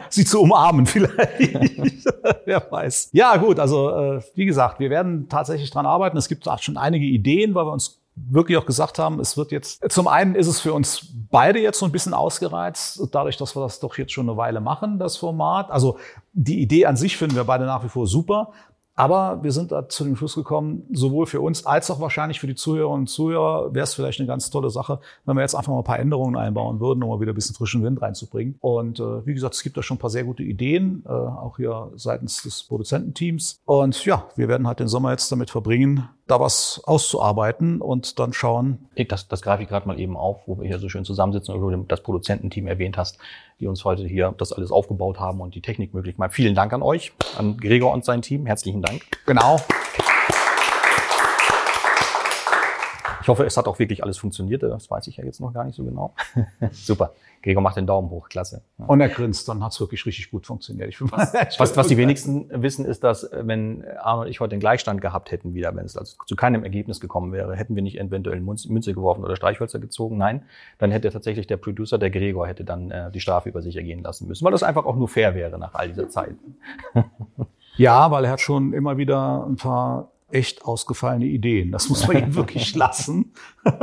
[0.09, 1.53] sie zu umarmen vielleicht.
[2.45, 3.09] Wer weiß.
[3.11, 3.59] Ja, gut.
[3.59, 6.15] Also äh, wie gesagt, wir werden tatsächlich dran arbeiten.
[6.15, 9.51] Es gibt auch schon einige Ideen, weil wir uns wirklich auch gesagt haben, es wird
[9.51, 13.55] jetzt, zum einen ist es für uns beide jetzt so ein bisschen ausgereizt, dadurch, dass
[13.55, 15.71] wir das doch jetzt schon eine Weile machen, das Format.
[15.71, 15.97] Also
[16.31, 18.51] die Idee an sich finden wir beide nach wie vor super.
[18.95, 22.45] Aber wir sind da zu dem Schluss gekommen, sowohl für uns als auch wahrscheinlich für
[22.45, 25.71] die Zuhörerinnen und Zuhörer wäre es vielleicht eine ganz tolle Sache, wenn wir jetzt einfach
[25.71, 28.55] mal ein paar Änderungen einbauen würden, um mal wieder ein bisschen frischen Wind reinzubringen.
[28.59, 31.57] Und äh, wie gesagt, es gibt da schon ein paar sehr gute Ideen, äh, auch
[31.57, 33.61] hier seitens des Produzententeams.
[33.65, 38.33] Und ja, wir werden halt den Sommer jetzt damit verbringen, da was auszuarbeiten und dann
[38.33, 38.87] schauen.
[39.09, 41.61] Das, das greife ich gerade mal eben auf, wo wir hier so schön zusammensitzen und
[41.61, 43.17] du das Produzententeam erwähnt hast,
[43.59, 46.31] die uns heute hier das alles aufgebaut haben und die Technik möglich machen.
[46.31, 48.45] Vielen Dank an euch, an Gregor und sein Team.
[48.45, 49.01] Herzlichen Dank.
[49.25, 49.59] Genau.
[53.23, 54.63] Ich hoffe, es hat auch wirklich alles funktioniert.
[54.63, 56.13] Das weiß ich ja jetzt noch gar nicht so genau.
[56.71, 57.13] Super.
[57.41, 58.27] Gregor macht den Daumen hoch.
[58.27, 58.63] Klasse.
[58.77, 58.85] Ja.
[58.85, 59.47] Und er grinst.
[59.47, 60.89] Dann hat es wirklich richtig gut funktioniert.
[60.89, 64.59] Ich was, was, was die wenigsten wissen, ist, dass wenn Arno und ich heute den
[64.59, 67.97] Gleichstand gehabt hätten wieder, wenn es also zu keinem Ergebnis gekommen wäre, hätten wir nicht
[67.97, 70.17] eventuell Münze geworfen oder Streichhölzer gezogen.
[70.17, 70.43] Nein,
[70.77, 74.03] dann hätte tatsächlich der Producer, der Gregor, hätte dann äh, die Strafe über sich ergehen
[74.03, 76.35] lassen müssen, weil das einfach auch nur fair wäre nach all dieser Zeit.
[77.77, 81.71] ja, weil er hat schon immer wieder ein paar echt ausgefallene Ideen.
[81.71, 83.33] Das muss man ihm wirklich lassen.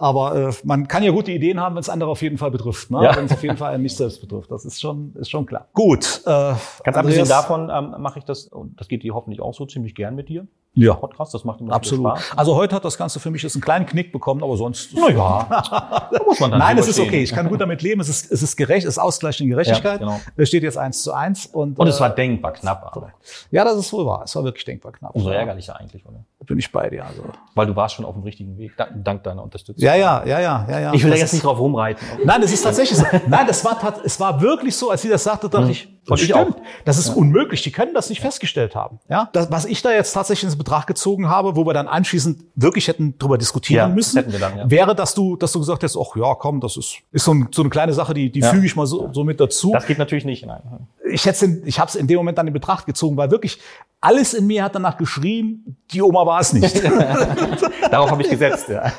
[0.00, 2.90] Aber äh, man kann ja gute Ideen haben, wenn es andere auf jeden Fall betrifft.
[2.90, 3.02] Ne?
[3.02, 3.16] Ja.
[3.16, 4.48] Wenn es auf jeden Fall einen nicht selbst betrifft.
[4.48, 5.66] Das ist schon, ist schon klar.
[5.72, 6.22] Gut.
[6.24, 9.66] Äh, Ganz abgesehen davon ähm, mache ich das, und das geht dir hoffentlich auch so
[9.66, 10.46] ziemlich gern mit dir.
[10.78, 10.94] Ja.
[10.94, 12.18] Podcast, das macht immer Absolut.
[12.18, 12.38] Spaß.
[12.38, 14.94] Also heute hat das Ganze für mich jetzt einen kleinen Knick bekommen, aber sonst.
[14.94, 15.46] Naja.
[16.12, 17.22] da muss man dann Nein, es ist okay.
[17.22, 18.00] Ich kann gut damit leben.
[18.00, 20.00] Es ist, es ist gerecht, es ist ausgleichende Gerechtigkeit.
[20.00, 20.20] Ja, genau.
[20.36, 21.78] Es steht jetzt eins zu eins und.
[21.78, 22.96] Und es war äh, denkbar knapp.
[22.96, 23.12] Aber.
[23.50, 24.22] Ja, das ist wohl wahr.
[24.24, 25.14] Es war wirklich denkbar knapp.
[25.14, 26.24] Umso ärgerlicher eigentlich, oder?
[26.48, 27.04] Bin ich bei dir.
[27.04, 27.24] Also.
[27.54, 28.72] Weil du warst schon auf dem richtigen Weg,
[29.04, 29.84] dank deiner Unterstützung.
[29.84, 30.94] Ja, ja, ja, ja, ja, ja.
[30.94, 32.06] Ich will da jetzt nicht drauf rumreiten.
[32.24, 33.04] Nein, es ist tatsächlich so.
[33.28, 35.70] Nein, das war, es war wirklich so, als sie das sagte, dachte hm.
[35.70, 36.56] ich, das stimmt.
[36.86, 37.14] Das ist ja.
[37.14, 37.60] unmöglich.
[37.60, 38.98] Die können das nicht festgestellt haben.
[39.10, 42.44] Ja, das, was ich da jetzt tatsächlich ins Betracht gezogen habe, wo wir dann anschließend
[42.54, 44.70] wirklich hätten drüber diskutieren ja, müssen, dann, ja.
[44.70, 47.48] wäre, dass du, dass du gesagt hast, ach ja, komm, das ist, ist so, ein,
[47.52, 49.72] so eine kleine Sache, die, die füge ich mal so, so mit dazu.
[49.72, 50.46] Das geht natürlich nicht.
[50.46, 50.62] Nein.
[51.10, 53.58] Ich hätte, ich habe es in dem Moment dann in Betracht gezogen, weil wirklich
[54.00, 56.82] alles in mir hat danach geschrien, die Oma war es nicht.
[57.90, 58.92] Darauf habe ich gesetzt, ja.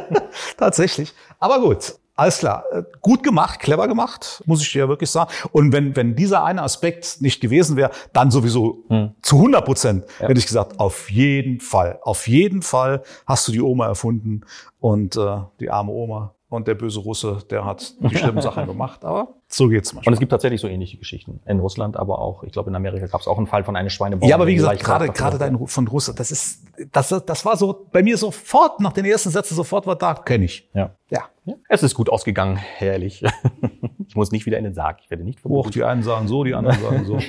[0.56, 1.12] Tatsächlich.
[1.38, 1.94] Aber gut.
[2.18, 2.64] Alles klar.
[2.72, 5.30] Äh, gut gemacht, clever gemacht, muss ich dir ja wirklich sagen.
[5.52, 9.14] Und wenn, wenn dieser eine Aspekt nicht gewesen wäre, dann sowieso hm.
[9.20, 10.28] zu 100 Prozent ja.
[10.28, 14.46] hätte ich gesagt, auf jeden Fall, auf jeden Fall hast du die Oma erfunden
[14.80, 19.04] und äh, die arme Oma und der böse Russe, der hat die schlimmen Sachen gemacht,
[19.04, 20.10] aber so geht's manchmal.
[20.10, 23.06] Und es gibt tatsächlich so ähnliche Geschichten in Russland, aber auch, ich glaube, in Amerika
[23.06, 24.28] gab es auch einen Fall von einer Schweinebauern.
[24.28, 27.86] Ja, aber wie gesagt, gerade gerade dein von Russland, das ist das das war so
[27.90, 30.68] bei mir sofort nach den ersten Sätzen sofort war da kenne ich.
[30.74, 30.90] Ja.
[31.10, 31.24] Ja.
[31.44, 31.54] ja.
[31.68, 33.22] Es ist gut ausgegangen, herrlich.
[34.08, 35.74] ich muss nicht wieder in den Sarg, ich werde nicht verbucht.
[35.74, 37.18] die einen sagen so, die anderen sagen so.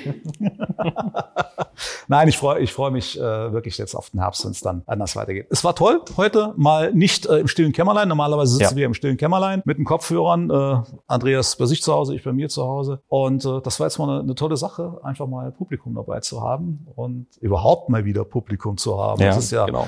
[2.08, 4.82] Nein, ich freue ich freu mich äh, wirklich jetzt auf den Herbst, wenn es dann
[4.88, 5.48] anders weitergeht.
[5.52, 8.08] Es war toll, heute mal nicht äh, im stillen Kämmerlein.
[8.08, 8.76] Normalerweise sitzen ja.
[8.78, 10.50] wir im stillen Kämmerlein mit den Kopfhörern.
[10.50, 13.02] Äh, Andreas bei sich zu Hause, ich bei mir zu Hause.
[13.10, 16.41] Und äh, das war jetzt mal eine, eine tolle Sache, einfach mal Publikum dabei zu
[16.41, 19.22] haben und überhaupt mal wieder Publikum zu haben.
[19.22, 19.88] Ja, das ist ja genau.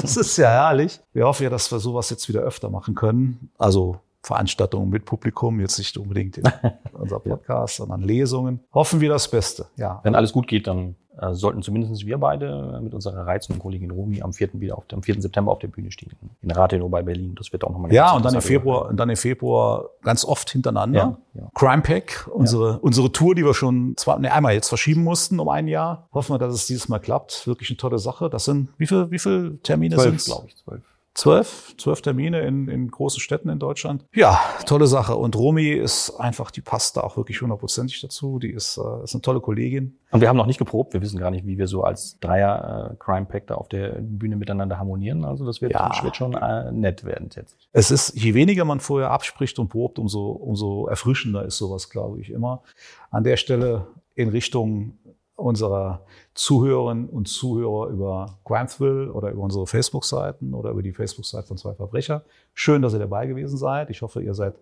[0.00, 1.00] das ist ja herrlich.
[1.12, 3.50] Wir hoffen ja, dass wir sowas jetzt wieder öfter machen können.
[3.58, 6.44] Also Veranstaltungen mit Publikum, jetzt nicht unbedingt in
[6.92, 8.60] unser Podcast, sondern Lesungen.
[8.72, 9.66] Hoffen wir das Beste.
[9.76, 10.00] Ja.
[10.02, 14.22] Wenn alles gut geht, dann äh, sollten zumindest wir beide mit unserer reizenden Kollegin Rumi
[14.22, 14.50] am 4.
[14.60, 15.20] wieder auf dem 4.
[15.20, 16.12] September auf der Bühne stehen.
[16.42, 17.34] In Rathenow bei Berlin.
[17.36, 20.50] Das wird auch nochmal Ja, und dann im Februar, und dann im Februar ganz oft
[20.50, 21.18] hintereinander.
[21.34, 21.50] Ja, ja.
[21.54, 22.78] Crime Pack, unsere, ja.
[22.80, 26.08] unsere Tour, die wir schon zwar, ne, einmal jetzt verschieben mussten um ein Jahr.
[26.12, 27.46] Hoffen wir, dass es dieses Mal klappt.
[27.46, 28.30] Wirklich eine tolle Sache.
[28.30, 30.26] Das sind, wie viel, wie viele Termine sind es?
[30.26, 30.82] glaube ich, zwölf.
[31.18, 34.04] Zwölf, zwölf Termine in, in großen Städten in Deutschland.
[34.14, 35.16] Ja, tolle Sache.
[35.16, 38.38] Und Romy ist einfach, die passt da auch wirklich hundertprozentig dazu.
[38.38, 39.98] Die ist, äh, ist eine tolle Kollegin.
[40.12, 40.92] Und wir haben noch nicht geprobt.
[40.92, 43.96] Wir wissen gar nicht, wie wir so als Dreier äh, Crime Pack da auf der
[44.00, 45.24] Bühne miteinander harmonieren.
[45.24, 45.88] Also das wird, ja.
[45.88, 47.56] das wird schon äh, nett werden jetzt.
[47.72, 52.20] Es ist, je weniger man vorher abspricht und probt, umso, umso erfrischender ist sowas, glaube
[52.20, 52.62] ich, immer.
[53.10, 54.98] An der Stelle in Richtung
[55.38, 56.02] unserer
[56.34, 61.74] Zuhörerinnen und Zuhörer über Granthville oder über unsere Facebook-Seiten oder über die Facebook-Seite von Zwei
[61.74, 62.24] Verbrecher.
[62.54, 63.88] Schön, dass ihr dabei gewesen seid.
[63.90, 64.54] Ich hoffe, ihr seid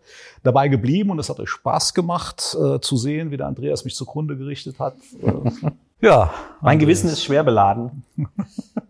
[0.43, 3.94] dabei geblieben und es hat euch Spaß gemacht äh, zu sehen, wie der Andreas mich
[3.94, 4.97] zugrunde gerichtet hat.
[6.01, 6.32] ja.
[6.60, 8.05] Mein Gewissen ist schwer beladen.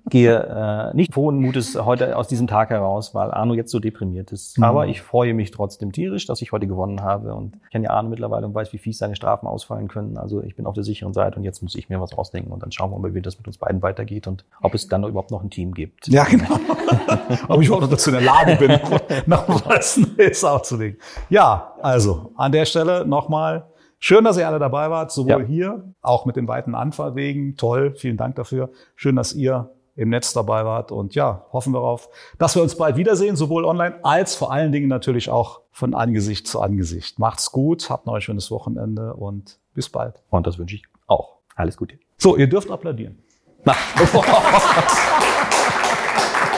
[0.09, 4.31] gehe äh, nicht frohen Mutes heute aus diesem Tag heraus, weil Arno jetzt so deprimiert
[4.31, 4.57] ist.
[4.57, 4.65] Mhm.
[4.65, 7.35] Aber ich freue mich trotzdem tierisch, dass ich heute gewonnen habe.
[7.35, 10.17] Und ich kenne ja Arno mittlerweile und weiß, wie fies seine Strafen ausfallen können.
[10.17, 12.63] Also ich bin auf der sicheren Seite und jetzt muss ich mir was ausdenken und
[12.63, 15.33] dann schauen wir mal, wie das mit uns beiden weitergeht und ob es dann überhaupt
[15.33, 16.07] noch ein Team gibt.
[16.09, 16.55] Ja, genau.
[17.49, 18.79] ob ich überhaupt noch dazu in der Lage bin,
[19.27, 20.99] noch was Neues aufzulegen.
[21.31, 23.67] Ja, also an der Stelle nochmal.
[23.99, 25.47] Schön, dass ihr alle dabei wart, sowohl ja.
[25.47, 27.57] hier, auch mit den weiten Anfahrwegen.
[27.57, 28.71] Toll, vielen Dank dafür.
[28.95, 30.93] Schön, dass ihr im Netz dabei wart.
[30.93, 34.71] Und ja, hoffen wir darauf, dass wir uns bald wiedersehen, sowohl online als vor allen
[34.71, 37.19] Dingen natürlich auch von Angesicht zu Angesicht.
[37.19, 40.23] Macht's gut, habt noch ein schönes Wochenende und bis bald.
[40.29, 41.37] Und das wünsche ich auch.
[41.55, 41.99] Alles Gute.
[42.19, 43.19] So, ihr dürft applaudieren.
[43.65, 43.75] Na.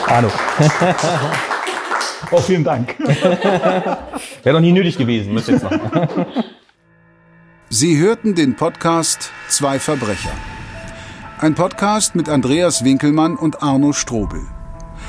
[0.08, 0.28] Hallo.
[2.32, 2.98] oh, vielen Dank.
[4.42, 5.70] Wäre noch nie nötig gewesen, müsst ihr jetzt noch.
[7.70, 10.32] Sie hörten den Podcast Zwei Verbrecher.
[11.36, 14.40] Ein Podcast mit Andreas Winkelmann und Arno Strobel.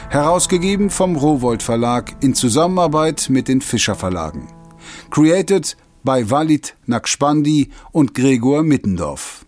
[0.10, 4.50] Herausgegeben vom Rowold Verlag in Zusammenarbeit mit den Fischer Verlagen.
[5.10, 9.46] Created by Walid Nakspandi und Gregor Mittendorf.